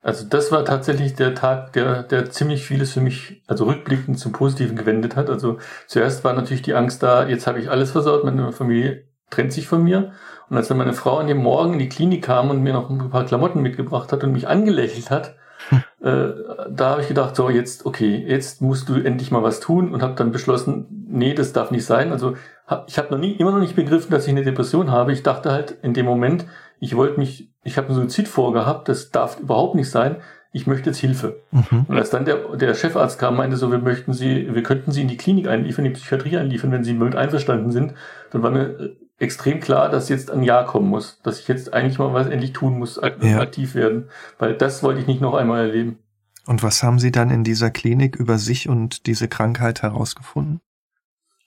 Also 0.01 0.25
das 0.25 0.51
war 0.51 0.65
tatsächlich 0.65 1.13
der 1.13 1.35
Tag, 1.35 1.73
der, 1.73 2.01
der 2.03 2.31
ziemlich 2.31 2.65
vieles 2.65 2.93
für 2.93 3.01
mich, 3.01 3.43
also 3.45 3.65
rückblickend 3.65 4.17
zum 4.17 4.31
Positiven 4.31 4.75
gewendet 4.75 5.15
hat. 5.15 5.29
Also 5.29 5.59
zuerst 5.87 6.23
war 6.23 6.33
natürlich 6.33 6.63
die 6.63 6.73
Angst 6.73 7.03
da, 7.03 7.27
jetzt 7.27 7.45
habe 7.45 7.59
ich 7.59 7.69
alles 7.69 7.91
versaut, 7.91 8.23
meine 8.23 8.51
Familie 8.51 9.14
trennt 9.29 9.53
sich 9.53 9.67
von 9.67 9.83
mir. 9.83 10.11
Und 10.49 10.57
als 10.57 10.67
dann 10.67 10.77
meine 10.77 10.93
Frau 10.93 11.17
an 11.17 11.27
dem 11.27 11.37
Morgen 11.37 11.73
in 11.73 11.79
die 11.79 11.89
Klinik 11.89 12.23
kam 12.23 12.49
und 12.49 12.61
mir 12.61 12.73
noch 12.73 12.89
ein 12.89 13.09
paar 13.09 13.25
Klamotten 13.25 13.61
mitgebracht 13.61 14.11
hat 14.11 14.23
und 14.23 14.31
mich 14.31 14.47
angelächelt 14.47 15.09
hat, 15.09 15.35
äh, 16.01 16.27
da 16.69 16.91
habe 16.91 17.01
ich 17.01 17.07
gedacht, 17.07 17.35
so 17.35 17.49
jetzt, 17.49 17.85
okay, 17.85 18.23
jetzt 18.27 18.61
musst 18.61 18.87
du 18.89 18.95
endlich 18.95 19.31
mal 19.31 19.43
was 19.43 19.59
tun 19.59 19.93
und 19.93 20.01
habe 20.01 20.13
dann 20.15 20.31
beschlossen, 20.31 21.07
nee, 21.09 21.33
das 21.33 21.53
darf 21.53 21.71
nicht 21.71 21.85
sein. 21.85 22.11
Also 22.11 22.35
hab, 22.67 22.87
ich 22.87 22.97
habe 22.97 23.11
noch 23.11 23.17
nie, 23.17 23.31
immer 23.31 23.51
noch 23.51 23.59
nicht 23.59 23.75
begriffen, 23.75 24.11
dass 24.11 24.25
ich 24.25 24.31
eine 24.31 24.43
Depression 24.43 24.91
habe. 24.91 25.11
Ich 25.11 25.23
dachte 25.23 25.51
halt 25.51 25.71
in 25.81 25.93
dem 25.93 26.05
Moment, 26.05 26.45
ich 26.79 26.95
wollte 26.95 27.19
mich, 27.19 27.49
ich 27.63 27.77
habe 27.77 27.87
einen 27.87 27.95
Suizid 27.95 28.27
vorgehabt, 28.27 28.89
das 28.89 29.11
darf 29.11 29.39
überhaupt 29.39 29.75
nicht 29.75 29.89
sein. 29.89 30.17
Ich 30.51 30.67
möchte 30.67 30.89
jetzt 30.89 30.99
Hilfe. 30.99 31.41
Mhm. 31.51 31.85
Und 31.87 31.97
als 31.97 32.11
dann 32.11 32.23
der, 32.23 32.55
der 32.55 32.73
Chefarzt 32.75 33.19
kam, 33.19 33.35
meinte 33.35 33.57
so, 33.57 33.71
wir 33.71 33.79
möchten 33.79 34.13
Sie, 34.13 34.53
wir 34.53 34.63
könnten 34.63 34.91
Sie 34.91 35.01
in 35.01 35.09
die 35.09 35.17
Klinik 35.17 35.47
einliefern, 35.47 35.85
in 35.85 35.93
die 35.93 35.99
Psychiatrie 35.99 36.37
einliefern, 36.37 36.71
wenn 36.71 36.83
Sie 36.83 36.93
mit 36.93 37.15
einverstanden 37.15 37.71
sind, 37.71 37.93
dann 38.31 38.41
war 38.41 38.51
mir 38.51 38.95
extrem 39.17 39.59
klar, 39.59 39.89
dass 39.89 40.09
jetzt 40.09 40.29
ein 40.29 40.43
Jahr 40.43 40.65
kommen 40.65 40.89
muss, 40.89 41.21
dass 41.23 41.39
ich 41.39 41.47
jetzt 41.47 41.73
eigentlich 41.73 41.99
mal 41.99 42.13
was 42.13 42.27
endlich 42.27 42.53
tun 42.53 42.77
muss, 42.77 42.99
ja. 43.21 43.39
aktiv 43.39 43.75
werden, 43.75 44.09
weil 44.39 44.55
das 44.55 44.83
wollte 44.83 44.99
ich 44.99 45.07
nicht 45.07 45.21
noch 45.21 45.33
einmal 45.33 45.67
erleben. 45.67 45.99
Und 46.45 46.61
was 46.63 46.83
haben 46.83 46.99
Sie 46.99 47.11
dann 47.11 47.31
in 47.31 47.43
dieser 47.43 47.71
Klinik 47.71 48.15
über 48.15 48.37
sich 48.37 48.69
und 48.69 49.07
diese 49.07 49.27
Krankheit 49.27 49.81
herausgefunden? 49.81 50.61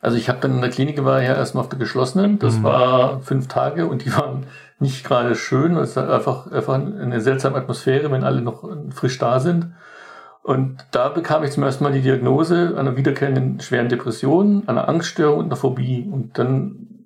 Also 0.01 0.17
ich 0.17 0.29
habe 0.29 0.39
dann 0.41 0.55
in 0.55 0.61
der 0.61 0.71
Klinik 0.71 1.05
war 1.05 1.23
ja 1.23 1.35
erstmal 1.35 1.65
auf 1.65 1.71
der 1.71 1.79
geschlossenen, 1.79 2.39
das 2.39 2.59
mhm. 2.59 2.63
war 2.63 3.21
fünf 3.23 3.49
Tage 3.49 3.87
und 3.87 4.05
die 4.05 4.15
waren 4.17 4.47
nicht 4.79 5.05
gerade 5.05 5.35
schön, 5.35 5.77
es 5.77 5.97
war 5.97 6.09
einfach, 6.09 6.51
einfach 6.53 6.75
eine 6.75 7.21
seltsame 7.21 7.57
Atmosphäre, 7.57 8.11
wenn 8.11 8.23
alle 8.23 8.41
noch 8.41 8.69
frisch 8.91 9.19
da 9.19 9.41
sind. 9.41 9.73
Und 10.43 10.79
da 10.93 11.09
bekam 11.09 11.43
ich 11.43 11.51
zum 11.51 11.65
ersten 11.65 11.85
Mal 11.85 11.93
die 11.93 12.01
Diagnose 12.01 12.75
einer 12.79 12.97
wiederkehrenden 12.97 13.61
schweren 13.61 13.89
Depression, 13.89 14.63
einer 14.67 14.89
Angststörung 14.89 15.41
und 15.41 15.47
einer 15.47 15.57
Phobie. 15.57 16.09
Und 16.11 16.39
dann 16.39 16.98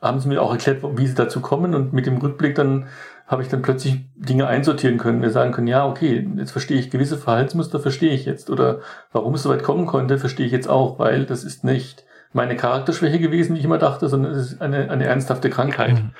haben 0.00 0.20
sie 0.20 0.28
mir 0.28 0.42
auch 0.42 0.52
erklärt, 0.52 0.82
wie 0.96 1.06
sie 1.06 1.14
dazu 1.14 1.40
kommen 1.40 1.74
und 1.74 1.92
mit 1.92 2.06
dem 2.06 2.18
Rückblick 2.18 2.54
dann 2.54 2.86
habe 3.26 3.42
ich 3.42 3.48
dann 3.48 3.62
plötzlich 3.62 4.04
Dinge 4.14 4.46
einsortieren 4.46 4.98
können, 4.98 5.18
mir 5.18 5.30
sagen 5.30 5.50
können, 5.50 5.66
ja, 5.66 5.86
okay, 5.86 6.28
jetzt 6.36 6.52
verstehe 6.52 6.78
ich 6.78 6.90
gewisse 6.90 7.18
Verhaltensmuster, 7.18 7.80
verstehe 7.80 8.12
ich 8.12 8.24
jetzt 8.24 8.50
oder 8.50 8.80
warum 9.12 9.34
es 9.34 9.42
so 9.42 9.50
weit 9.50 9.64
kommen 9.64 9.86
konnte, 9.86 10.18
verstehe 10.18 10.46
ich 10.46 10.52
jetzt 10.52 10.68
auch, 10.68 10.98
weil 10.98 11.24
das 11.24 11.42
ist 11.42 11.64
nicht 11.64 12.04
meine 12.32 12.56
Charakterschwäche 12.56 13.18
gewesen, 13.18 13.54
die 13.54 13.60
ich 13.60 13.64
immer 13.64 13.78
dachte, 13.78 14.08
sondern 14.08 14.32
es 14.32 14.52
ist 14.52 14.62
eine, 14.62 14.90
eine 14.90 15.06
ernsthafte 15.06 15.50
Krankheit. 15.50 15.94
Mhm. 15.94 16.10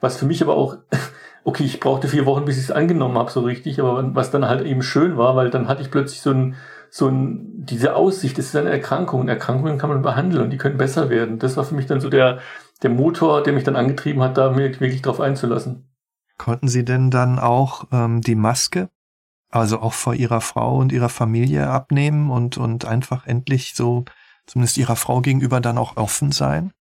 Was 0.00 0.16
für 0.16 0.26
mich 0.26 0.42
aber 0.42 0.54
auch 0.54 0.76
okay, 1.44 1.64
ich 1.64 1.78
brauchte 1.78 2.08
vier 2.08 2.26
Wochen, 2.26 2.46
bis 2.46 2.56
ich 2.56 2.64
es 2.64 2.70
angenommen 2.70 3.18
habe, 3.18 3.30
so 3.30 3.40
richtig, 3.40 3.78
aber 3.78 4.14
was 4.14 4.30
dann 4.30 4.48
halt 4.48 4.66
eben 4.66 4.82
schön 4.82 5.16
war, 5.16 5.36
weil 5.36 5.50
dann 5.50 5.68
hatte 5.68 5.82
ich 5.82 5.90
plötzlich 5.90 6.22
so 6.22 6.30
ein, 6.30 6.56
so 6.90 7.08
ein, 7.08 7.64
diese 7.64 7.94
Aussicht, 7.96 8.38
das 8.38 8.46
ist 8.46 8.56
eine 8.56 8.70
Erkrankung. 8.70 9.28
Erkrankungen 9.28 9.78
kann 9.78 9.90
man 9.90 10.02
behandeln 10.02 10.42
und 10.42 10.50
die 10.50 10.56
können 10.56 10.78
besser 10.78 11.10
werden. 11.10 11.38
Das 11.38 11.56
war 11.56 11.64
für 11.64 11.74
mich 11.74 11.86
dann 11.86 12.00
so 12.00 12.08
der, 12.08 12.38
der 12.84 12.90
Motor, 12.90 13.42
der 13.42 13.52
mich 13.52 13.64
dann 13.64 13.76
angetrieben 13.76 14.22
hat, 14.22 14.38
da 14.38 14.50
mir 14.50 14.78
wirklich 14.78 15.02
drauf 15.02 15.20
einzulassen. 15.20 15.90
Konnten 16.38 16.68
Sie 16.68 16.84
denn 16.84 17.10
dann 17.10 17.38
auch 17.38 17.86
ähm, 17.90 18.20
die 18.20 18.34
Maske, 18.34 18.90
also 19.50 19.80
auch 19.80 19.94
vor 19.94 20.14
Ihrer 20.14 20.40
Frau 20.40 20.76
und 20.76 20.92
Ihrer 20.92 21.08
Familie 21.08 21.68
abnehmen 21.68 22.30
und, 22.30 22.58
und 22.58 22.84
einfach 22.84 23.26
endlich 23.26 23.74
so, 23.74 24.04
zumindest 24.46 24.76
Ihrer 24.76 24.96
Frau 24.96 25.20
gegenüber 25.20 25.60
dann 25.60 25.78
auch 25.78 25.96
offen 25.96 26.30
sein? 26.30 26.72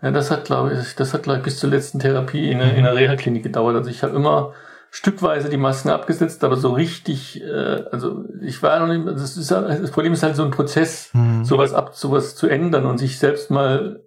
Ja, 0.00 0.10
das 0.10 0.30
hat, 0.30 0.44
glaube 0.44 0.74
ich, 0.74 0.94
das 0.94 1.12
hat, 1.12 1.24
glaube 1.24 1.38
ich, 1.38 1.44
bis 1.44 1.58
zur 1.58 1.70
letzten 1.70 1.98
Therapie 1.98 2.50
in, 2.50 2.60
in 2.60 2.84
der 2.84 2.94
Reha-Klinik 2.94 3.42
gedauert. 3.42 3.76
Also 3.76 3.90
ich 3.90 4.02
habe 4.02 4.14
immer 4.14 4.52
stückweise 4.90 5.48
die 5.48 5.56
Masken 5.56 5.90
abgesetzt, 5.90 6.44
aber 6.44 6.56
so 6.56 6.72
richtig, 6.72 7.42
äh, 7.42 7.84
also 7.90 8.24
ich 8.40 8.62
war 8.62 8.78
noch 8.78 8.94
nicht, 8.94 9.06
das, 9.06 9.36
ist, 9.36 9.50
das 9.50 9.90
Problem 9.90 10.12
ist 10.12 10.22
halt 10.22 10.36
so 10.36 10.44
ein 10.44 10.50
Prozess, 10.50 11.10
mhm. 11.14 11.44
sowas 11.44 11.72
ab, 11.72 11.94
sowas 11.94 12.36
zu 12.36 12.46
ändern 12.46 12.86
und 12.86 12.98
sich 12.98 13.18
selbst 13.18 13.50
mal 13.50 14.05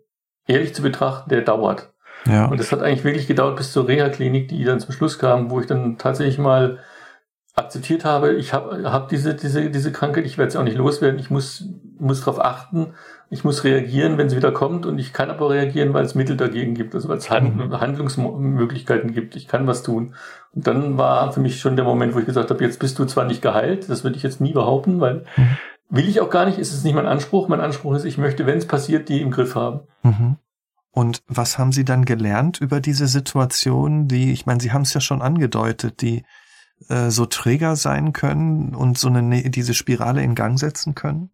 ehrlich 0.50 0.74
zu 0.74 0.82
betrachten, 0.82 1.30
der 1.30 1.42
dauert. 1.42 1.94
Ja. 2.26 2.46
Und 2.48 2.60
das 2.60 2.72
hat 2.72 2.82
eigentlich 2.82 3.06
wirklich 3.06 3.28
gedauert 3.28 3.56
bis 3.56 3.72
zur 3.72 3.88
Reha-Klinik, 3.88 4.50
die 4.50 4.64
dann 4.64 4.80
zum 4.80 4.94
Schluss 4.94 5.20
kam, 5.20 5.50
wo 5.50 5.62
ich 5.62 5.68
dann 5.68 5.98
tatsächlich 5.98 6.38
mal 6.38 6.80
akzeptiert 7.56 8.06
habe, 8.06 8.34
ich 8.34 8.54
habe 8.54 8.90
hab 8.90 9.10
diese, 9.10 9.36
diese, 9.36 9.70
diese 9.70 9.92
Krankheit, 9.92 10.26
ich 10.26 10.38
werde 10.38 10.52
sie 10.52 10.58
auch 10.58 10.64
nicht 10.64 10.78
loswerden, 10.78 11.20
ich 11.20 11.30
muss, 11.30 11.66
muss 12.00 12.22
darauf 12.22 12.40
achten, 12.44 12.94
ich 13.30 13.44
muss 13.44 13.64
reagieren, 13.64 14.18
wenn 14.18 14.30
sie 14.30 14.38
wieder 14.38 14.52
kommt 14.52 14.86
und 14.86 14.98
ich 14.98 15.14
kann 15.14 15.30
aber 15.30 15.50
reagieren, 15.50 15.94
weil 15.94 16.06
es 16.06 16.16
Mittel 16.16 16.38
dagegen 16.38 16.74
gibt, 16.74 16.96
also 16.96 17.10
weil 17.10 17.18
es 17.18 17.30
mhm. 17.30 17.80
Handlungsmöglichkeiten 17.80 19.14
gibt, 19.14 19.36
ich 19.36 19.48
kann 19.48 19.68
was 19.68 19.84
tun. 19.84 20.16
Und 20.54 20.68
dann 20.68 20.98
war 20.98 21.32
für 21.34 21.42
mich 21.42 21.60
schon 21.60 21.76
der 21.76 21.86
Moment, 21.86 22.16
wo 22.16 22.20
ich 22.20 22.26
gesagt 22.26 22.50
habe, 22.50 22.64
jetzt 22.64 22.80
bist 22.80 22.98
du 22.98 23.06
zwar 23.06 23.26
nicht 23.26 23.42
geheilt, 23.42 23.90
das 23.90 24.04
würde 24.04 24.16
ich 24.16 24.24
jetzt 24.24 24.42
nie 24.42 24.54
behaupten, 24.54 25.02
weil 25.02 25.26
mhm. 25.36 25.58
Will 25.90 26.08
ich 26.08 26.22
auch 26.22 26.30
gar 26.30 26.46
nicht, 26.46 26.60
ist 26.60 26.74
es 26.74 26.84
nicht 26.84 26.94
mein 26.94 27.08
Anspruch, 27.08 27.48
mein 27.48 27.62
Anspruch 27.62 27.96
ist, 27.96 28.06
ich 28.06 28.18
möchte, 28.18 28.46
wenn 28.46 28.58
es 28.58 28.68
passiert, 28.68 29.10
die 29.10 29.22
im 29.22 29.32
Griff 29.32 29.56
haben. 29.56 29.82
Mhm. 30.04 30.38
Und 30.92 31.22
was 31.28 31.58
haben 31.58 31.72
Sie 31.72 31.86
dann 31.86 32.06
gelernt 32.06 32.62
über 32.62 32.80
diese 32.80 33.08
Situation, 33.08 34.08
die, 34.08 34.32
ich 34.32 34.46
meine, 34.46 34.60
Sie 34.60 34.72
haben 34.72 34.82
es 34.84 34.94
ja 34.94 35.02
schon 35.02 35.22
angedeutet, 35.22 36.02
die 36.02 36.24
äh, 36.88 37.10
so 37.10 37.26
Träger 37.26 37.76
sein 37.76 38.14
können 38.14 38.74
und 38.76 38.98
so 38.98 39.08
eine 39.08 39.50
diese 39.50 39.74
Spirale 39.74 40.24
in 40.24 40.36
Gang 40.36 40.60
setzen 40.60 40.96
können? 40.96 41.32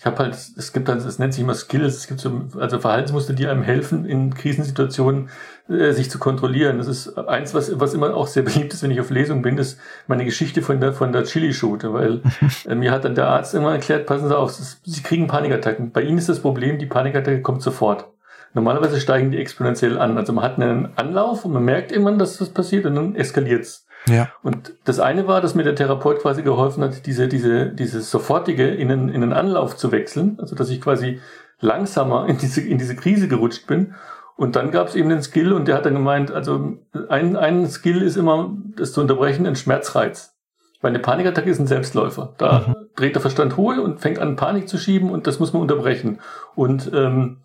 Ich 0.00 0.06
habe 0.06 0.18
halt, 0.18 0.34
es 0.34 0.72
gibt 0.72 0.88
halt, 0.88 1.04
es 1.04 1.18
nennt 1.18 1.34
sich 1.34 1.42
immer 1.42 1.56
Skills, 1.56 1.96
es 1.96 2.06
gibt 2.06 2.20
so, 2.20 2.42
also 2.56 2.78
Verhaltensmuster, 2.78 3.32
die 3.32 3.48
einem 3.48 3.64
helfen, 3.64 4.04
in 4.04 4.32
Krisensituationen 4.32 5.28
äh, 5.68 5.90
sich 5.90 6.08
zu 6.08 6.20
kontrollieren. 6.20 6.78
Das 6.78 6.86
ist 6.86 7.18
eins, 7.18 7.52
was, 7.52 7.80
was 7.80 7.94
immer 7.94 8.14
auch 8.14 8.28
sehr 8.28 8.44
beliebt 8.44 8.72
ist, 8.72 8.84
wenn 8.84 8.92
ich 8.92 9.00
auf 9.00 9.10
Lesung 9.10 9.42
bin, 9.42 9.58
ist 9.58 9.80
meine 10.06 10.24
Geschichte 10.24 10.62
von 10.62 10.80
der, 10.80 10.92
von 10.92 11.10
der 11.10 11.24
Chili-Shoote, 11.24 11.92
weil 11.92 12.22
äh, 12.68 12.76
mir 12.76 12.92
hat 12.92 13.06
dann 13.06 13.16
der 13.16 13.26
Arzt 13.26 13.56
immer 13.56 13.72
erklärt, 13.72 14.06
passen 14.06 14.28
Sie 14.28 14.38
auf, 14.38 14.52
Sie 14.52 15.02
kriegen 15.02 15.26
Panikattacken. 15.26 15.90
Bei 15.90 16.02
Ihnen 16.02 16.18
ist 16.18 16.28
das 16.28 16.38
Problem, 16.38 16.78
die 16.78 16.86
Panikattacke 16.86 17.42
kommt 17.42 17.62
sofort. 17.62 18.06
Normalerweise 18.54 19.00
steigen 19.00 19.32
die 19.32 19.38
exponentiell 19.38 19.98
an. 19.98 20.16
Also 20.16 20.32
man 20.32 20.44
hat 20.44 20.60
einen 20.60 20.96
Anlauf 20.96 21.44
und 21.44 21.52
man 21.52 21.64
merkt 21.64 21.90
irgendwann, 21.90 22.20
dass 22.20 22.38
das 22.38 22.50
passiert 22.50 22.86
und 22.86 22.94
dann 22.94 23.16
eskaliert's. 23.16 23.87
Ja. 24.08 24.28
Und 24.42 24.74
das 24.84 25.00
eine 25.00 25.26
war, 25.26 25.40
dass 25.40 25.54
mir 25.54 25.64
der 25.64 25.74
Therapeut 25.74 26.20
quasi 26.20 26.42
geholfen 26.42 26.82
hat, 26.82 27.06
diese, 27.06 27.28
diese, 27.28 27.66
dieses 27.66 28.10
sofortige 28.10 28.68
in 28.68 28.90
einen, 28.90 29.08
in 29.08 29.22
einen 29.22 29.32
Anlauf 29.32 29.76
zu 29.76 29.92
wechseln. 29.92 30.38
Also, 30.40 30.54
dass 30.54 30.70
ich 30.70 30.80
quasi 30.80 31.20
langsamer 31.60 32.28
in 32.28 32.38
diese, 32.38 32.60
in 32.60 32.78
diese 32.78 32.96
Krise 32.96 33.28
gerutscht 33.28 33.66
bin. 33.66 33.94
Und 34.36 34.54
dann 34.54 34.70
gab 34.70 34.88
es 34.88 34.94
eben 34.94 35.08
den 35.08 35.22
Skill 35.22 35.52
und 35.52 35.66
der 35.66 35.76
hat 35.76 35.84
dann 35.84 35.94
gemeint, 35.94 36.30
also 36.30 36.78
ein, 37.08 37.36
ein 37.36 37.68
Skill 37.68 38.02
ist 38.02 38.16
immer, 38.16 38.56
das 38.76 38.92
zu 38.92 39.00
unterbrechen, 39.00 39.46
ein 39.46 39.56
Schmerzreiz. 39.56 40.36
Weil 40.80 40.90
eine 40.90 41.00
Panikattacke 41.00 41.50
ist 41.50 41.58
ein 41.58 41.66
Selbstläufer. 41.66 42.34
Da 42.38 42.66
mhm. 42.68 42.74
dreht 42.94 43.16
der 43.16 43.20
Verstand 43.20 43.56
hohl 43.56 43.80
und 43.80 44.00
fängt 44.00 44.20
an, 44.20 44.36
Panik 44.36 44.68
zu 44.68 44.78
schieben 44.78 45.10
und 45.10 45.26
das 45.26 45.40
muss 45.40 45.52
man 45.52 45.62
unterbrechen. 45.62 46.20
Und 46.54 46.90
ähm, 46.94 47.38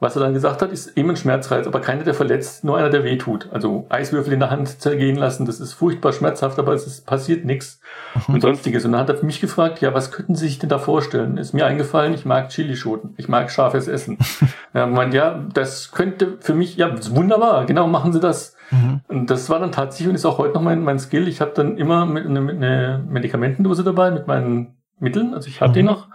was 0.00 0.16
er 0.16 0.22
dann 0.22 0.32
gesagt 0.32 0.62
hat, 0.62 0.72
ist 0.72 0.96
eben 0.96 1.10
ein 1.10 1.16
Schmerzreiz, 1.16 1.66
aber 1.66 1.80
keiner, 1.80 2.04
der 2.04 2.14
verletzt, 2.14 2.64
nur 2.64 2.78
einer, 2.78 2.88
der 2.88 3.04
wehtut. 3.04 3.48
Also 3.52 3.86
Eiswürfel 3.90 4.32
in 4.32 4.40
der 4.40 4.50
Hand 4.50 4.80
zergehen 4.80 5.16
lassen, 5.16 5.44
das 5.44 5.60
ist 5.60 5.74
furchtbar 5.74 6.14
schmerzhaft, 6.14 6.58
aber 6.58 6.72
es 6.72 6.86
ist, 6.86 7.06
passiert 7.06 7.44
nichts 7.44 7.80
mhm. 8.26 8.34
und 8.34 8.40
sonstiges. 8.40 8.86
Und 8.86 8.92
dann 8.92 9.02
hat 9.02 9.10
er 9.10 9.22
mich 9.22 9.42
gefragt, 9.42 9.82
ja, 9.82 9.92
was 9.92 10.10
könnten 10.10 10.34
Sie 10.34 10.46
sich 10.46 10.58
denn 10.58 10.70
da 10.70 10.78
vorstellen? 10.78 11.36
Ist 11.36 11.52
mir 11.52 11.66
eingefallen, 11.66 12.14
ich 12.14 12.24
mag 12.24 12.48
Chilischoten, 12.48 13.12
ich 13.18 13.28
mag 13.28 13.50
scharfes 13.50 13.88
Essen. 13.88 14.16
er 14.72 14.86
meint, 14.86 15.12
ja, 15.12 15.44
das 15.52 15.92
könnte 15.92 16.38
für 16.40 16.54
mich, 16.54 16.76
ja, 16.76 16.94
wunderbar, 17.10 17.66
genau, 17.66 17.86
machen 17.86 18.14
Sie 18.14 18.20
das. 18.20 18.56
Mhm. 18.70 19.02
Und 19.06 19.28
das 19.28 19.50
war 19.50 19.58
dann 19.58 19.70
tatsächlich 19.70 20.08
und 20.08 20.14
ist 20.14 20.24
auch 20.24 20.38
heute 20.38 20.54
noch 20.54 20.62
mein, 20.62 20.82
mein 20.82 20.98
Skill. 20.98 21.28
Ich 21.28 21.42
habe 21.42 21.52
dann 21.54 21.76
immer 21.76 22.06
mit, 22.06 22.24
eine, 22.24 22.40
eine 22.40 23.04
Medikamentendose 23.06 23.84
dabei, 23.84 24.10
mit 24.10 24.26
meinen 24.26 24.78
Mitteln, 24.98 25.34
also 25.34 25.48
ich 25.48 25.60
habe 25.60 25.70
mhm. 25.70 25.74
die 25.74 25.82
noch 25.82 26.08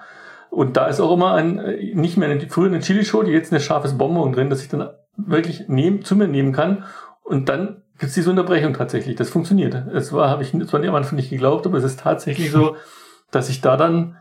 und 0.55 0.77
da 0.77 0.87
ist 0.87 1.01
auch 1.01 1.11
immer 1.11 1.33
ein, 1.33 1.59
äh, 1.59 1.93
nicht 1.93 2.15
mehr 2.15 2.29
eine, 2.29 2.39
früher 2.49 2.67
eine 2.67 2.79
Chili-Show, 2.79 3.23
jetzt 3.23 3.51
eine 3.51 3.59
scharfes 3.59 3.97
Bonbon 3.97 4.31
drin, 4.31 4.49
dass 4.49 4.61
ich 4.61 4.69
dann 4.69 4.89
wirklich 5.17 5.67
nehmen, 5.67 6.05
zu 6.05 6.15
mir 6.15 6.29
nehmen 6.29 6.53
kann. 6.53 6.85
Und 7.23 7.49
dann 7.49 7.83
gibt 7.97 8.09
es 8.09 8.13
diese 8.13 8.29
Unterbrechung 8.29 8.73
tatsächlich. 8.73 9.17
Das 9.17 9.29
funktioniert. 9.29 9.75
Es 9.93 10.13
war, 10.13 10.29
habe 10.29 10.43
ich 10.43 10.51
zwar 10.51 10.81
am 10.81 10.95
Anfang 10.95 11.17
nicht 11.17 11.29
geglaubt, 11.29 11.65
aber 11.65 11.77
es 11.77 11.83
ist 11.83 11.99
tatsächlich 11.99 12.51
so, 12.51 12.77
dass 13.31 13.49
ich 13.49 13.59
da 13.59 13.75
dann 13.75 14.15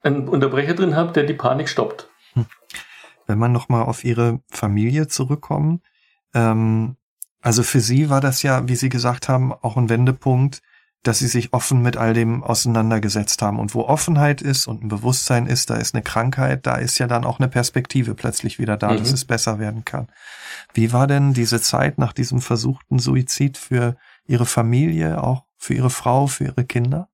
einen 0.00 0.26
Unterbrecher 0.26 0.72
drin 0.72 0.96
habe, 0.96 1.12
der 1.12 1.24
die 1.24 1.34
Panik 1.34 1.68
stoppt. 1.68 2.08
Hm. 2.32 2.46
Wenn 3.26 3.38
man 3.38 3.52
nochmal 3.52 3.82
auf 3.82 4.04
Ihre 4.04 4.40
Familie 4.48 5.06
zurückkommen, 5.06 5.82
ähm, 6.32 6.96
also 7.42 7.62
für 7.62 7.80
Sie 7.80 8.08
war 8.08 8.22
das 8.22 8.42
ja, 8.42 8.66
wie 8.68 8.76
Sie 8.76 8.88
gesagt 8.88 9.28
haben, 9.28 9.52
auch 9.52 9.76
ein 9.76 9.90
Wendepunkt, 9.90 10.62
dass 11.02 11.18
sie 11.20 11.28
sich 11.28 11.52
offen 11.52 11.82
mit 11.82 11.96
all 11.96 12.14
dem 12.14 12.42
auseinandergesetzt 12.42 13.40
haben. 13.42 13.58
Und 13.58 13.74
wo 13.74 13.82
Offenheit 13.82 14.42
ist 14.42 14.66
und 14.66 14.82
ein 14.82 14.88
Bewusstsein 14.88 15.46
ist, 15.46 15.70
da 15.70 15.76
ist 15.76 15.94
eine 15.94 16.02
Krankheit, 16.02 16.66
da 16.66 16.76
ist 16.76 16.98
ja 16.98 17.06
dann 17.06 17.24
auch 17.24 17.38
eine 17.38 17.48
Perspektive 17.48 18.14
plötzlich 18.14 18.58
wieder 18.58 18.76
da, 18.76 18.92
mhm. 18.92 18.98
dass 18.98 19.12
es 19.12 19.24
besser 19.24 19.58
werden 19.58 19.84
kann. 19.84 20.08
Wie 20.74 20.92
war 20.92 21.06
denn 21.06 21.32
diese 21.32 21.60
Zeit 21.60 21.98
nach 21.98 22.12
diesem 22.12 22.40
versuchten 22.40 22.98
Suizid 22.98 23.56
für 23.56 23.96
Ihre 24.26 24.46
Familie, 24.46 25.22
auch 25.22 25.44
für 25.56 25.74
Ihre 25.74 25.90
Frau, 25.90 26.26
für 26.26 26.44
Ihre 26.44 26.64
Kinder? 26.64 27.08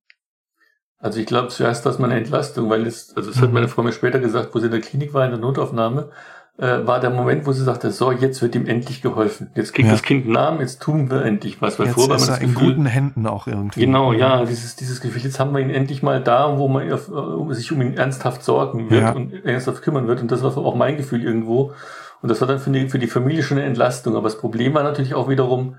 Also 0.99 1.18
ich 1.18 1.27
glaube 1.27 1.49
zuerst, 1.49 1.85
dass 1.85 1.99
man 1.99 2.12
eine 2.12 2.21
Entlastung, 2.21 2.71
weil 2.71 2.87
es, 2.87 3.14
also 3.16 3.31
das 3.31 3.40
hat 3.40 3.49
mhm. 3.49 3.55
meine 3.55 3.68
Frau 3.68 3.83
mir 3.83 3.92
später 3.92 4.21
gesagt, 4.21 4.55
wo 4.55 4.61
sie 4.61 4.66
in 4.66 4.73
der 4.73 4.81
Klinik 4.81 5.12
war, 5.12 5.25
in 5.25 5.33
der 5.33 5.40
Notaufnahme, 5.40 6.11
äh, 6.59 6.87
war 6.87 7.01
der 7.01 7.11
Moment, 7.11 7.47
wo 7.47 7.53
sie 7.53 7.65
sagte, 7.65 7.91
so, 7.91 8.12
jetzt 8.12 8.43
wird 8.43 8.55
ihm 8.55 8.67
endlich 8.67 9.01
geholfen. 9.01 9.51
Jetzt 9.55 9.73
kriegt 9.73 9.87
ja. 9.87 9.95
das 9.95 10.03
Kind 10.03 10.25
einen 10.25 10.35
Namen, 10.35 10.61
jetzt 10.61 10.83
tun 10.83 11.11
wir 11.11 11.25
endlich 11.25 11.62
was. 11.62 11.79
Weil 11.79 11.87
jetzt 11.87 11.95
vorher 11.95 12.17
ist 12.17 12.29
er 12.29 12.41
in 12.41 12.53
Gefühl, 12.53 12.75
guten 12.75 12.87
Händen 12.87 13.27
auch 13.27 13.47
irgendwie. 13.47 13.81
Genau, 13.81 14.12
ja, 14.12 14.45
dieses, 14.45 14.77
dieses 14.77 15.01
Gefühl, 15.01 15.23
jetzt 15.23 15.41
haben 15.41 15.53
wir 15.55 15.61
ihn 15.61 15.71
endlich 15.71 16.03
mal 16.03 16.23
da, 16.23 16.59
wo 16.59 16.69
man 16.69 16.93
auf, 16.93 17.09
uh, 17.09 17.53
sich 17.53 17.73
um 17.73 17.81
ihn 17.81 17.97
ernsthaft 17.97 18.45
sorgen 18.45 18.91
wird 18.91 19.03
ja. 19.03 19.12
und 19.12 19.45
ernsthaft 19.45 19.83
kümmern 19.83 20.07
wird. 20.07 20.21
Und 20.21 20.31
das 20.31 20.43
war 20.43 20.57
auch 20.57 20.75
mein 20.75 20.97
Gefühl 20.99 21.25
irgendwo. 21.25 21.73
Und 22.21 22.31
das 22.31 22.41
war 22.41 22.49
dann 22.49 22.59
für 22.59 22.71
die, 22.71 22.88
für 22.88 22.99
die 22.99 23.09
Familie 23.09 23.43
schon 23.43 23.59
eine 23.59 23.67
Entlastung. 23.67 24.15
Aber 24.15 24.25
das 24.25 24.38
Problem 24.38 24.75
war 24.75 24.83
natürlich 24.83 25.15
auch 25.15 25.29
wiederum, 25.29 25.77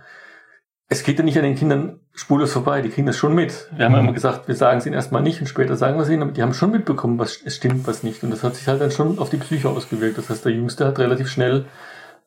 es 0.94 1.04
geht 1.04 1.18
ja 1.18 1.26
nicht 1.26 1.38
an 1.38 1.44
den 1.44 1.56
Kindern 1.56 2.00
spurlos 2.14 2.54
vorbei, 2.54 2.82
die 2.82 2.90
kriegen 2.90 3.08
das 3.08 3.18
schon 3.18 3.34
mit. 3.34 3.68
Wir 3.76 3.86
haben 3.86 3.94
mhm. 3.94 4.00
immer 4.00 4.14
gesagt, 4.14 4.48
wir 4.48 4.56
sagen 4.56 4.78
es 4.78 4.86
ihnen 4.86 4.96
erstmal 4.96 5.24
nicht 5.24 5.42
und 5.42 5.48
später 5.48 5.76
sagen 5.76 5.98
wir 5.98 6.04
es 6.04 6.10
ihnen, 6.10 6.22
aber 6.22 6.32
die 6.32 6.44
haben 6.44 6.54
schon 6.54 6.72
mitbekommen, 6.72 7.18
was 7.20 7.42
es 7.44 7.56
stimmt, 7.56 7.88
was 7.88 8.04
nicht. 8.04 8.24
Und 8.24 8.30
das 8.32 8.44
hat 8.44 8.56
sich 8.56 8.68
halt 8.68 8.80
dann 8.80 8.92
schon 8.92 9.18
auf 9.20 9.30
die 9.30 9.38
Psyche 9.38 9.70
ausgewirkt. 9.70 10.18
Das 10.18 10.30
heißt, 10.30 10.46
der 10.46 10.52
Jüngste 10.52 10.86
hat 10.86 11.00
relativ 11.00 11.30
schnell 11.30 11.66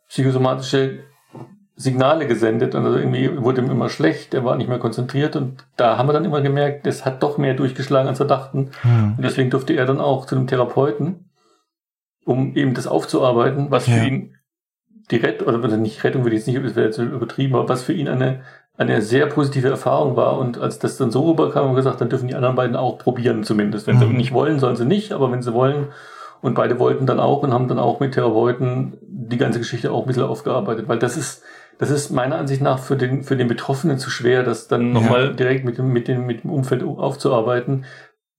psychosomatische 0.09 0.99
Signale 1.77 2.27
gesendet 2.27 2.75
und 2.75 2.85
also 2.85 2.99
irgendwie 2.99 3.41
wurde 3.43 3.61
ihm 3.61 3.71
immer 3.71 3.91
schlecht, 3.91 4.33
er 4.33 4.45
war 4.45 4.57
nicht 4.57 4.69
mehr 4.69 4.79
konzentriert 4.79 5.37
und 5.37 5.65
da 5.77 5.99
haben 5.99 6.09
wir 6.09 6.15
dann 6.15 6.25
immer 6.25 6.41
gemerkt, 6.41 6.87
das 6.87 7.05
hat 7.05 7.23
doch 7.23 7.37
mehr 7.37 7.53
durchgeschlagen, 7.55 8.09
als 8.09 8.19
wir 8.19 8.27
dachten. 8.27 8.71
Mhm. 8.83 9.15
Und 9.17 9.23
deswegen 9.23 9.51
durfte 9.51 9.75
er 9.75 9.85
dann 9.85 10.01
auch 10.01 10.25
zu 10.25 10.37
einem 10.37 10.47
Therapeuten, 10.47 11.31
um 12.25 12.57
eben 12.57 12.73
das 12.73 12.87
aufzuarbeiten, 12.87 13.71
was 13.71 13.87
ja. 13.87 13.95
für 13.95 14.07
ihn 14.07 14.36
die 15.11 15.17
Rettung, 15.17 15.49
oder 15.49 15.77
nicht 15.77 16.03
Rettung 16.05 16.25
würde 16.25 16.37
ich 16.37 16.47
jetzt 16.47 16.49
nicht, 16.49 16.65
das 16.65 16.77
wäre 16.77 16.87
jetzt 16.87 16.99
übertrieben, 16.99 17.55
aber 17.55 17.69
was 17.69 17.83
für 17.83 17.93
ihn 17.93 18.09
eine, 18.09 18.41
eine 18.77 19.03
sehr 19.03 19.27
positive 19.27 19.69
Erfahrung 19.69 20.17
war. 20.17 20.39
Und 20.39 20.59
als 20.59 20.79
das 20.79 20.97
dann 20.97 21.11
so 21.11 21.29
rüberkam, 21.29 21.65
haben 21.65 21.73
wir 21.73 21.77
gesagt, 21.77 22.01
dann 22.01 22.09
dürfen 22.09 22.29
die 22.29 22.35
anderen 22.35 22.57
beiden 22.57 22.77
auch 22.77 22.99
probieren 22.99 23.45
zumindest. 23.45 23.87
Wenn 23.87 23.97
mhm. 23.97 24.01
sie 24.01 24.07
nicht 24.09 24.33
wollen, 24.33 24.59
sollen 24.59 24.77
sie 24.77 24.85
nicht, 24.85 25.13
aber 25.13 25.31
wenn 25.31 25.43
sie 25.43 25.55
wollen, 25.55 25.89
und 26.43 26.55
beide 26.55 26.79
wollten 26.79 27.07
dann 27.07 27.21
auch 27.21 27.43
und 27.43 27.53
haben 27.53 27.69
dann 27.69 27.79
auch 27.79 28.01
mit 28.01 28.15
Therapeuten 28.15 28.99
die 29.03 29.39
ganze 29.39 29.59
Geschichte 29.59 29.91
auch 29.91 30.03
ein 30.03 30.07
bisschen 30.07 30.23
aufgearbeitet, 30.25 30.87
weil 30.89 30.99
das 30.99 31.17
ist, 31.17 31.43
das 31.79 31.91
ist 31.91 32.11
meiner 32.11 32.37
Ansicht 32.37 32.63
nach 32.63 32.79
für 32.79 32.97
den, 32.97 33.23
für 33.23 33.37
den 33.37 33.49
Betroffenen 33.49 33.99
zu 33.99 34.11
schwer, 34.11 34.43
das 34.43 34.69
dann 34.69 34.93
nochmal 34.93 35.27
ja. 35.27 35.33
direkt 35.33 35.65
mit 35.65 35.79
dem, 35.79 35.93
mit 35.93 36.09
dem, 36.09 36.27
mit 36.27 36.45
dem 36.45 36.51
Umfeld 36.51 36.83
aufzuarbeiten. 36.83 37.85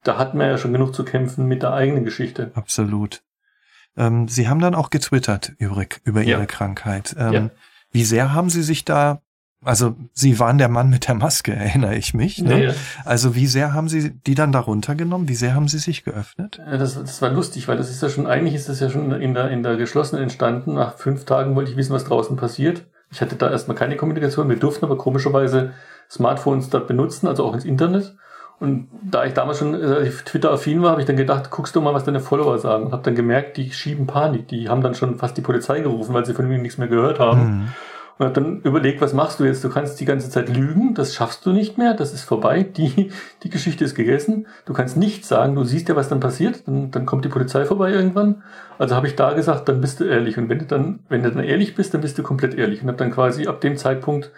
Da 0.03 0.17
hat 0.17 0.35
man 0.35 0.47
ja 0.47 0.57
schon 0.57 0.73
genug 0.73 0.93
zu 0.93 1.03
kämpfen 1.03 1.47
mit 1.47 1.63
der 1.63 1.73
eigenen 1.73 2.03
Geschichte. 2.03 2.51
Absolut. 2.53 3.21
Ähm, 3.97 4.27
Sie 4.27 4.47
haben 4.47 4.59
dann 4.59 4.75
auch 4.75 4.89
getwittert 4.89 5.53
über, 5.57 5.85
über 6.03 6.21
Ihre 6.21 6.41
ja. 6.41 6.45
Krankheit. 6.45 7.15
Ähm, 7.17 7.33
ja. 7.33 7.49
Wie 7.91 8.03
sehr 8.03 8.33
haben 8.33 8.49
Sie 8.49 8.61
sich 8.61 8.85
da, 8.85 9.21
also 9.63 9.95
Sie 10.13 10.39
waren 10.39 10.57
der 10.57 10.69
Mann 10.69 10.89
mit 10.89 11.07
der 11.07 11.15
Maske, 11.15 11.53
erinnere 11.55 11.95
ich 11.95 12.13
mich. 12.13 12.41
Ne? 12.41 12.65
Ja, 12.65 12.73
also 13.05 13.35
wie 13.35 13.47
sehr 13.47 13.73
haben 13.73 13.89
Sie 13.89 14.11
die 14.11 14.35
dann 14.35 14.51
darunter 14.51 14.95
genommen? 14.95 15.27
Wie 15.27 15.35
sehr 15.35 15.55
haben 15.55 15.67
Sie 15.67 15.79
sich 15.79 16.03
geöffnet? 16.03 16.61
Das, 16.69 16.95
das 16.95 17.21
war 17.21 17.29
lustig, 17.29 17.67
weil 17.67 17.77
das 17.77 17.89
ist 17.89 18.01
ja 18.01 18.09
schon, 18.09 18.27
eigentlich 18.27 18.55
ist 18.55 18.69
das 18.69 18.79
ja 18.79 18.89
schon 18.89 19.11
in 19.11 19.33
der, 19.33 19.49
in 19.49 19.63
der 19.63 19.77
geschlossenen 19.77 20.23
entstanden. 20.23 20.75
Nach 20.75 20.97
fünf 20.97 21.25
Tagen 21.25 21.55
wollte 21.55 21.71
ich 21.71 21.77
wissen, 21.77 21.93
was 21.93 22.05
draußen 22.05 22.37
passiert. 22.37 22.85
Ich 23.09 23.21
hatte 23.21 23.35
da 23.35 23.49
erstmal 23.49 23.77
keine 23.77 23.95
Kommunikation. 23.95 24.49
Wir 24.49 24.57
durften 24.57 24.85
aber 24.85 24.97
komischerweise 24.97 25.73
Smartphones 26.09 26.69
da 26.69 26.79
benutzen, 26.79 27.27
also 27.27 27.45
auch 27.45 27.53
ins 27.53 27.65
Internet. 27.65 28.15
Und 28.59 28.87
da 29.03 29.23
ich 29.25 29.33
damals 29.33 29.59
schon 29.59 29.73
Twitter-affin 30.25 30.81
war, 30.81 30.91
habe 30.91 31.01
ich 31.01 31.07
dann 31.07 31.15
gedacht, 31.15 31.51
guckst 31.51 31.75
du 31.75 31.81
mal, 31.81 31.93
was 31.93 32.05
deine 32.05 32.19
Follower 32.19 32.57
sagen. 32.57 32.87
Und 32.87 32.91
habe 32.91 33.03
dann 33.03 33.13
gemerkt, 33.13 33.57
die 33.57 33.71
schieben 33.71 34.07
Panik. 34.07 34.47
Die 34.47 34.67
haben 34.67 34.81
dann 34.81 34.95
schon 34.95 35.17
fast 35.17 35.37
die 35.37 35.41
Polizei 35.41 35.81
gerufen, 35.81 36.13
weil 36.13 36.25
sie 36.25 36.33
von 36.33 36.47
mir 36.47 36.57
nichts 36.57 36.79
mehr 36.79 36.87
gehört 36.87 37.19
haben. 37.19 37.41
Mhm. 37.41 37.67
Und 38.17 38.25
habe 38.25 38.33
dann 38.33 38.61
überlegt, 38.61 38.99
was 38.99 39.13
machst 39.13 39.39
du 39.39 39.43
jetzt? 39.43 39.63
Du 39.63 39.69
kannst 39.69 39.99
die 39.99 40.05
ganze 40.05 40.31
Zeit 40.31 40.49
lügen, 40.49 40.95
das 40.95 41.13
schaffst 41.13 41.45
du 41.45 41.51
nicht 41.51 41.77
mehr, 41.77 41.93
das 41.93 42.13
ist 42.13 42.23
vorbei, 42.23 42.63
die, 42.63 43.11
die 43.43 43.49
Geschichte 43.51 43.85
ist 43.85 43.93
gegessen. 43.93 44.47
Du 44.65 44.73
kannst 44.73 44.97
nichts 44.97 45.27
sagen, 45.27 45.53
du 45.53 45.63
siehst 45.63 45.87
ja, 45.87 45.95
was 45.95 46.09
dann 46.09 46.19
passiert, 46.19 46.67
dann, 46.67 46.89
dann 46.89 47.05
kommt 47.05 47.25
die 47.25 47.29
Polizei 47.29 47.63
vorbei 47.65 47.91
irgendwann. 47.91 48.41
Also 48.79 48.95
habe 48.95 49.05
ich 49.05 49.15
da 49.15 49.33
gesagt, 49.33 49.69
dann 49.69 49.81
bist 49.81 49.99
du 49.99 50.05
ehrlich. 50.05 50.39
Und 50.39 50.49
wenn 50.49 50.57
du 50.57 50.65
dann, 50.65 50.99
wenn 51.09 51.21
du 51.21 51.29
dann 51.29 51.43
ehrlich 51.43 51.75
bist, 51.75 51.93
dann 51.93 52.01
bist 52.01 52.17
du 52.17 52.23
komplett 52.23 52.55
ehrlich. 52.55 52.81
Und 52.81 52.87
habe 52.87 52.97
dann 52.97 53.11
quasi 53.11 53.45
ab 53.45 53.61
dem 53.61 53.77
Zeitpunkt 53.77 54.31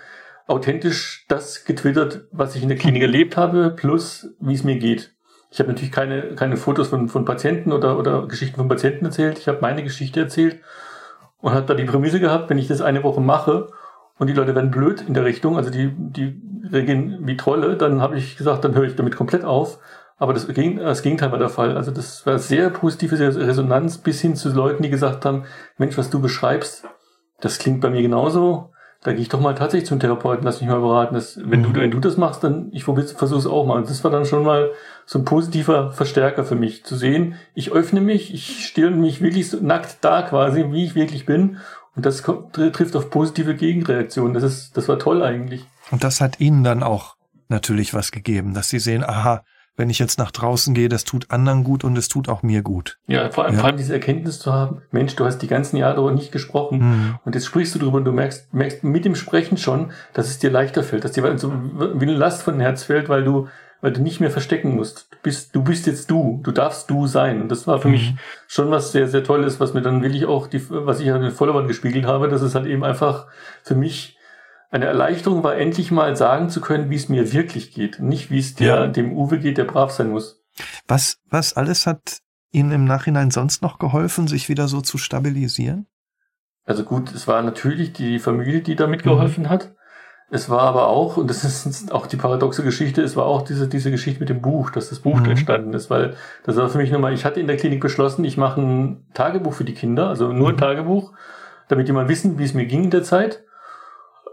authentisch 0.50 1.26
das 1.28 1.64
getwittert, 1.66 2.28
was 2.32 2.56
ich 2.56 2.64
in 2.64 2.70
der 2.70 2.78
Klinik 2.78 3.02
erlebt 3.02 3.38
habe, 3.38 3.72
plus 3.76 4.34
wie 4.40 4.54
es 4.54 4.64
mir 4.64 4.78
geht. 4.78 5.14
Ich 5.52 5.60
habe 5.60 5.70
natürlich 5.70 5.92
keine, 5.92 6.36
keine 6.36 6.58
Fotos 6.58 6.90
von, 6.90 7.08
von 7.08 7.26
Patienten 7.26 7.72
oder, 7.72 7.98
oder 7.98 8.28
Geschichten 8.28 8.58
von 8.58 8.68
Patienten 8.68 9.06
erzählt. 9.06 9.40
Ich 9.40 9.48
habe 9.48 9.60
meine 9.62 9.84
Geschichte 9.84 10.20
erzählt 10.20 10.60
und 11.42 11.54
hat 11.54 11.70
da 11.70 11.74
die 11.74 11.86
Prämisse 11.86 12.20
gehabt, 12.20 12.50
wenn 12.50 12.58
ich 12.58 12.68
das 12.68 12.82
eine 12.82 13.04
Woche 13.04 13.22
mache 13.22 13.70
und 14.18 14.28
die 14.28 14.34
Leute 14.34 14.56
werden 14.56 14.72
blöd 14.72 15.04
in 15.08 15.14
der 15.14 15.26
Richtung, 15.26 15.58
also 15.58 15.70
die, 15.70 15.92
die 15.96 16.42
reagieren 16.70 17.20
wie 17.22 17.38
Trolle, 17.38 17.78
dann 17.78 18.02
habe 18.02 18.18
ich 18.18 18.38
gesagt, 18.38 18.64
dann 18.64 18.76
höre 18.76 18.84
ich 18.84 18.96
damit 18.96 19.16
komplett 19.16 19.44
auf. 19.44 19.80
Aber 20.18 20.34
das, 20.34 20.48
das 20.48 21.02
Gegenteil 21.02 21.32
war 21.32 21.40
der 21.40 21.50
Fall. 21.50 21.78
Also 21.78 21.92
das 21.92 22.26
war 22.26 22.38
sehr 22.40 22.70
positive 22.70 23.18
Resonanz 23.20 24.00
bis 24.00 24.20
hin 24.20 24.36
zu 24.36 24.50
Leuten, 24.50 24.84
die 24.84 24.90
gesagt 24.90 25.26
haben, 25.26 25.46
Mensch, 25.78 25.98
was 25.98 26.10
du 26.10 26.20
beschreibst, 26.20 26.86
das 27.40 27.58
klingt 27.58 27.80
bei 27.80 27.90
mir 27.90 28.02
genauso. 28.02 28.72
Da 29.02 29.14
gehe 29.14 29.22
ich 29.22 29.30
doch 29.30 29.40
mal 29.40 29.56
tatsächlich 29.56 29.88
zum 29.88 30.00
Therapeuten, 30.00 30.44
lass 30.44 30.60
mich 30.60 30.70
mal 30.70 30.82
beraten. 30.82 31.16
Das, 31.16 31.40
wenn, 31.42 31.64
du, 31.64 31.70
mhm. 31.70 31.76
wenn 31.76 31.92
du 31.92 32.00
das 32.00 32.18
machst, 32.18 32.44
dann 32.44 32.70
ich 32.74 32.84
versuche 32.84 33.40
es 33.40 33.48
auch 33.48 33.66
mal. 33.66 33.78
Und 33.78 33.90
das 33.90 34.04
war 34.04 34.12
dann 34.12 34.26
schon 34.26 34.44
mal 34.44 34.72
so 35.06 35.20
ein 35.20 35.26
positiver 35.26 35.92
Verstärker 35.92 36.44
für 36.44 36.56
mich, 36.56 36.84
zu 36.84 36.96
sehen, 36.96 37.36
ich 37.54 37.72
öffne 37.72 38.02
mich, 38.02 38.34
ich 38.34 38.66
stelle 38.66 38.92
mich 38.92 39.22
wirklich 39.22 39.50
so 39.50 39.58
nackt 39.62 39.98
da 40.02 40.22
quasi, 40.22 40.66
wie 40.72 40.84
ich 40.84 40.96
wirklich 40.96 41.26
bin. 41.26 41.58
Und 41.96 42.06
das 42.06 42.24
kommt, 42.24 42.54
trifft 42.54 42.96
auf 42.96 43.10
positive 43.10 43.56
Gegenreaktionen. 43.56 44.34
Das 44.34 44.44
ist, 44.44 44.76
das 44.78 44.88
war 44.88 45.00
toll 45.00 45.24
eigentlich. 45.24 45.66
Und 45.92 46.04
das 46.04 46.22
hat 46.22 46.40
Ihnen 46.40 46.64
dann 46.64 46.84
auch 46.84 47.16
natürlich 47.48 47.94
was 47.94 48.12
gegeben, 48.12 48.54
dass 48.54 48.70
Sie 48.70 48.80
sehen, 48.80 49.04
aha, 49.04 49.44
wenn 49.80 49.90
ich 49.90 49.98
jetzt 49.98 50.20
nach 50.20 50.32
draußen 50.32 50.74
gehe, 50.74 50.90
das 50.90 51.06
tut 51.06 51.32
anderen 51.32 51.64
gut 51.64 51.86
und 51.86 51.98
es 51.98 52.10
tut 52.10 52.28
auch 52.28 52.44
mir 52.44 52.62
gut. 52.62 53.00
Ja, 53.08 53.32
vor 53.32 53.46
allem, 53.46 53.54
ja. 53.54 53.62
vor 53.62 53.70
allem 53.70 53.78
diese 53.78 53.94
Erkenntnis 53.94 54.40
zu 54.40 54.52
haben, 54.52 54.82
Mensch, 54.92 55.16
du 55.16 55.26
hast 55.26 55.40
die 55.40 55.48
ganzen 55.48 55.78
Jahre 55.78 55.96
darüber 55.96 56.12
nicht 56.12 56.34
gesprochen 56.34 56.80
mhm. 56.80 57.20
und 57.24 57.34
jetzt 57.34 57.46
sprichst 57.46 57.74
du 57.74 57.80
darüber 57.80 57.98
und 57.98 58.04
du 58.04 58.12
merkst, 58.12 58.54
merkst 58.54 58.84
mit 58.84 59.06
dem 59.06 59.16
Sprechen 59.16 59.58
schon, 59.58 59.92
dass 60.14 60.28
es 60.28 60.38
dir 60.38 60.52
leichter 60.52 60.84
fällt, 60.84 61.06
dass 61.06 61.14
dir 61.14 61.38
so 61.38 61.54
wie 61.54 62.06
eine 62.06 62.18
Last 62.18 62.44
von 62.44 62.56
dem 62.56 62.60
Herz 62.60 62.84
fällt, 62.84 63.08
weil 63.08 63.24
du, 63.24 63.48
weil 63.80 63.94
du 63.94 64.02
nicht 64.02 64.20
mehr 64.20 64.32
verstecken 64.32 64.76
musst. 64.76 65.08
Du 65.12 65.18
bist, 65.24 65.56
du 65.56 65.64
bist 65.64 65.88
jetzt 65.88 66.12
du, 66.12 66.42
du 66.44 66.52
darfst 66.52 66.90
du 66.90 67.08
sein. 67.08 67.42
Und 67.42 67.50
das 67.50 67.66
war 67.66 67.80
für 67.80 67.88
mhm. 67.88 67.94
mich 67.94 68.16
schon 68.48 68.72
was 68.72 68.92
sehr, 68.92 69.08
sehr 69.08 69.24
Tolles, 69.24 69.62
was 69.62 69.74
mir 69.74 69.82
dann 69.82 70.04
wirklich 70.04 70.26
auch 70.26 70.48
die, 70.48 70.62
was 70.70 71.00
ich 71.00 71.10
an 71.10 71.22
den 71.22 71.32
Follower 71.32 71.66
gespiegelt 71.66 72.06
habe, 72.06 72.28
dass 72.28 72.42
es 72.42 72.54
halt 72.54 72.66
eben 72.66 72.84
einfach 72.84 73.28
für 73.64 73.76
mich 73.76 74.18
eine 74.70 74.86
Erleichterung 74.86 75.44
war, 75.44 75.56
endlich 75.56 75.92
mal 75.92 76.16
sagen 76.16 76.50
zu 76.50 76.62
können, 76.62 76.90
wie 76.90 76.96
es 76.96 77.10
mir 77.10 77.34
wirklich 77.34 77.74
geht. 77.74 78.00
Nicht, 78.00 78.30
wie 78.30 78.40
es 78.40 78.56
der, 78.56 78.76
ja. 78.76 78.88
dem 78.88 79.14
Uwe 79.14 79.40
geht, 79.40 79.58
der 79.58 79.66
brav 79.66 79.92
sein 79.92 80.10
muss. 80.10 80.44
Was, 80.88 81.18
was 81.30 81.56
alles 81.56 81.88
hat 81.88 82.20
Ihnen 82.52 82.72
im 82.72 82.86
Nachhinein 82.86 83.32
sonst 83.32 83.62
noch 83.62 83.80
geholfen, 83.80 84.28
sich 84.28 84.50
wieder 84.50 84.68
so 84.68 84.82
zu 84.82 84.98
stabilisieren? 84.98 85.88
Also 86.66 86.84
gut, 86.84 87.12
es 87.14 87.28
war 87.28 87.42
natürlich 87.42 87.94
die 87.94 88.20
Familie, 88.20 88.62
die 88.62 88.76
da 88.76 88.86
mitgeholfen 88.86 89.46
mhm. 89.46 89.50
hat. 89.50 89.76
Es 90.32 90.52
war 90.52 90.62
aber 90.62 90.88
auch, 90.88 91.18
und 91.18 91.28
das 91.28 91.44
ist 91.44 91.92
auch 91.92 92.06
die 92.06 92.18
paradoxe 92.18 92.64
Geschichte, 92.64 93.02
es 93.02 93.16
war 93.16 93.26
auch 93.26 93.42
diese, 93.42 93.68
diese 93.68 93.90
Geschichte 93.90 94.20
mit 94.20 94.30
dem 94.30 94.42
Buch, 94.42 94.70
dass 94.70 94.90
das 94.90 95.00
Buch 95.00 95.20
mhm. 95.20 95.32
entstanden 95.32 95.74
ist, 95.74 95.90
weil 95.90 96.16
das 96.44 96.56
war 96.56 96.70
für 96.70 96.78
mich 96.78 96.92
nochmal, 96.92 97.14
ich 97.14 97.26
hatte 97.26 97.40
in 97.40 97.48
der 97.48 97.58
Klinik 97.58 97.82
beschlossen, 97.82 98.24
ich 98.24 98.38
mache 98.38 98.62
ein 98.62 99.08
Tagebuch 99.16 99.54
für 99.54 99.64
die 99.64 99.74
Kinder, 99.74 100.08
also 100.08 100.32
nur 100.32 100.50
ein 100.50 100.56
mhm. 100.56 100.60
Tagebuch, 100.60 101.14
damit 101.68 101.88
die 101.88 101.94
mal 101.94 102.08
wissen, 102.08 102.38
wie 102.38 102.44
es 102.44 102.54
mir 102.54 102.68
ging 102.68 102.84
in 102.84 102.92
der 102.92 103.02
Zeit. 103.02 103.44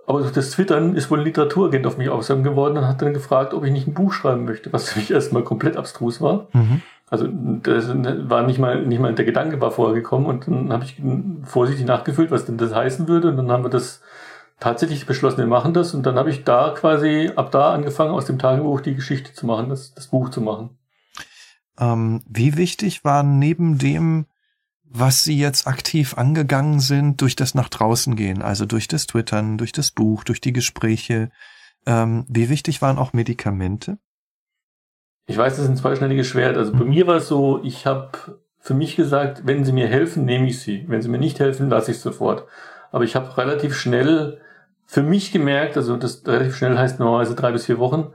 Aber 0.07 0.21
durch 0.21 0.33
das 0.33 0.51
Twittern 0.51 0.95
ist 0.95 1.11
wohl 1.11 1.19
ein 1.19 1.25
Literaturagent 1.25 1.87
auf 1.87 1.99
mich 1.99 2.09
aufmerksam 2.09 2.45
geworden 2.45 2.79
und 2.79 2.87
hat 2.87 3.03
dann 3.03 3.13
gefragt, 3.13 3.55
ob 3.55 3.65
ich 3.65 3.73
nicht 3.73 3.89
ein 3.89 3.95
Buch 3.95 4.13
schreiben 4.13 4.45
möchte, 4.45 4.73
was 4.73 4.89
für 4.91 5.01
mich 5.01 5.11
erstmal 5.11 5.43
komplett 5.43 5.77
abstrus 5.77 6.21
war. 6.21 6.49
Mhm. 6.53 6.83
Also 7.09 7.29
das 7.29 7.89
war 8.29 8.43
nicht 8.43 8.59
mal, 8.59 8.85
nicht 8.85 9.01
mal 9.01 9.15
der 9.15 9.25
Gedanke 9.25 9.61
war 9.61 9.71
vorher 9.71 9.95
gekommen 9.95 10.27
und 10.27 10.49
dann 10.49 10.73
habe 10.73 10.85
ich 10.85 11.01
vorsichtig 11.45 11.87
nachgefüllt, 11.87 12.33
was 12.33 12.47
denn 12.47 12.57
das 12.57 12.75
heißen 12.75 13.07
würde. 13.07 13.29
Und 13.29 13.37
dann 13.37 13.53
haben 13.53 13.65
wir 13.65 13.71
das 13.71 14.03
tatsächlich 14.59 15.07
beschlossen, 15.07 15.39
wir 15.39 15.47
machen 15.47 15.73
das. 15.73 15.95
Und 15.95 16.05
dann 16.05 16.17
habe 16.17 16.31
ich 16.31 16.43
da 16.43 16.75
quasi 16.77 17.31
ab 17.37 17.53
da 17.53 17.73
angefangen, 17.73 18.11
aus 18.11 18.25
dem 18.25 18.39
Tagebuch 18.39 18.81
die 18.81 18.95
Geschichte 18.95 19.33
zu 19.33 19.47
machen, 19.47 19.69
das, 19.69 19.95
das 19.95 20.09
Buch 20.09 20.31
zu 20.31 20.41
machen. 20.41 20.71
Ähm, 21.79 22.23
wie 22.29 22.57
wichtig 22.57 23.05
war 23.05 23.23
neben 23.23 23.79
dem 23.79 24.27
was 24.89 25.25
sie 25.25 25.39
jetzt 25.39 25.67
aktiv 25.67 26.17
angegangen 26.17 26.81
sind 26.81 27.21
durch 27.21 27.37
das 27.37 27.55
nach 27.55 27.69
draußen 27.69 28.17
gehen, 28.17 28.43
also 28.43 28.67
durch 28.67 28.89
das 28.89 29.07
Twittern, 29.07 29.59
durch 29.59 29.73
das 29.73 29.91
Buch, 29.91 30.25
durch 30.25 30.41
die 30.41 30.53
Gespräche. 30.53 31.31
Ähm, 31.87 32.25
wie 32.29 32.49
wichtig 32.49 32.83
waren 32.83 32.99
auch 32.99 33.13
Medikamente? 33.13 33.99
Ich 35.27 35.37
weiß, 35.37 35.57
das 35.57 35.65
ist 35.65 35.71
ein 35.71 35.77
zweischneidiges 35.77 36.27
Schwert. 36.27 36.57
Also 36.57 36.73
bei 36.73 36.85
mir 36.85 37.07
war 37.07 37.17
es 37.17 37.29
so, 37.29 37.63
ich 37.65 37.87
habe 37.87 38.39
für 38.59 38.75
mich 38.75 38.97
gesagt, 38.97 39.43
wenn 39.45 39.65
sie 39.65 39.73
mir 39.73 39.89
helfen, 39.89 40.25
nehme 40.25 40.49
ich 40.49 40.61
sie. 40.61 40.85
Wenn 40.89 41.03
sie 41.03 41.09
mir 41.09 41.19
nicht 41.19 41.41
helfen, 41.41 41.69
lasse 41.69 41.91
ich 41.91 42.01
sofort. 42.01 42.47
Aber 42.93 43.05
ich 43.05 43.17
habe 43.17 43.37
relativ 43.37 43.77
schnell 43.77 44.41
für 44.87 45.03
mich 45.03 45.33
gemerkt, 45.33 45.77
also 45.77 45.97
das 45.97 46.25
relativ 46.27 46.57
schnell 46.57 46.79
heißt 46.79 47.01
normalerweise 47.01 47.35
drei 47.35 47.51
bis 47.51 47.67
vier 47.67 47.79
Wochen, 47.79 48.13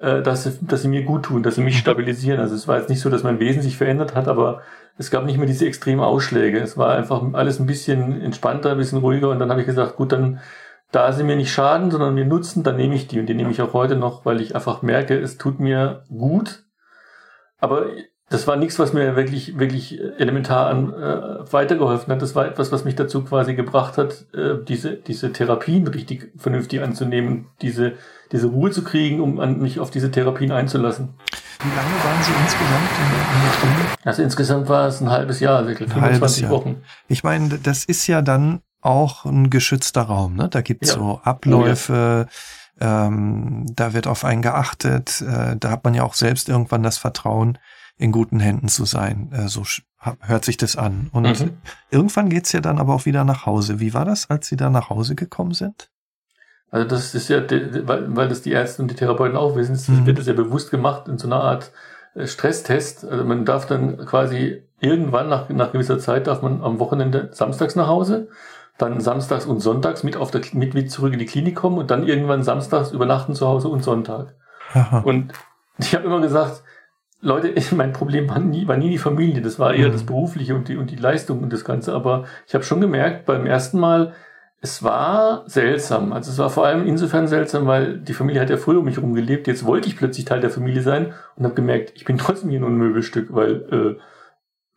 äh, 0.00 0.22
dass, 0.22 0.44
sie, 0.44 0.58
dass 0.62 0.82
sie 0.82 0.88
mir 0.88 1.02
gut 1.02 1.24
tun, 1.24 1.42
dass 1.42 1.54
sie 1.54 1.62
mich 1.62 1.78
stabilisieren. 1.80 2.40
Also 2.40 2.54
es 2.54 2.66
war 2.66 2.78
jetzt 2.78 2.88
nicht 2.88 3.00
so, 3.00 3.10
dass 3.10 3.22
mein 3.22 3.40
Wesen 3.40 3.62
sich 3.62 3.76
verändert 3.76 4.14
hat, 4.14 4.28
aber 4.28 4.62
es 4.98 5.10
gab 5.10 5.24
nicht 5.24 5.38
mehr 5.38 5.46
diese 5.46 5.66
extremen 5.66 6.00
Ausschläge. 6.00 6.58
Es 6.58 6.76
war 6.76 6.94
einfach 6.94 7.22
alles 7.32 7.60
ein 7.60 7.66
bisschen 7.66 8.20
entspannter, 8.20 8.72
ein 8.72 8.78
bisschen 8.78 8.98
ruhiger 8.98 9.30
und 9.30 9.38
dann 9.38 9.50
habe 9.50 9.60
ich 9.60 9.66
gesagt, 9.66 9.96
gut, 9.96 10.12
dann 10.12 10.40
da 10.90 11.12
sie 11.12 11.22
mir 11.22 11.36
nicht 11.36 11.52
schaden, 11.52 11.90
sondern 11.90 12.14
mir 12.14 12.24
nutzen, 12.24 12.64
dann 12.64 12.76
nehme 12.76 12.96
ich 12.96 13.06
die 13.06 13.20
und 13.20 13.26
die 13.26 13.34
nehme 13.34 13.50
ich 13.52 13.62
auch 13.62 13.74
heute 13.74 13.94
noch, 13.94 14.24
weil 14.24 14.40
ich 14.40 14.56
einfach 14.56 14.82
merke, 14.82 15.16
es 15.16 15.38
tut 15.38 15.60
mir 15.60 16.04
gut. 16.08 16.64
Aber 17.58 17.86
das 18.30 18.46
war 18.46 18.54
nichts, 18.54 18.78
was 18.78 18.92
mir 18.92 19.16
wirklich, 19.16 19.58
wirklich 19.58 20.00
elementar 20.18 20.68
an, 20.68 20.94
äh, 20.94 21.52
weitergeholfen 21.52 22.12
hat. 22.12 22.22
Das 22.22 22.36
war 22.36 22.46
etwas, 22.46 22.70
was 22.70 22.84
mich 22.84 22.94
dazu 22.94 23.24
quasi 23.24 23.54
gebracht 23.54 23.98
hat, 23.98 24.24
äh, 24.32 24.54
diese, 24.66 24.94
diese 24.94 25.32
Therapien 25.32 25.88
richtig 25.88 26.30
vernünftig 26.36 26.80
anzunehmen, 26.80 27.48
diese, 27.60 27.94
diese 28.30 28.46
Ruhe 28.46 28.70
zu 28.70 28.84
kriegen, 28.84 29.20
um 29.20 29.40
an 29.40 29.58
mich 29.58 29.80
auf 29.80 29.90
diese 29.90 30.12
Therapien 30.12 30.52
einzulassen. 30.52 31.08
Wie 31.60 31.68
lange 31.68 32.04
waren 32.04 32.22
Sie 32.22 32.30
insgesamt 32.40 32.90
in 33.02 33.10
der, 33.10 33.50
Klinik? 33.60 33.98
Also 34.04 34.22
insgesamt 34.22 34.68
war 34.68 34.86
es 34.86 35.00
ein 35.00 35.10
halbes 35.10 35.40
Jahr, 35.40 35.66
wirklich 35.66 35.88
also 35.88 36.00
25 36.00 36.42
Jahr. 36.44 36.52
Wochen. 36.52 36.82
Ich 37.08 37.24
meine, 37.24 37.58
das 37.58 37.84
ist 37.84 38.06
ja 38.06 38.22
dann 38.22 38.60
auch 38.80 39.24
ein 39.24 39.50
geschützter 39.50 40.02
Raum, 40.02 40.36
ne? 40.36 40.48
Da 40.48 40.60
gibt's 40.60 40.90
ja. 40.90 40.94
so 40.94 41.20
Abläufe, 41.24 42.28
oh, 42.28 42.84
ja. 42.84 43.06
ähm, 43.08 43.66
da 43.74 43.92
wird 43.92 44.06
auf 44.06 44.24
einen 44.24 44.40
geachtet, 44.40 45.20
äh, 45.20 45.56
da 45.58 45.70
hat 45.70 45.82
man 45.82 45.94
ja 45.94 46.04
auch 46.04 46.14
selbst 46.14 46.48
irgendwann 46.48 46.84
das 46.84 46.96
Vertrauen, 46.96 47.58
in 48.00 48.12
guten 48.12 48.40
Händen 48.40 48.68
zu 48.68 48.84
sein. 48.84 49.30
Äh, 49.32 49.48
so 49.48 49.62
hört 50.20 50.44
sich 50.44 50.56
das 50.56 50.76
an. 50.76 51.10
Und 51.12 51.40
mhm. 51.40 51.50
irgendwann 51.90 52.30
geht's 52.30 52.52
ja 52.52 52.60
dann 52.60 52.78
aber 52.78 52.94
auch 52.94 53.04
wieder 53.04 53.24
nach 53.24 53.44
Hause. 53.46 53.78
Wie 53.78 53.92
war 53.92 54.04
das, 54.04 54.30
als 54.30 54.48
Sie 54.48 54.56
da 54.56 54.70
nach 54.70 54.88
Hause 54.88 55.14
gekommen 55.14 55.52
sind? 55.52 55.90
Also 56.70 56.88
das 56.88 57.14
ist 57.14 57.28
ja, 57.28 57.42
weil, 57.50 58.16
weil 58.16 58.28
das 58.28 58.42
die 58.42 58.52
Ärzte 58.52 58.80
und 58.80 58.90
die 58.90 58.94
Therapeuten 58.94 59.36
auch 59.36 59.56
wissen, 59.56 59.74
mhm. 59.74 60.06
wird 60.06 60.18
das 60.18 60.26
ja 60.26 60.32
bewusst 60.32 60.70
gemacht 60.70 61.08
in 61.08 61.18
so 61.18 61.26
einer 61.26 61.42
Art 61.42 61.72
äh, 62.14 62.26
Stresstest. 62.26 63.04
Also 63.04 63.24
man 63.24 63.44
darf 63.44 63.66
dann 63.66 64.06
quasi 64.06 64.62
irgendwann 64.80 65.28
nach, 65.28 65.48
nach 65.50 65.72
gewisser 65.72 65.98
Zeit 65.98 66.26
darf 66.26 66.40
man 66.40 66.62
am 66.62 66.78
Wochenende 66.78 67.28
samstags 67.32 67.76
nach 67.76 67.88
Hause, 67.88 68.28
dann 68.78 69.00
samstags 69.00 69.44
und 69.44 69.60
sonntags 69.60 70.04
mit 70.04 70.16
auf 70.16 70.30
der 70.30 70.40
mit, 70.52 70.72
mit 70.72 70.90
zurück 70.90 71.12
in 71.12 71.18
die 71.18 71.26
Klinik 71.26 71.56
kommen 71.56 71.76
und 71.76 71.90
dann 71.90 72.06
irgendwann 72.06 72.44
samstags 72.44 72.92
übernachten 72.92 73.34
zu 73.34 73.46
Hause 73.46 73.68
und 73.68 73.84
Sonntag. 73.84 74.34
Aha. 74.72 75.00
Und 75.00 75.34
ich 75.76 75.94
habe 75.94 76.06
immer 76.06 76.20
gesagt, 76.20 76.62
Leute, 77.20 77.54
mein 77.74 77.92
Problem 77.92 78.28
war 78.28 78.38
nie, 78.38 78.66
war 78.66 78.76
nie 78.76 78.90
die 78.90 78.98
Familie, 78.98 79.42
das 79.42 79.58
war 79.58 79.74
eher 79.74 79.88
mhm. 79.88 79.92
das 79.92 80.04
Berufliche 80.04 80.54
und 80.54 80.68
die, 80.68 80.76
und 80.76 80.90
die 80.90 80.96
Leistung 80.96 81.42
und 81.42 81.52
das 81.52 81.64
Ganze. 81.64 81.92
Aber 81.94 82.24
ich 82.46 82.54
habe 82.54 82.64
schon 82.64 82.80
gemerkt, 82.80 83.26
beim 83.26 83.46
ersten 83.46 83.78
Mal, 83.78 84.14
es 84.62 84.82
war 84.82 85.44
seltsam. 85.46 86.12
Also 86.12 86.30
es 86.30 86.38
war 86.38 86.50
vor 86.50 86.66
allem 86.66 86.86
insofern 86.86 87.28
seltsam, 87.28 87.66
weil 87.66 87.98
die 87.98 88.12
Familie 88.12 88.42
hat 88.42 88.50
ja 88.50 88.58
früher 88.58 88.80
um 88.80 88.84
mich 88.84 88.96
herum 88.96 89.14
gelebt. 89.14 89.46
Jetzt 89.46 89.64
wollte 89.64 89.88
ich 89.88 89.96
plötzlich 89.96 90.26
Teil 90.26 90.40
der 90.40 90.50
Familie 90.50 90.82
sein 90.82 91.14
und 91.36 91.44
habe 91.44 91.54
gemerkt, 91.54 91.92
ich 91.94 92.04
bin 92.04 92.18
trotzdem 92.18 92.50
hier 92.50 92.60
nur 92.60 92.68
ein 92.68 92.76
Möbelstück, 92.76 93.34
weil 93.34 93.98
äh, 93.98 94.00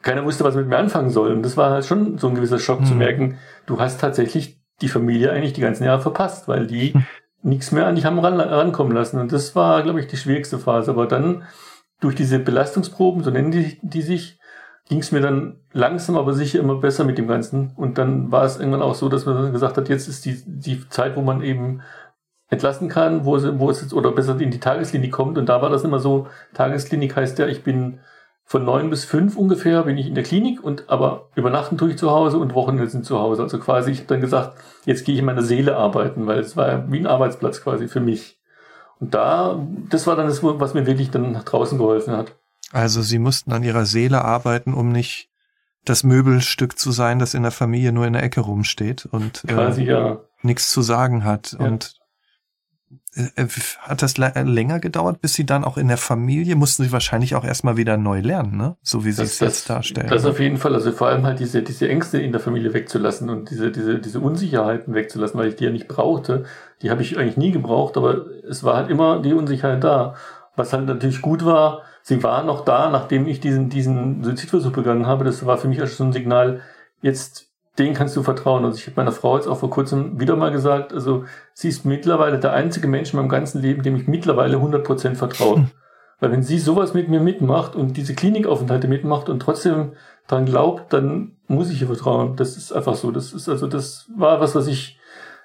keiner 0.02 0.26
wusste, 0.26 0.44
was 0.44 0.56
mit 0.56 0.68
mir 0.68 0.78
anfangen 0.78 1.10
soll. 1.10 1.32
Und 1.34 1.44
das 1.44 1.58
war 1.58 1.72
halt 1.72 1.86
schon 1.86 2.18
so 2.18 2.28
ein 2.28 2.36
gewisser 2.36 2.60
Schock 2.60 2.82
mhm. 2.82 2.86
zu 2.86 2.96
merken, 2.96 3.38
du 3.66 3.80
hast 3.80 4.00
tatsächlich 4.00 4.60
die 4.82 4.90
Familie 4.90 5.32
eigentlich 5.32 5.54
die 5.54 5.62
ganzen 5.62 5.84
Jahre 5.84 6.02
verpasst, 6.02 6.48
weil 6.48 6.66
die 6.66 6.94
mhm. 6.94 7.06
nichts 7.42 7.72
mehr 7.72 7.86
an 7.86 7.96
dich 7.96 8.06
haben 8.06 8.20
ran, 8.20 8.40
rankommen 8.40 8.94
lassen. 8.94 9.20
Und 9.20 9.34
das 9.34 9.54
war, 9.56 9.84
glaube 9.84 10.00
ich, 10.00 10.08
die 10.08 10.18
schwierigste 10.18 10.60
Phase. 10.60 10.92
Aber 10.92 11.08
dann 11.08 11.44
durch 12.04 12.16
diese 12.16 12.40
Belastungsproben, 12.40 13.24
so 13.24 13.32
nennen 13.32 13.52
die, 13.52 13.80
die 13.82 14.02
sich, 14.02 14.40
ging 14.90 15.00
es 15.00 15.12
mir 15.12 15.22
dann 15.22 15.60
langsam 15.72 16.18
aber 16.18 16.34
sicher 16.34 16.60
immer 16.60 16.76
besser 16.76 17.06
mit 17.06 17.18
dem 17.18 17.28
Ganzen. 17.28 17.72
Und 17.76 17.98
dann 17.98 18.32
war 18.32 18.44
es 18.44 18.58
irgendwann 18.58 18.82
auch 18.82 18.96
so, 18.96 19.10
dass 19.10 19.26
man 19.26 19.52
gesagt 19.54 19.78
hat, 19.78 19.90
jetzt 19.90 20.08
ist 20.08 20.26
die, 20.26 20.44
die 20.46 20.88
Zeit, 20.90 21.16
wo 21.16 21.22
man 21.22 21.42
eben 21.42 21.82
entlassen 22.50 22.90
kann, 22.90 23.26
wo, 23.26 23.38
wo 23.60 23.70
es 23.70 23.82
jetzt, 23.82 23.94
oder 23.94 24.12
besser 24.12 24.40
in 24.40 24.52
die 24.52 24.60
Tagesklinik 24.60 25.12
kommt. 25.12 25.38
Und 25.38 25.48
da 25.48 25.62
war 25.62 25.70
das 25.70 25.84
immer 25.84 26.00
so, 26.00 26.28
Tagesklinik 26.54 27.16
heißt 27.16 27.40
ja, 27.40 27.48
ich 27.48 27.64
bin 27.64 28.00
von 28.46 28.66
neun 28.66 28.90
bis 28.90 29.06
fünf 29.06 29.38
ungefähr 29.38 29.84
bin 29.84 29.98
ich 29.98 30.08
in 30.08 30.16
der 30.16 30.24
Klinik 30.24 30.62
und 30.62 30.90
aber 30.90 31.30
übernachten 31.34 31.78
tue 31.78 31.92
ich 31.92 31.98
zu 31.98 32.12
Hause 32.12 32.38
und 32.38 32.54
Wochenende 32.54 32.90
sind 32.90 33.06
zu 33.06 33.18
Hause. 33.18 33.42
Also 33.42 33.58
quasi, 33.58 33.92
ich 33.92 34.00
habe 34.00 34.10
dann 34.10 34.22
gesagt, 34.22 34.58
jetzt 34.86 35.06
gehe 35.06 35.14
ich 35.16 35.20
in 35.20 35.26
meiner 35.26 35.42
Seele 35.42 35.78
arbeiten, 35.78 36.28
weil 36.28 36.40
es 36.40 36.58
war 36.58 36.92
wie 36.92 37.00
ein 37.00 37.08
Arbeitsplatz 37.08 37.62
quasi 37.64 37.88
für 37.88 38.02
mich. 38.02 38.38
Und 39.00 39.14
da, 39.14 39.60
das 39.90 40.08
war 40.08 40.16
dann 40.16 40.28
das, 40.28 40.44
was 40.44 40.74
mir 40.74 40.86
wirklich 40.86 41.12
dann 41.12 41.32
nach 41.32 41.44
draußen 41.44 41.78
geholfen 41.78 42.16
hat. 42.16 42.36
Also 42.72 43.02
sie 43.02 43.20
mussten 43.20 43.52
an 43.52 43.64
ihrer 43.64 43.86
Seele 43.86 44.24
arbeiten, 44.24 44.74
um 44.74 44.92
nicht 44.92 45.30
das 45.86 46.04
Möbelstück 46.04 46.80
zu 46.80 46.92
sein, 46.92 47.20
das 47.20 47.34
in 47.34 47.44
der 47.44 47.52
Familie 47.52 47.92
nur 47.92 48.08
in 48.08 48.14
der 48.14 48.24
Ecke 48.24 48.42
rumsteht 48.42 49.06
und 49.06 49.44
quasi, 49.48 49.84
äh, 49.84 49.92
ja. 49.92 50.20
nichts 50.42 50.72
zu 50.72 50.82
sagen 50.82 51.24
hat. 51.24 51.58
Ja. 51.60 51.66
Und 51.66 51.96
hat 53.80 54.02
das 54.02 54.18
länger 54.18 54.80
gedauert, 54.80 55.22
bis 55.22 55.34
sie 55.34 55.46
dann 55.46 55.64
auch 55.64 55.78
in 55.78 55.88
der 55.88 55.98
Familie 55.98 56.56
mussten 56.56 56.84
sie 56.84 56.92
wahrscheinlich 56.92 57.36
auch 57.36 57.44
erstmal 57.44 57.78
wieder 57.78 57.98
neu 57.98 58.20
lernen, 58.22 58.58
ne? 58.58 58.76
So 58.82 59.06
wie 59.06 59.12
sie 59.12 59.22
das, 59.22 59.34
es 59.34 59.40
jetzt 59.40 59.70
darstellen. 59.70 60.08
Das 60.10 60.26
auf 60.26 60.40
jeden 60.40 60.58
Fall, 60.58 60.74
also 60.74 60.92
vor 60.92 61.08
allem 61.08 61.26
halt 61.26 61.40
diese, 61.40 61.62
diese 61.62 61.88
Ängste 61.88 62.20
in 62.20 62.32
der 62.32 62.42
Familie 62.42 62.74
wegzulassen 62.74 63.30
und 63.30 63.50
diese, 63.50 63.72
diese, 63.72 64.00
diese 64.00 64.20
Unsicherheiten 64.20 64.94
wegzulassen, 64.94 65.40
weil 65.40 65.50
ich 65.50 65.56
die 65.56 65.66
ja 65.66 65.70
nicht 65.70 65.88
brauchte. 65.88 66.46
Die 66.82 66.90
habe 66.90 67.02
ich 67.02 67.18
eigentlich 67.18 67.38
nie 67.38 67.52
gebraucht, 67.52 67.98
aber 67.98 68.26
es 68.50 68.64
war 68.64 68.76
halt 68.76 68.90
immer 68.90 69.22
die 69.22 69.34
Unsicherheit 69.34 69.84
da. 69.84 70.16
Was 70.56 70.74
halt 70.74 70.86
natürlich 70.86 71.22
gut 71.22 71.46
war, 71.46 71.82
sie 72.02 72.22
war 72.22 72.44
noch 72.44 72.66
da, 72.66 72.90
nachdem 72.90 73.28
ich 73.28 73.40
diesen, 73.40 73.70
diesen 73.70 74.24
Suizidversuch 74.24 74.72
begangen 74.72 75.08
habe. 75.08 75.24
Das 75.24 75.46
war 75.46 75.58
für 75.58 75.68
mich 75.68 75.82
auch 75.82 75.88
schon 75.88 76.10
ein 76.10 76.14
Signal, 76.14 76.62
jetzt 77.02 77.53
den 77.80 77.94
kannst 77.94 78.16
du 78.16 78.24
vertrauen. 78.24 78.66
Also 78.66 78.78
ich 78.78 78.86
habe 78.86 78.98
meiner 78.98 79.12
Frau 79.12 79.36
jetzt 79.36 79.48
auch 79.48 79.58
vor 79.58 79.70
kurzem 79.70 80.20
wieder 80.20 80.36
mal 80.36 80.52
gesagt, 80.52 80.94
also 80.94 81.26
sie 81.54 81.70
ist 81.70 81.86
mittlerweile 81.86 82.40
der 82.40 82.54
einzige 82.54 82.88
Mensch 82.88 83.14
in 83.14 83.18
meinem 83.18 83.30
ganzen 83.30 83.62
Leben, 83.62 83.82
dem 83.82 83.96
ich 83.96 84.08
mittlerweile 84.08 84.58
100% 84.58 85.16
vertraue. 85.16 85.56
Hm. 85.56 85.68
Weil 86.20 86.32
wenn 86.32 86.44
sie 86.44 86.60
sowas 86.60 86.94
mit 86.94 87.10
mir 87.10 87.20
mitmacht 87.20 87.76
und 87.76 87.98
diese 87.98 88.14
Klinikaufenthalte 88.14 88.88
mitmacht 88.88 89.28
und 89.28 89.42
trotzdem 89.42 89.94
dran 90.28 90.46
glaubt, 90.46 90.94
dann 90.94 91.34
muss 91.48 91.70
ich 91.70 91.82
ihr 91.82 91.88
vertrauen. 91.88 92.36
Das 92.36 92.56
ist 92.56 92.72
einfach 92.72 92.96
so. 92.96 93.12
Das 93.12 93.34
ist 93.34 93.50
also, 93.50 93.68
das 93.68 94.10
war 94.16 94.40
was, 94.40 94.56
was 94.56 94.68
ich, 94.68 95.00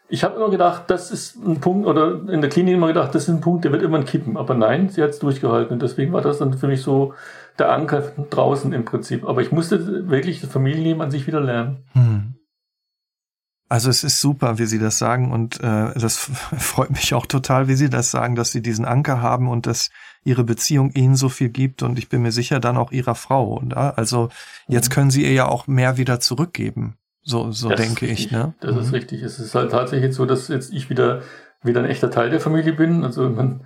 ich 0.08 0.22
habe 0.22 0.36
immer 0.36 0.50
gedacht, 0.50 0.84
das 0.88 1.10
ist 1.10 1.36
ein 1.36 1.60
Punkt, 1.60 1.86
oder 1.86 2.20
in 2.28 2.40
der 2.40 2.50
Klinik 2.50 2.74
immer 2.74 2.86
gedacht, 2.86 3.14
das 3.14 3.24
ist 3.24 3.28
ein 3.28 3.40
Punkt, 3.40 3.64
der 3.64 3.72
wird 3.72 3.82
irgendwann 3.82 4.04
kippen. 4.04 4.36
Aber 4.36 4.54
nein, 4.54 4.88
sie 4.88 5.02
hat 5.02 5.10
es 5.10 5.18
durchgehalten. 5.18 5.72
Und 5.72 5.82
deswegen 5.82 6.12
war 6.12 6.20
das 6.20 6.38
dann 6.38 6.52
für 6.54 6.68
mich 6.68 6.82
so 6.82 7.14
der 7.58 7.72
Anker 7.72 8.12
draußen 8.30 8.72
im 8.72 8.84
Prinzip. 8.84 9.24
Aber 9.24 9.42
ich 9.42 9.52
musste 9.52 10.08
wirklich 10.08 10.40
das 10.40 10.50
Familienleben 10.50 11.02
an 11.02 11.10
sich 11.10 11.26
wieder 11.26 11.40
lernen. 11.40 11.84
Hm. 11.92 12.34
Also 13.70 13.90
es 13.90 14.02
ist 14.02 14.20
super, 14.20 14.58
wie 14.58 14.64
Sie 14.64 14.78
das 14.78 14.98
sagen 14.98 15.30
und 15.30 15.60
äh, 15.60 15.92
das 15.94 16.16
freut 16.58 16.90
mich 16.90 17.12
auch 17.12 17.26
total, 17.26 17.68
wie 17.68 17.74
Sie 17.74 17.90
das 17.90 18.10
sagen, 18.10 18.34
dass 18.34 18.50
Sie 18.50 18.62
diesen 18.62 18.86
Anker 18.86 19.20
haben 19.20 19.48
und 19.48 19.66
dass 19.66 19.90
Ihre 20.24 20.44
Beziehung 20.44 20.90
Ihnen 20.92 21.16
so 21.16 21.28
viel 21.28 21.50
gibt 21.50 21.82
und 21.82 21.98
ich 21.98 22.08
bin 22.08 22.22
mir 22.22 22.32
sicher 22.32 22.60
dann 22.60 22.78
auch 22.78 22.92
Ihrer 22.92 23.14
Frau. 23.14 23.58
Oder? 23.58 23.98
Also 23.98 24.30
jetzt 24.68 24.88
mhm. 24.88 24.94
können 24.94 25.10
Sie 25.10 25.22
ihr 25.22 25.32
ja 25.32 25.46
auch 25.46 25.66
mehr 25.66 25.98
wieder 25.98 26.18
zurückgeben. 26.18 26.96
So, 27.22 27.52
so 27.52 27.68
denke 27.68 28.06
ich. 28.06 28.30
Ne? 28.30 28.54
Das 28.60 28.74
mhm. 28.74 28.80
ist 28.80 28.92
richtig. 28.94 29.22
Es 29.22 29.38
ist 29.38 29.54
halt 29.54 29.70
tatsächlich 29.70 30.14
so, 30.14 30.24
dass 30.24 30.48
jetzt 30.48 30.72
ich 30.72 30.88
wieder 30.88 31.20
wieder 31.62 31.80
ein 31.80 31.90
echter 31.90 32.10
Teil 32.10 32.30
der 32.30 32.40
Familie 32.40 32.72
bin. 32.72 33.04
Also 33.04 33.28
man 33.28 33.60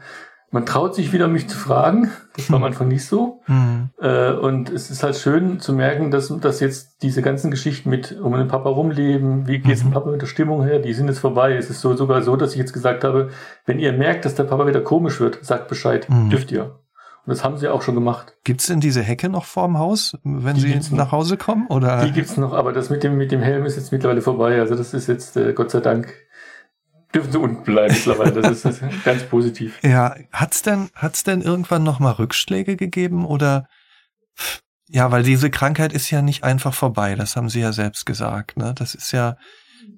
man 0.53 0.67
traut 0.67 0.95
sich 0.95 1.13
wieder, 1.13 1.29
mich 1.29 1.49
zu 1.49 1.57
fragen. 1.57 2.11
Das 2.37 2.51
war 2.51 2.59
am 2.59 2.65
Anfang 2.65 2.89
nicht 2.89 3.07
so. 3.07 3.41
Mhm. 3.47 3.89
Äh, 3.99 4.33
und 4.33 4.71
es 4.71 4.91
ist 4.91 5.03
halt 5.03 5.17
schön 5.17 5.61
zu 5.61 5.73
merken, 5.73 6.11
dass, 6.11 6.29
dass 6.41 6.61
jetzt 6.61 7.03
diese 7.03 7.23
ganzen 7.23 7.51
Geschichten 7.51 7.89
mit 7.89 8.21
um 8.21 8.35
den 8.35 8.49
Papa 8.49 8.69
rumleben, 8.69 9.49
wie 9.49 9.59
geht's 9.59 9.83
mhm. 9.83 9.89
dem 9.89 9.95
Papa 9.95 10.11
mit 10.11 10.21
der 10.21 10.27
Stimmung 10.27 10.63
her, 10.63 10.79
die 10.79 10.93
sind 10.93 11.09
jetzt 11.09 11.21
vorbei. 11.21 11.57
Es 11.57 11.71
ist 11.71 11.81
so, 11.81 11.97
sogar 11.97 12.23
so, 12.23 12.37
dass 12.37 12.53
ich 12.53 12.59
jetzt 12.59 12.75
gesagt 12.75 13.03
habe, 13.03 13.31
wenn 13.65 13.79
ihr 13.79 13.95
merkt, 13.95 14.27
dass 14.27 14.35
der 14.35 14.45
Papa 14.45 14.67
wieder 14.67 14.83
komisch 14.83 15.21
wird, 15.21 15.43
sagt 15.43 15.69
Bescheid, 15.69 16.09
mhm. 16.11 16.29
dürft 16.29 16.53
ihr. 16.53 16.79
Und 17.25 17.31
das 17.31 17.45
haben 17.45 17.57
sie 17.57 17.69
auch 17.69 17.83
schon 17.83 17.95
gemacht. 17.95 18.35
Gibt's 18.45 18.67
denn 18.67 18.81
diese 18.81 19.01
Hecke 19.01 19.29
noch 19.29 19.45
vorm 19.45 19.79
Haus, 19.79 20.19
wenn 20.25 20.57
die 20.57 20.81
sie 20.81 20.95
nach 20.95 21.13
Hause 21.13 21.37
kommen? 21.37 21.67
Oder? 21.69 22.05
Die 22.05 22.13
gibt's 22.13 22.37
noch, 22.37 22.53
aber 22.53 22.73
das 22.73 22.91
mit 22.91 23.05
dem, 23.05 23.17
mit 23.17 23.31
dem 23.33 23.41
Helm 23.41 23.65
ist 23.65 23.77
jetzt 23.77 23.93
mittlerweile 23.93 24.21
vorbei. 24.21 24.61
Also 24.61 24.75
das 24.75 24.93
ist 24.93 25.07
jetzt, 25.07 25.37
äh, 25.37 25.53
Gott 25.53 25.71
sei 25.71 25.81
Dank, 25.81 26.13
dürfen 27.15 27.33
sie 27.33 27.39
unten 27.39 27.63
bleiben 27.63 27.95
mittlerweile. 27.95 28.41
Das 28.41 28.65
ist, 28.65 28.83
ganz 29.05 29.23
positiv. 29.25 29.79
Ja, 29.83 30.15
hat's 30.33 30.63
denn, 30.63 30.89
hat's 30.95 31.25
denn 31.25 31.43
irgendwann 31.43 31.83
nochmal 31.83 32.13
Rückschläge 32.15 32.77
gegeben 32.77 33.27
oder? 33.27 33.67
Ja, 34.89 35.11
weil 35.11 35.23
diese 35.23 35.51
Krankheit 35.51 35.93
ist 35.93 36.11
ja 36.11 36.23
nicht 36.23 36.45
einfach 36.45 36.75
vorbei. 36.75 37.15
Das 37.15 37.37
haben 37.37 37.49
Sie 37.49 37.61
ja 37.61 37.73
selbst 37.73 38.05
gesagt. 38.05 38.57
Ne, 38.57 38.75
das 38.77 38.95
ist 38.95 39.13
ja, 39.13 39.37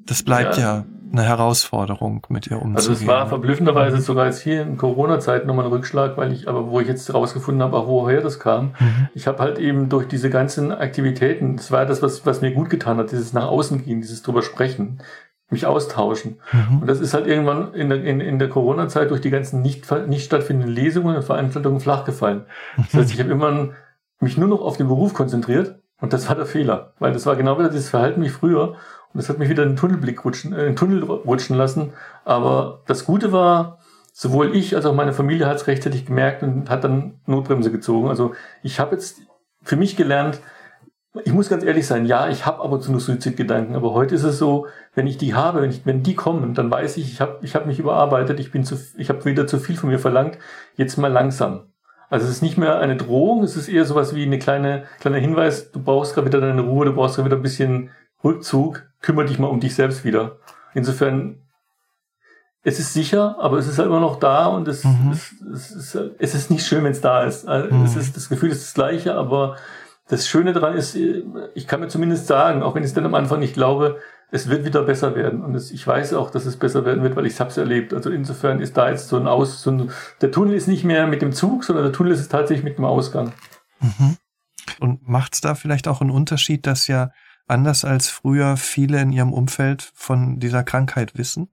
das 0.06 0.22
bleibt 0.22 0.56
ja, 0.56 0.62
ja 0.62 0.84
eine 1.12 1.22
Herausforderung, 1.22 2.26
mit 2.28 2.46
ihr 2.48 2.56
umzugehen. 2.56 2.76
Also 2.76 2.92
es 2.92 3.06
war 3.06 3.26
verblüffenderweise 3.28 4.00
sogar 4.00 4.26
jetzt 4.26 4.42
hier 4.42 4.62
in 4.62 4.76
Corona-Zeiten 4.76 5.46
nochmal 5.46 5.66
ein 5.66 5.72
Rückschlag, 5.72 6.16
weil 6.16 6.32
ich, 6.32 6.48
aber 6.48 6.68
wo 6.70 6.80
ich 6.80 6.88
jetzt 6.88 7.12
rausgefunden 7.12 7.62
habe, 7.62 7.76
auch 7.76 7.86
woher 7.86 8.20
das 8.20 8.40
kam. 8.40 8.74
Mhm. 8.78 9.08
Ich 9.14 9.26
habe 9.26 9.38
halt 9.38 9.58
eben 9.58 9.88
durch 9.88 10.08
diese 10.08 10.30
ganzen 10.30 10.72
Aktivitäten, 10.72 11.56
das 11.56 11.70
war 11.70 11.86
das, 11.86 12.02
was, 12.02 12.26
was 12.26 12.40
mir 12.40 12.52
gut 12.52 12.70
getan 12.70 12.98
hat, 12.98 13.12
dieses 13.12 13.32
nach 13.32 13.46
außen 13.46 13.84
gehen, 13.84 14.00
dieses 14.00 14.22
drüber 14.22 14.42
sprechen, 14.42 15.00
mich 15.50 15.66
austauschen. 15.66 16.40
Mhm. 16.52 16.80
Und 16.80 16.86
das 16.86 17.00
ist 17.00 17.14
halt 17.14 17.26
irgendwann 17.26 17.74
in 17.74 17.90
der, 17.90 18.02
in, 18.02 18.20
in 18.20 18.38
der 18.38 18.48
Corona-Zeit 18.48 19.10
durch 19.10 19.20
die 19.20 19.30
ganzen 19.30 19.62
nicht, 19.62 19.90
nicht 20.08 20.24
stattfindenden 20.24 20.74
Lesungen 20.74 21.16
und 21.16 21.22
Veranstaltungen 21.22 21.80
flach 21.80 22.04
gefallen. 22.04 22.46
Das 22.76 22.94
heißt, 22.94 23.14
ich 23.14 23.20
habe 23.20 23.30
immer 23.30 23.70
mich 24.20 24.38
nur 24.38 24.48
noch 24.48 24.62
auf 24.62 24.76
den 24.76 24.88
Beruf 24.88 25.14
konzentriert 25.14 25.80
und 26.00 26.12
das 26.12 26.28
war 26.28 26.36
der 26.36 26.46
Fehler, 26.46 26.94
weil 26.98 27.12
das 27.12 27.26
war 27.26 27.36
genau 27.36 27.58
wieder 27.58 27.68
dieses 27.68 27.90
Verhalten 27.90 28.22
wie 28.22 28.28
früher 28.28 28.70
und 29.14 29.22
das 29.22 29.28
hat 29.28 29.38
mich 29.38 29.48
wieder 29.48 29.62
in 29.62 29.70
den 29.70 29.76
Tunnelblick 29.76 30.24
rutschen, 30.24 30.52
äh, 30.52 30.60
in 30.60 30.66
den 30.66 30.76
Tunnel 30.76 31.02
rutschen 31.02 31.56
lassen. 31.56 31.92
Aber 32.24 32.82
das 32.86 33.04
Gute 33.04 33.30
war, 33.30 33.78
sowohl 34.12 34.56
ich 34.56 34.74
als 34.74 34.86
auch 34.86 34.94
meine 34.94 35.12
Familie 35.12 35.46
hat 35.46 35.56
es 35.56 35.66
rechtzeitig 35.66 36.06
gemerkt 36.06 36.42
und 36.42 36.68
hat 36.68 36.84
dann 36.84 37.20
Notbremse 37.26 37.70
gezogen. 37.70 38.08
Also 38.08 38.34
ich 38.62 38.80
habe 38.80 38.94
jetzt 38.94 39.20
für 39.62 39.76
mich 39.76 39.96
gelernt, 39.96 40.40
ich 41.22 41.32
muss 41.32 41.48
ganz 41.48 41.62
ehrlich 41.62 41.86
sein, 41.86 42.06
ja, 42.06 42.28
ich 42.28 42.44
habe 42.44 42.62
ab 42.62 42.72
und 42.72 42.82
zu 42.82 42.90
noch 42.90 42.98
Suizidgedanken, 42.98 43.76
aber 43.76 43.92
heute 43.92 44.16
ist 44.16 44.24
es 44.24 44.38
so, 44.38 44.66
wenn 44.94 45.06
ich 45.06 45.16
die 45.16 45.34
habe, 45.34 45.62
wenn, 45.62 45.70
ich, 45.70 45.86
wenn 45.86 46.02
die 46.02 46.16
kommen, 46.16 46.54
dann 46.54 46.70
weiß 46.70 46.96
ich, 46.96 47.12
ich 47.12 47.20
habe 47.20 47.38
ich 47.42 47.54
hab 47.54 47.66
mich 47.66 47.78
überarbeitet, 47.78 48.40
ich 48.40 48.50
bin 48.50 48.64
zu, 48.64 48.76
ich 48.96 49.10
habe 49.10 49.24
wieder 49.24 49.46
zu 49.46 49.58
viel 49.58 49.76
von 49.76 49.90
mir 49.90 50.00
verlangt, 50.00 50.38
jetzt 50.76 50.96
mal 50.96 51.12
langsam. 51.12 51.68
Also 52.10 52.26
es 52.26 52.32
ist 52.32 52.42
nicht 52.42 52.58
mehr 52.58 52.78
eine 52.80 52.96
Drohung, 52.96 53.44
es 53.44 53.56
ist 53.56 53.68
eher 53.68 53.84
sowas 53.84 54.14
wie 54.14 54.24
eine 54.24 54.38
kleine 54.38 54.84
kleiner 55.00 55.18
Hinweis, 55.18 55.70
du 55.70 55.80
brauchst 55.80 56.14
gerade 56.14 56.26
wieder 56.26 56.40
deine 56.40 56.62
Ruhe, 56.62 56.86
du 56.86 56.92
brauchst 56.92 57.14
gerade 57.14 57.26
wieder 57.26 57.36
ein 57.36 57.42
bisschen 57.42 57.90
Rückzug, 58.24 58.82
kümmere 59.00 59.26
dich 59.26 59.38
mal 59.38 59.46
um 59.46 59.60
dich 59.60 59.74
selbst 59.74 60.04
wieder. 60.04 60.38
Insofern 60.74 61.44
es 62.66 62.80
ist 62.80 62.94
sicher, 62.94 63.36
aber 63.38 63.58
es 63.58 63.68
ist 63.68 63.78
halt 63.78 63.88
immer 63.88 64.00
noch 64.00 64.18
da 64.18 64.46
und 64.46 64.66
es, 64.68 64.84
mhm. 64.84 65.10
es, 65.12 65.34
es, 65.52 65.70
ist, 65.70 65.98
es 66.18 66.34
ist 66.34 66.50
nicht 66.50 66.66
schön, 66.66 66.82
wenn 66.82 66.92
es 66.92 67.02
da 67.02 67.22
ist. 67.22 67.46
Also 67.46 67.72
mhm. 67.72 67.84
Es 67.84 67.94
ist 67.94 68.16
das 68.16 68.28
Gefühl 68.30 68.50
ist 68.50 68.64
das 68.64 68.74
gleiche, 68.74 69.14
aber 69.14 69.56
das 70.08 70.28
Schöne 70.28 70.52
daran 70.52 70.76
ist, 70.76 70.96
ich 71.54 71.66
kann 71.66 71.80
mir 71.80 71.88
zumindest 71.88 72.26
sagen, 72.26 72.62
auch 72.62 72.74
wenn 72.74 72.82
ich 72.82 72.88
es 72.88 72.94
dann 72.94 73.06
am 73.06 73.14
Anfang 73.14 73.40
nicht 73.40 73.54
glaube, 73.54 74.00
es 74.30 74.48
wird 74.48 74.64
wieder 74.64 74.82
besser 74.82 75.14
werden. 75.14 75.42
Und 75.42 75.54
es, 75.54 75.70
ich 75.70 75.86
weiß 75.86 76.14
auch, 76.14 76.30
dass 76.30 76.44
es 76.44 76.56
besser 76.56 76.84
werden 76.84 77.02
wird, 77.02 77.16
weil 77.16 77.26
ich 77.26 77.38
es 77.38 77.56
erlebt. 77.56 77.94
Also 77.94 78.10
insofern 78.10 78.60
ist 78.60 78.76
da 78.76 78.90
jetzt 78.90 79.08
so 79.08 79.16
ein 79.16 79.28
Aus, 79.28 79.62
so 79.62 79.70
ein, 79.70 79.90
der 80.20 80.30
Tunnel 80.30 80.54
ist 80.54 80.66
nicht 80.66 80.84
mehr 80.84 81.06
mit 81.06 81.22
dem 81.22 81.32
Zug, 81.32 81.64
sondern 81.64 81.84
der 81.84 81.92
Tunnel 81.92 82.12
ist 82.12 82.28
tatsächlich 82.28 82.64
mit 82.64 82.76
dem 82.76 82.84
Ausgang. 82.84 83.32
Mhm. 83.80 84.16
Und 84.80 85.08
macht 85.08 85.34
es 85.34 85.40
da 85.40 85.54
vielleicht 85.54 85.88
auch 85.88 86.00
einen 86.00 86.10
Unterschied, 86.10 86.66
dass 86.66 86.86
ja 86.86 87.10
anders 87.46 87.84
als 87.84 88.08
früher 88.08 88.56
viele 88.56 89.00
in 89.00 89.12
ihrem 89.12 89.32
Umfeld 89.32 89.92
von 89.94 90.40
dieser 90.40 90.64
Krankheit 90.64 91.16
wissen? 91.16 91.48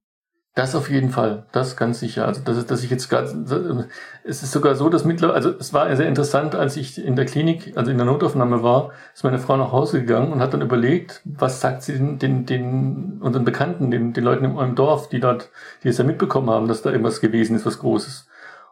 Das 0.53 0.75
auf 0.75 0.89
jeden 0.89 1.11
Fall, 1.11 1.45
das 1.53 1.77
ganz 1.77 2.01
sicher. 2.01 2.27
Also 2.27 2.41
das 2.43 2.65
dass 2.65 2.83
ich 2.83 2.89
jetzt 2.89 3.07
gerade, 3.07 3.87
es 4.25 4.43
ist 4.43 4.51
sogar 4.51 4.75
so, 4.75 4.89
dass 4.89 5.05
mittlerweile, 5.05 5.37
also 5.37 5.51
es 5.57 5.73
war 5.73 5.95
sehr 5.95 6.09
interessant, 6.09 6.55
als 6.55 6.75
ich 6.75 7.01
in 7.01 7.15
der 7.15 7.23
Klinik, 7.23 7.77
also 7.77 7.89
in 7.89 7.95
der 7.95 8.05
Notaufnahme 8.05 8.61
war, 8.61 8.91
ist 9.13 9.23
meine 9.23 9.39
Frau 9.39 9.55
nach 9.55 9.71
Hause 9.71 10.01
gegangen 10.01 10.33
und 10.33 10.41
hat 10.41 10.53
dann 10.53 10.61
überlegt, 10.61 11.21
was 11.23 11.61
sagt 11.61 11.83
sie 11.83 11.93
den, 11.93 12.19
den, 12.19 12.45
den 12.45 13.21
unseren 13.21 13.45
Bekannten, 13.45 13.91
den, 13.91 14.11
den 14.11 14.23
Leuten 14.25 14.43
in 14.43 14.57
eurem 14.57 14.75
Dorf, 14.75 15.07
die 15.07 15.21
dort, 15.21 15.49
die 15.83 15.87
es 15.87 15.97
ja 15.97 16.03
mitbekommen 16.03 16.49
haben, 16.49 16.67
dass 16.67 16.81
da 16.81 16.89
irgendwas 16.89 17.21
gewesen 17.21 17.55
ist, 17.55 17.65
was 17.65 17.79
Großes. 17.79 18.27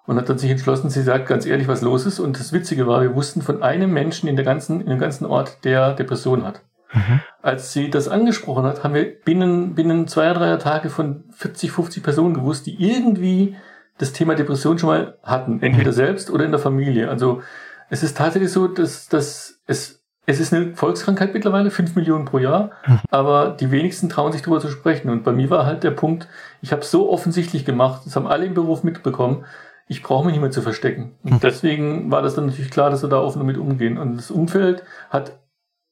Und 0.06 0.18
hat 0.18 0.28
dann 0.28 0.38
sich 0.38 0.52
entschlossen, 0.52 0.90
sie 0.90 1.04
sagt 1.04 1.28
ganz 1.28 1.46
ehrlich, 1.46 1.70
was 1.70 1.82
los 1.82 2.06
ist. 2.06 2.20
Und 2.20 2.38
das 2.40 2.52
Witzige 2.52 2.88
war, 2.88 3.02
wir 3.02 3.16
wussten 3.16 3.42
von 3.42 3.64
einem 3.64 3.94
Menschen 3.94 4.28
in 4.28 4.36
der 4.36 4.44
ganzen, 4.44 4.82
in 4.82 4.90
dem 4.90 5.00
ganzen 5.00 5.26
Ort, 5.26 5.64
der 5.64 5.94
Depression 5.94 6.44
hat. 6.44 6.62
Mhm. 6.94 7.22
Als 7.42 7.74
sie 7.74 7.90
das 7.90 8.08
angesprochen 8.08 8.64
hat, 8.64 8.84
haben 8.84 8.94
wir 8.94 9.06
binnen, 9.06 9.76
binnen 9.76 10.08
zwei, 10.08 10.34
drei 10.34 10.56
Tage 10.58 10.90
von 10.90 11.24
40, 11.32 11.72
50 11.72 12.04
Personen 12.04 12.34
gewusst, 12.34 12.66
die 12.66 12.84
irgendwie 12.84 13.56
das 13.98 14.14
Thema 14.14 14.36
Depression 14.36 14.80
schon 14.80 14.90
mal 14.90 15.18
hatten. 15.24 15.62
Entweder 15.62 15.92
mhm. 15.92 15.96
selbst 15.96 16.32
oder 16.32 16.46
in 16.46 16.52
der 16.52 16.60
Familie. 16.60 17.10
Also 17.10 17.42
es 17.90 18.04
ist 18.04 18.18
tatsächlich 18.18 18.52
so, 18.52 18.68
dass, 18.68 19.08
dass 19.08 19.62
es, 19.68 20.04
es 20.26 20.40
ist 20.40 20.54
eine 20.54 20.76
Volkskrankheit 20.76 21.34
mittlerweile, 21.34 21.72
fünf 21.72 21.96
Millionen 21.96 22.26
pro 22.26 22.40
Jahr, 22.40 22.72
mhm. 22.88 23.00
aber 23.10 23.56
die 23.60 23.72
wenigsten 23.72 24.10
trauen 24.10 24.32
sich 24.32 24.42
darüber 24.42 24.60
zu 24.60 24.70
sprechen. 24.70 25.10
Und 25.10 25.24
bei 25.24 25.32
mir 25.32 25.50
war 25.50 25.66
halt 25.66 25.84
der 25.84 25.92
Punkt, 25.92 26.28
ich 26.62 26.72
habe 26.72 26.84
so 26.84 27.12
offensichtlich 27.12 27.66
gemacht, 27.66 28.02
das 28.06 28.16
haben 28.16 28.28
alle 28.28 28.46
im 28.46 28.54
Beruf 28.54 28.84
mitbekommen, 28.84 29.46
ich 29.88 30.04
brauche 30.04 30.26
mich 30.26 30.34
nicht 30.34 30.42
mehr 30.42 30.52
zu 30.52 30.62
verstecken. 30.62 31.16
Und 31.24 31.32
hm. 31.32 31.40
deswegen 31.42 32.12
war 32.12 32.22
das 32.22 32.36
dann 32.36 32.46
natürlich 32.46 32.70
klar, 32.70 32.92
dass 32.92 33.02
wir 33.02 33.10
da 33.10 33.20
offen 33.20 33.40
damit 33.40 33.58
umgehen. 33.58 33.98
Und 33.98 34.18
das 34.18 34.30
Umfeld 34.30 34.84
hat 35.10 35.40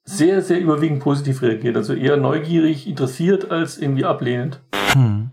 sehr, 0.08 0.41
sehr 0.41 0.60
überwiegend 0.60 1.01
positiv 1.01 1.41
reagiert. 1.41 1.76
Also 1.76 1.93
eher 1.93 2.18
neugierig, 2.18 2.88
interessiert 2.88 3.51
als 3.51 3.78
irgendwie 3.78 4.05
ablehnend. 4.05 4.62
Hm. 4.93 5.32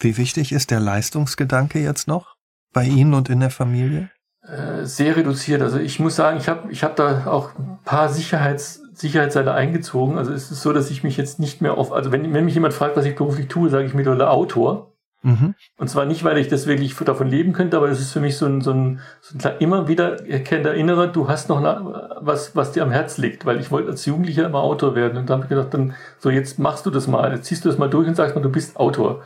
Wie 0.00 0.16
wichtig 0.16 0.52
ist 0.52 0.70
der 0.70 0.80
Leistungsgedanke 0.80 1.78
jetzt 1.78 2.08
noch 2.08 2.34
bei 2.72 2.84
Ihnen 2.84 3.14
und 3.14 3.28
in 3.28 3.40
der 3.40 3.50
Familie? 3.50 4.10
Äh, 4.42 4.84
sehr 4.84 5.16
reduziert. 5.16 5.62
Also 5.62 5.78
ich 5.78 6.00
muss 6.00 6.16
sagen, 6.16 6.38
ich 6.38 6.48
habe 6.48 6.70
ich 6.72 6.82
hab 6.82 6.96
da 6.96 7.26
auch 7.26 7.58
ein 7.58 7.78
paar 7.84 8.08
Sicherheits, 8.08 8.82
Sicherheitsseite 8.94 9.52
eingezogen. 9.52 10.16
Also 10.16 10.32
es 10.32 10.50
ist 10.50 10.62
so, 10.62 10.72
dass 10.72 10.90
ich 10.90 11.04
mich 11.04 11.16
jetzt 11.16 11.38
nicht 11.38 11.60
mehr 11.60 11.76
auf, 11.76 11.92
also 11.92 12.10
wenn, 12.10 12.32
wenn 12.32 12.44
mich 12.44 12.54
jemand 12.54 12.74
fragt, 12.74 12.96
was 12.96 13.04
ich 13.04 13.16
beruflich 13.16 13.48
tue, 13.48 13.68
sage 13.68 13.86
ich 13.86 13.94
mittlerweile 13.94 14.30
Autor. 14.30 14.95
Mhm. 15.26 15.56
Und 15.76 15.88
zwar 15.88 16.04
nicht, 16.04 16.22
weil 16.22 16.38
ich 16.38 16.46
das 16.46 16.68
wirklich 16.68 16.94
davon 16.94 17.26
leben 17.26 17.52
könnte, 17.52 17.76
aber 17.76 17.88
es 17.88 18.00
ist 18.00 18.12
für 18.12 18.20
mich 18.20 18.36
so 18.36 18.46
ein, 18.46 18.60
so 18.60 18.70
ein, 18.70 19.00
so 19.20 19.36
ein 19.36 19.56
immer 19.58 19.88
wieder 19.88 20.24
erkennt 20.24 20.66
erinnere, 20.66 21.10
du 21.10 21.28
hast 21.28 21.48
noch 21.48 21.58
eine, 21.58 22.16
was, 22.20 22.54
was 22.54 22.70
dir 22.70 22.84
am 22.84 22.92
Herz 22.92 23.18
liegt, 23.18 23.44
weil 23.44 23.58
ich 23.58 23.72
wollte 23.72 23.90
als 23.90 24.06
Jugendlicher 24.06 24.46
immer 24.46 24.60
Autor 24.60 24.94
werden 24.94 25.18
und 25.18 25.28
dann 25.28 25.38
habe 25.38 25.46
ich 25.46 25.48
gedacht, 25.48 25.74
dann 25.74 25.94
so 26.20 26.30
jetzt 26.30 26.60
machst 26.60 26.86
du 26.86 26.90
das 26.90 27.08
mal, 27.08 27.32
jetzt 27.32 27.46
ziehst 27.46 27.64
du 27.64 27.68
das 27.68 27.76
mal 27.76 27.90
durch 27.90 28.06
und 28.06 28.14
sagst 28.14 28.36
mal, 28.36 28.40
du 28.40 28.50
bist 28.50 28.76
Autor. 28.76 29.24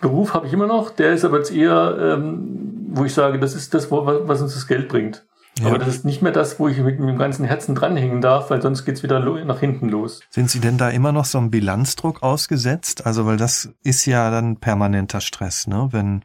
Beruf 0.00 0.34
habe 0.34 0.48
ich 0.48 0.52
immer 0.52 0.66
noch, 0.66 0.90
der 0.90 1.12
ist 1.12 1.24
aber 1.24 1.36
jetzt 1.36 1.54
eher, 1.54 1.96
ähm, 2.00 2.88
wo 2.88 3.04
ich 3.04 3.14
sage, 3.14 3.38
das 3.38 3.54
ist 3.54 3.74
das, 3.74 3.92
was 3.92 4.42
uns 4.42 4.54
das 4.54 4.66
Geld 4.66 4.88
bringt. 4.88 5.24
Ja. 5.60 5.66
Aber 5.66 5.78
das 5.78 5.88
ist 5.88 6.04
nicht 6.04 6.22
mehr 6.22 6.32
das, 6.32 6.58
wo 6.58 6.68
ich 6.68 6.78
mit, 6.78 6.98
dem 6.98 7.18
ganzen 7.18 7.44
Herzen 7.44 7.74
dranhängen 7.74 8.22
darf, 8.22 8.48
weil 8.50 8.62
sonst 8.62 8.84
geht's 8.84 9.02
wieder 9.02 9.20
nach 9.20 9.60
hinten 9.60 9.88
los. 9.90 10.20
Sind 10.30 10.50
Sie 10.50 10.60
denn 10.60 10.78
da 10.78 10.88
immer 10.88 11.12
noch 11.12 11.26
so 11.26 11.38
einem 11.38 11.50
Bilanzdruck 11.50 12.22
ausgesetzt? 12.22 13.04
Also, 13.04 13.26
weil 13.26 13.36
das 13.36 13.68
ist 13.82 14.06
ja 14.06 14.30
dann 14.30 14.56
permanenter 14.56 15.20
Stress, 15.20 15.66
ne? 15.66 15.88
Wenn 15.90 16.24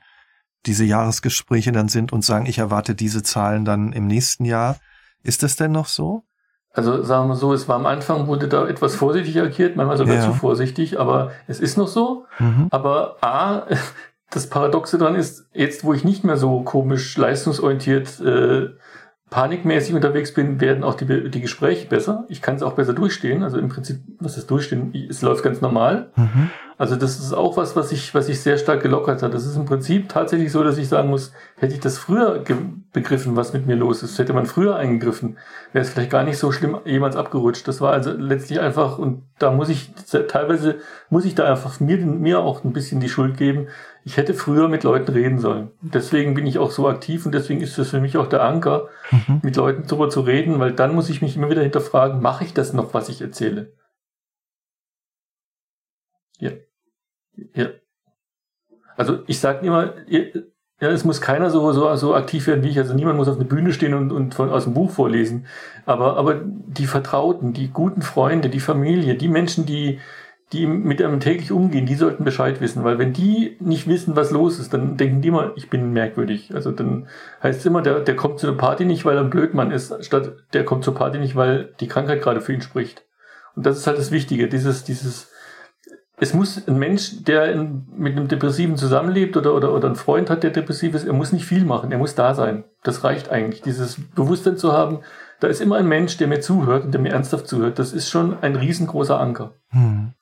diese 0.65 0.85
Jahresgespräche 0.85 1.71
dann 1.71 1.87
sind 1.87 2.13
und 2.13 2.23
sagen, 2.23 2.45
ich 2.45 2.59
erwarte 2.59 2.95
diese 2.95 3.23
Zahlen 3.23 3.65
dann 3.65 3.93
im 3.93 4.07
nächsten 4.07 4.45
Jahr. 4.45 4.77
Ist 5.23 5.43
das 5.43 5.55
denn 5.55 5.71
noch 5.71 5.87
so? 5.87 6.23
Also 6.73 7.01
sagen 7.03 7.27
wir 7.27 7.35
so, 7.35 7.53
es 7.53 7.67
war 7.67 7.75
am 7.75 7.85
Anfang, 7.87 8.27
wurde 8.27 8.47
da 8.47 8.67
etwas 8.67 8.95
vorsichtig 8.95 9.41
agiert, 9.41 9.75
manchmal 9.75 9.97
sogar 9.97 10.15
ja. 10.15 10.21
zu 10.21 10.33
vorsichtig, 10.33 10.99
aber 10.99 11.31
es 11.47 11.59
ist 11.59 11.77
noch 11.77 11.87
so. 11.87 12.25
Mhm. 12.37 12.67
Aber 12.69 13.17
A, 13.21 13.65
das 14.29 14.47
Paradoxe 14.47 14.97
dran 14.97 15.15
ist, 15.15 15.47
jetzt 15.53 15.83
wo 15.83 15.93
ich 15.93 16.03
nicht 16.03 16.23
mehr 16.23 16.37
so 16.37 16.61
komisch 16.61 17.17
leistungsorientiert 17.17 18.19
äh, 18.19 18.69
panikmäßig 19.29 19.93
unterwegs 19.93 20.33
bin, 20.33 20.61
werden 20.61 20.83
auch 20.83 20.95
die, 20.95 21.29
die 21.29 21.41
Gespräche 21.41 21.87
besser. 21.87 22.25
Ich 22.29 22.41
kann 22.41 22.55
es 22.55 22.63
auch 22.63 22.73
besser 22.73 22.93
durchstehen. 22.93 23.43
Also 23.43 23.57
im 23.57 23.69
Prinzip, 23.69 23.99
was 24.19 24.37
ist 24.37 24.49
durchstehen? 24.49 24.93
Es 25.09 25.21
läuft 25.21 25.43
ganz 25.43 25.61
normal. 25.61 26.09
Mhm. 26.15 26.49
Also 26.79 26.95
das 26.95 27.19
ist 27.19 27.33
auch 27.33 27.57
was, 27.57 27.75
was 27.75 27.91
ich, 27.91 28.13
was 28.13 28.29
ich 28.29 28.39
sehr 28.39 28.57
stark 28.57 28.83
gelockert 28.83 29.23
hat. 29.23 29.33
Das 29.33 29.47
ist 29.47 29.55
im 29.55 29.65
Prinzip 29.65 30.09
tatsächlich 30.09 30.51
so, 30.51 30.63
dass 30.63 30.77
ich 30.77 30.87
sagen 30.87 31.09
muss, 31.09 31.33
hätte 31.55 31.73
ich 31.73 31.79
das 31.79 31.97
früher 31.97 32.43
begriffen, 32.93 33.35
was 33.35 33.53
mit 33.53 33.65
mir 33.65 33.75
los 33.75 34.03
ist, 34.03 34.19
hätte 34.19 34.33
man 34.33 34.45
früher 34.45 34.75
eingegriffen, 34.75 35.37
wäre 35.73 35.83
es 35.83 35.89
vielleicht 35.89 36.11
gar 36.11 36.23
nicht 36.23 36.37
so 36.37 36.51
schlimm 36.51 36.77
jemals 36.85 37.15
abgerutscht. 37.15 37.67
Das 37.67 37.81
war 37.81 37.93
also 37.93 38.11
letztlich 38.11 38.59
einfach, 38.59 38.99
und 38.99 39.23
da 39.39 39.51
muss 39.51 39.69
ich, 39.69 39.91
teilweise 40.27 40.75
muss 41.09 41.25
ich 41.25 41.33
da 41.33 41.45
einfach 41.45 41.79
mir, 41.79 41.97
mir 41.97 42.41
auch 42.41 42.63
ein 42.63 42.73
bisschen 42.73 42.99
die 42.99 43.09
Schuld 43.09 43.37
geben. 43.37 43.67
Ich 44.03 44.17
hätte 44.17 44.35
früher 44.35 44.67
mit 44.69 44.83
Leuten 44.83 45.11
reden 45.11 45.39
sollen. 45.39 45.71
Deswegen 45.81 46.35
bin 46.35 46.45
ich 46.45 46.59
auch 46.59 46.71
so 46.71 46.87
aktiv 46.87 47.25
und 47.25 47.33
deswegen 47.33 47.61
ist 47.61 47.77
das 47.79 47.89
für 47.89 47.99
mich 47.99 48.17
auch 48.17 48.27
der 48.27 48.43
Anker, 48.43 48.87
mhm. 49.09 49.41
mit 49.41 49.55
Leuten 49.55 49.85
darüber 49.87 50.11
zu 50.11 50.21
reden, 50.21 50.59
weil 50.59 50.73
dann 50.73 50.93
muss 50.93 51.09
ich 51.09 51.23
mich 51.23 51.35
immer 51.35 51.49
wieder 51.49 51.63
hinterfragen, 51.63 52.21
mache 52.21 52.43
ich 52.43 52.53
das 52.53 52.73
noch, 52.73 52.93
was 52.93 53.09
ich 53.09 53.19
erzähle? 53.19 53.73
Ja. 56.39 56.51
Ja. 57.53 57.67
Also 58.95 59.19
ich 59.27 59.39
sage 59.39 59.65
immer, 59.65 59.93
ja, 60.79 60.89
es 60.89 61.05
muss 61.05 61.21
keiner 61.21 61.49
so, 61.49 61.71
so, 61.71 61.95
so 61.95 62.13
aktiv 62.15 62.45
werden 62.47 62.63
wie 62.63 62.69
ich. 62.69 62.77
Also 62.77 62.93
niemand 62.93 63.17
muss 63.17 63.27
auf 63.27 63.35
eine 63.35 63.45
Bühne 63.45 63.73
stehen 63.73 63.93
und, 63.93 64.11
und 64.11 64.35
von, 64.35 64.49
aus 64.49 64.65
dem 64.65 64.73
Buch 64.73 64.91
vorlesen. 64.91 65.47
Aber, 65.85 66.17
aber 66.17 66.41
die 66.43 66.85
Vertrauten, 66.85 67.53
die 67.53 67.69
guten 67.69 68.03
Freunde, 68.03 68.49
die 68.49 68.59
Familie, 68.59 69.15
die 69.15 69.27
Menschen, 69.27 69.65
die, 69.65 69.99
die 70.53 70.67
mit 70.67 71.01
einem 71.01 71.19
täglich 71.19 71.51
umgehen, 71.51 71.87
die 71.87 71.95
sollten 71.95 72.23
Bescheid 72.23 72.61
wissen. 72.61 72.83
Weil 72.83 72.99
wenn 72.99 73.11
die 73.11 73.57
nicht 73.59 73.87
wissen, 73.87 74.15
was 74.15 74.29
los 74.29 74.59
ist, 74.59 74.71
dann 74.71 74.97
denken 74.97 75.21
die 75.21 75.29
immer, 75.29 75.51
ich 75.55 75.69
bin 75.69 75.93
merkwürdig. 75.93 76.53
Also 76.53 76.71
dann 76.71 77.07
heißt 77.41 77.59
es 77.59 77.65
immer, 77.65 77.81
der, 77.81 78.01
der 78.01 78.15
kommt 78.15 78.39
zu 78.39 78.47
einer 78.47 78.57
Party 78.57 78.85
nicht, 78.85 79.03
weil 79.03 79.17
er 79.17 79.23
ein 79.23 79.31
Blödmann 79.31 79.71
ist, 79.71 80.05
statt 80.05 80.33
der 80.53 80.63
kommt 80.63 80.83
zur 80.83 80.93
Party 80.93 81.17
nicht, 81.17 81.35
weil 81.35 81.73
die 81.79 81.87
Krankheit 81.87 82.21
gerade 82.21 82.41
für 82.41 82.53
ihn 82.53 82.61
spricht. 82.61 83.03
Und 83.55 83.65
das 83.65 83.77
ist 83.77 83.87
halt 83.87 83.97
das 83.97 84.11
Wichtige, 84.11 84.47
dieses, 84.47 84.83
dieses, 84.83 85.31
es 86.19 86.33
muss 86.33 86.67
ein 86.67 86.79
Mensch, 86.79 87.23
der 87.23 87.51
in, 87.51 87.87
mit 87.95 88.13
einem 88.13 88.27
Depressiven 88.27 88.75
zusammenlebt 88.75 89.37
oder, 89.37 89.53
oder, 89.53 89.71
oder 89.71 89.87
ein 89.87 89.95
Freund 89.95 90.29
hat, 90.29 90.41
der 90.41 90.49
depressiv 90.49 90.95
ist, 90.95 91.05
er 91.05 91.13
muss 91.13 91.31
nicht 91.31 91.45
viel 91.45 91.63
machen, 91.63 91.91
er 91.91 91.99
muss 91.99 92.15
da 92.15 92.33
sein. 92.33 92.63
Das 92.83 93.03
reicht 93.03 93.29
eigentlich. 93.29 93.61
Dieses 93.61 93.99
Bewusstsein 94.15 94.57
zu 94.57 94.73
haben, 94.73 95.01
da 95.39 95.47
ist 95.47 95.61
immer 95.61 95.77
ein 95.77 95.87
Mensch, 95.87 96.17
der 96.17 96.27
mir 96.27 96.39
zuhört 96.39 96.85
und 96.85 96.91
der 96.91 97.01
mir 97.01 97.11
ernsthaft 97.11 97.47
zuhört. 97.47 97.77
Das 97.77 97.93
ist 97.93 98.09
schon 98.09 98.39
ein 98.41 98.55
riesengroßer 98.55 99.19
Anker. 99.19 99.53
Hm. 99.69 100.13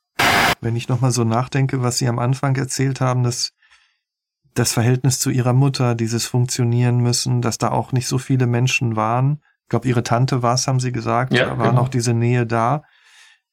Wenn 0.59 0.75
ich 0.75 0.89
nochmal 0.89 1.11
so 1.11 1.23
nachdenke, 1.23 1.81
was 1.81 1.97
Sie 1.97 2.07
am 2.09 2.19
Anfang 2.19 2.57
erzählt 2.57 2.99
haben, 2.99 3.23
dass 3.23 3.53
das 4.53 4.73
Verhältnis 4.73 5.19
zu 5.19 5.29
Ihrer 5.29 5.53
Mutter, 5.53 5.95
dieses 5.95 6.25
Funktionieren 6.25 6.97
müssen, 6.97 7.41
dass 7.41 7.57
da 7.57 7.71
auch 7.71 7.93
nicht 7.93 8.07
so 8.07 8.17
viele 8.17 8.47
Menschen 8.47 8.97
waren. 8.97 9.41
Ich 9.63 9.69
glaube, 9.69 9.87
Ihre 9.87 10.03
Tante 10.03 10.41
war 10.41 10.55
es, 10.55 10.67
haben 10.67 10.81
Sie 10.81 10.91
gesagt. 10.91 11.33
Ja, 11.33 11.45
da 11.45 11.57
war 11.57 11.69
genau. 11.69 11.83
noch 11.83 11.89
diese 11.89 12.13
Nähe 12.13 12.45
da. 12.45 12.83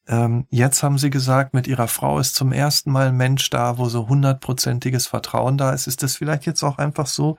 Ähm, 0.09 0.47
jetzt 0.51 0.83
haben 0.83 0.99
Sie 0.99 1.11
gesagt, 1.11 1.55
mit 1.55 1.67
Ihrer 1.67 1.89
Frau 1.89 2.19
ist 2.19 2.35
zum 2.35 2.53
ersten 2.53 2.91
Mal 2.91 3.09
ein 3.09 3.17
Mensch 3.17 3.49
da, 3.51 3.79
wo 3.79 3.89
so 3.89 4.09
hundertprozentiges 4.09 5.07
Vertrauen 5.07 5.57
da 5.59 5.73
ist. 5.73 5.87
Ist 5.87 6.03
das 6.03 6.17
vielleicht 6.17 6.47
jetzt 6.47 6.63
auch 6.63 6.79
einfach 6.79 7.07
so, 7.07 7.39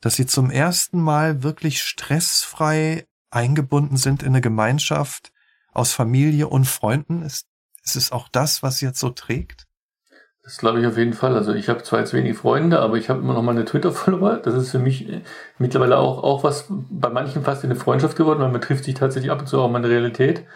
dass 0.00 0.16
Sie 0.16 0.26
zum 0.26 0.50
ersten 0.50 1.00
Mal 1.00 1.42
wirklich 1.42 1.82
stressfrei 1.82 3.06
eingebunden 3.30 3.96
sind 3.96 4.22
in 4.22 4.28
eine 4.28 4.40
Gemeinschaft 4.40 5.32
aus 5.72 5.92
Familie 5.92 6.48
und 6.48 6.66
Freunden? 6.66 7.22
Ist, 7.22 7.46
ist 7.84 7.96
es 7.96 8.12
auch 8.12 8.28
das, 8.28 8.62
was 8.62 8.80
jetzt 8.80 9.00
so 9.00 9.10
trägt? 9.10 9.68
Das 10.48 10.56
glaube 10.56 10.80
ich 10.80 10.86
auf 10.86 10.96
jeden 10.96 11.12
Fall. 11.12 11.36
Also 11.36 11.52
ich 11.52 11.68
habe 11.68 11.82
zwar 11.82 11.98
jetzt 11.98 12.14
wenig 12.14 12.38
Freunde, 12.38 12.80
aber 12.80 12.96
ich 12.96 13.10
habe 13.10 13.20
immer 13.20 13.34
noch 13.34 13.42
meine 13.42 13.66
Twitter-Follower. 13.66 14.38
Das 14.38 14.54
ist 14.54 14.70
für 14.70 14.78
mich 14.78 15.06
äh, 15.06 15.20
mittlerweile 15.58 15.98
auch, 15.98 16.22
auch 16.24 16.42
was 16.42 16.64
bei 16.70 17.10
manchen 17.10 17.44
fast 17.44 17.64
eine 17.64 17.76
Freundschaft 17.76 18.16
geworden, 18.16 18.40
weil 18.40 18.50
man 18.50 18.62
trifft 18.62 18.84
sich 18.84 18.94
tatsächlich 18.94 19.30
ab 19.30 19.40
und 19.40 19.46
zu 19.46 19.60
auch 19.60 19.70
mal 19.70 19.76
in 19.76 19.82
der 19.82 19.92
Realität. 19.92 20.46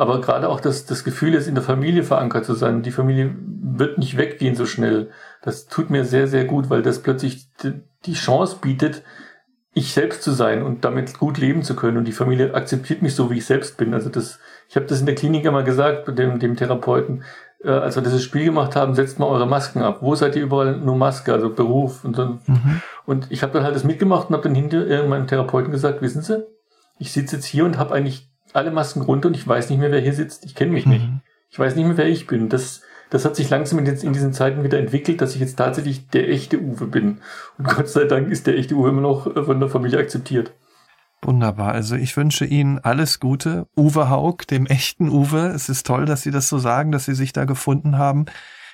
Aber 0.00 0.22
gerade 0.22 0.48
auch 0.48 0.60
das, 0.60 0.86
das 0.86 1.04
Gefühl 1.04 1.34
ist, 1.34 1.46
in 1.46 1.54
der 1.54 1.62
Familie 1.62 2.04
verankert 2.04 2.46
zu 2.46 2.54
sein. 2.54 2.80
Die 2.80 2.90
Familie 2.90 3.36
wird 3.36 3.98
nicht 3.98 4.16
weggehen 4.16 4.54
so 4.54 4.64
schnell. 4.64 5.10
Das 5.42 5.66
tut 5.66 5.90
mir 5.90 6.06
sehr, 6.06 6.26
sehr 6.26 6.46
gut, 6.46 6.70
weil 6.70 6.80
das 6.80 7.00
plötzlich 7.00 7.50
die 8.06 8.14
Chance 8.14 8.60
bietet, 8.62 9.02
ich 9.74 9.92
selbst 9.92 10.22
zu 10.22 10.30
sein 10.30 10.62
und 10.62 10.86
damit 10.86 11.18
gut 11.18 11.36
leben 11.36 11.62
zu 11.62 11.76
können. 11.76 11.98
Und 11.98 12.06
die 12.06 12.12
Familie 12.12 12.54
akzeptiert 12.54 13.02
mich 13.02 13.14
so, 13.14 13.30
wie 13.30 13.36
ich 13.36 13.44
selbst 13.44 13.76
bin. 13.76 13.92
Also 13.92 14.08
das, 14.08 14.38
ich 14.70 14.76
habe 14.76 14.86
das 14.86 15.00
in 15.00 15.06
der 15.06 15.16
Klinik 15.16 15.46
einmal 15.46 15.64
gesagt, 15.64 16.08
dem, 16.18 16.38
dem 16.38 16.56
Therapeuten, 16.56 17.22
äh, 17.62 17.68
als 17.68 17.94
wir 17.94 18.02
dieses 18.02 18.22
Spiel 18.22 18.46
gemacht 18.46 18.76
haben, 18.76 18.94
setzt 18.94 19.18
mal 19.18 19.26
eure 19.26 19.46
Masken 19.46 19.82
ab. 19.82 19.98
Wo 20.00 20.14
seid 20.14 20.34
ihr 20.34 20.44
überall 20.44 20.78
nur 20.78 20.96
Maske, 20.96 21.30
also 21.30 21.50
Beruf 21.50 22.06
und 22.06 22.16
so. 22.16 22.24
Mhm. 22.46 22.80
Und 23.04 23.30
ich 23.30 23.42
habe 23.42 23.52
dann 23.52 23.64
halt 23.64 23.76
das 23.76 23.84
mitgemacht 23.84 24.30
und 24.30 24.34
habe 24.34 24.44
dann 24.44 24.54
hinter 24.54 24.86
äh, 24.86 25.06
meinem 25.06 25.26
Therapeuten 25.26 25.70
gesagt, 25.70 26.00
wissen 26.00 26.22
Sie, 26.22 26.42
ich 26.98 27.12
sitze 27.12 27.36
jetzt 27.36 27.44
hier 27.44 27.66
und 27.66 27.76
habe 27.76 27.92
eigentlich 27.92 28.29
alle 28.54 28.70
Masken 28.70 29.02
runter 29.02 29.28
und 29.28 29.36
ich 29.36 29.46
weiß 29.46 29.70
nicht 29.70 29.78
mehr, 29.78 29.90
wer 29.90 30.00
hier 30.00 30.12
sitzt. 30.12 30.44
Ich 30.44 30.54
kenne 30.54 30.72
mich 30.72 30.86
mhm. 30.86 30.92
nicht. 30.92 31.08
Ich 31.50 31.58
weiß 31.58 31.76
nicht 31.76 31.86
mehr, 31.86 31.96
wer 31.96 32.08
ich 32.08 32.26
bin. 32.26 32.48
Das, 32.48 32.82
das 33.10 33.24
hat 33.24 33.36
sich 33.36 33.50
langsam 33.50 33.78
in, 33.80 33.86
in 33.86 34.12
diesen 34.12 34.32
Zeiten 34.32 34.62
wieder 34.62 34.78
entwickelt, 34.78 35.20
dass 35.20 35.34
ich 35.34 35.40
jetzt 35.40 35.56
tatsächlich 35.56 36.08
der 36.08 36.28
echte 36.28 36.60
Uwe 36.60 36.86
bin. 36.86 37.18
Und 37.58 37.68
Gott 37.68 37.88
sei 37.88 38.04
Dank 38.04 38.30
ist 38.30 38.46
der 38.46 38.56
echte 38.56 38.74
Uwe 38.74 38.90
immer 38.90 39.02
noch 39.02 39.26
äh, 39.26 39.42
von 39.44 39.58
der 39.58 39.68
Familie 39.68 39.98
akzeptiert. 39.98 40.52
Wunderbar. 41.22 41.72
Also 41.72 41.96
ich 41.96 42.16
wünsche 42.16 42.46
Ihnen 42.46 42.78
alles 42.78 43.20
Gute. 43.20 43.66
Uwe 43.76 44.08
Haug, 44.08 44.46
dem 44.48 44.66
echten 44.66 45.10
Uwe. 45.10 45.48
Es 45.48 45.68
ist 45.68 45.86
toll, 45.86 46.06
dass 46.06 46.22
Sie 46.22 46.30
das 46.30 46.48
so 46.48 46.58
sagen, 46.58 46.92
dass 46.92 47.04
Sie 47.04 47.14
sich 47.14 47.32
da 47.32 47.44
gefunden 47.44 47.98
haben. 47.98 48.26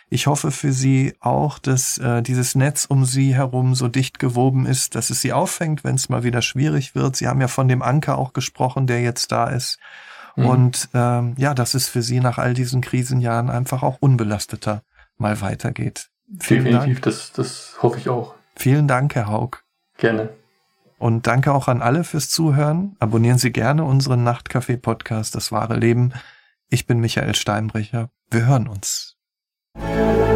Ich 0.08 0.28
hoffe 0.28 0.52
für 0.52 0.72
Sie 0.72 1.14
auch, 1.20 1.58
dass 1.58 1.98
äh, 1.98 2.22
dieses 2.22 2.54
Netz 2.54 2.84
um 2.84 3.04
Sie 3.04 3.34
herum 3.34 3.74
so 3.74 3.88
dicht 3.88 4.18
gewoben 4.20 4.64
ist, 4.64 4.94
dass 4.94 5.10
es 5.10 5.20
Sie 5.20 5.32
auffängt, 5.32 5.82
wenn 5.82 5.96
es 5.96 6.08
mal 6.08 6.22
wieder 6.22 6.42
schwierig 6.42 6.94
wird. 6.94 7.16
Sie 7.16 7.26
haben 7.26 7.40
ja 7.40 7.48
von 7.48 7.66
dem 7.66 7.82
Anker 7.82 8.16
auch 8.16 8.32
gesprochen, 8.32 8.86
der 8.86 9.02
jetzt 9.02 9.32
da 9.32 9.48
ist. 9.48 9.78
Mhm. 10.36 10.46
Und 10.46 10.88
ähm, 10.94 11.34
ja, 11.38 11.54
dass 11.54 11.74
es 11.74 11.88
für 11.88 12.02
Sie 12.02 12.20
nach 12.20 12.38
all 12.38 12.54
diesen 12.54 12.82
Krisenjahren 12.82 13.50
einfach 13.50 13.82
auch 13.82 13.96
unbelasteter 13.98 14.82
mal 15.18 15.40
weitergeht. 15.40 16.08
Vielen 16.38 16.64
Definitiv, 16.64 17.00
Dank. 17.00 17.02
Das, 17.02 17.32
das 17.32 17.76
hoffe 17.82 17.98
ich 17.98 18.08
auch. 18.08 18.34
Vielen 18.54 18.86
Dank, 18.86 19.14
Herr 19.14 19.28
Haug. 19.28 19.62
Gerne. 19.96 20.30
Und 20.98 21.26
danke 21.26 21.52
auch 21.52 21.68
an 21.68 21.82
alle 21.82 22.04
fürs 22.04 22.28
Zuhören. 22.28 22.96
Abonnieren 23.00 23.38
Sie 23.38 23.52
gerne 23.52 23.84
unseren 23.84 24.24
Nachtcafé-Podcast 24.24 25.34
Das 25.34 25.52
wahre 25.52 25.76
Leben. 25.76 26.12
Ich 26.68 26.86
bin 26.86 27.00
Michael 27.00 27.34
Steinbrecher. 27.34 28.10
Wir 28.30 28.46
hören 28.46 28.66
uns. 28.66 29.15
Thank 29.78 30.30
you. 30.30 30.35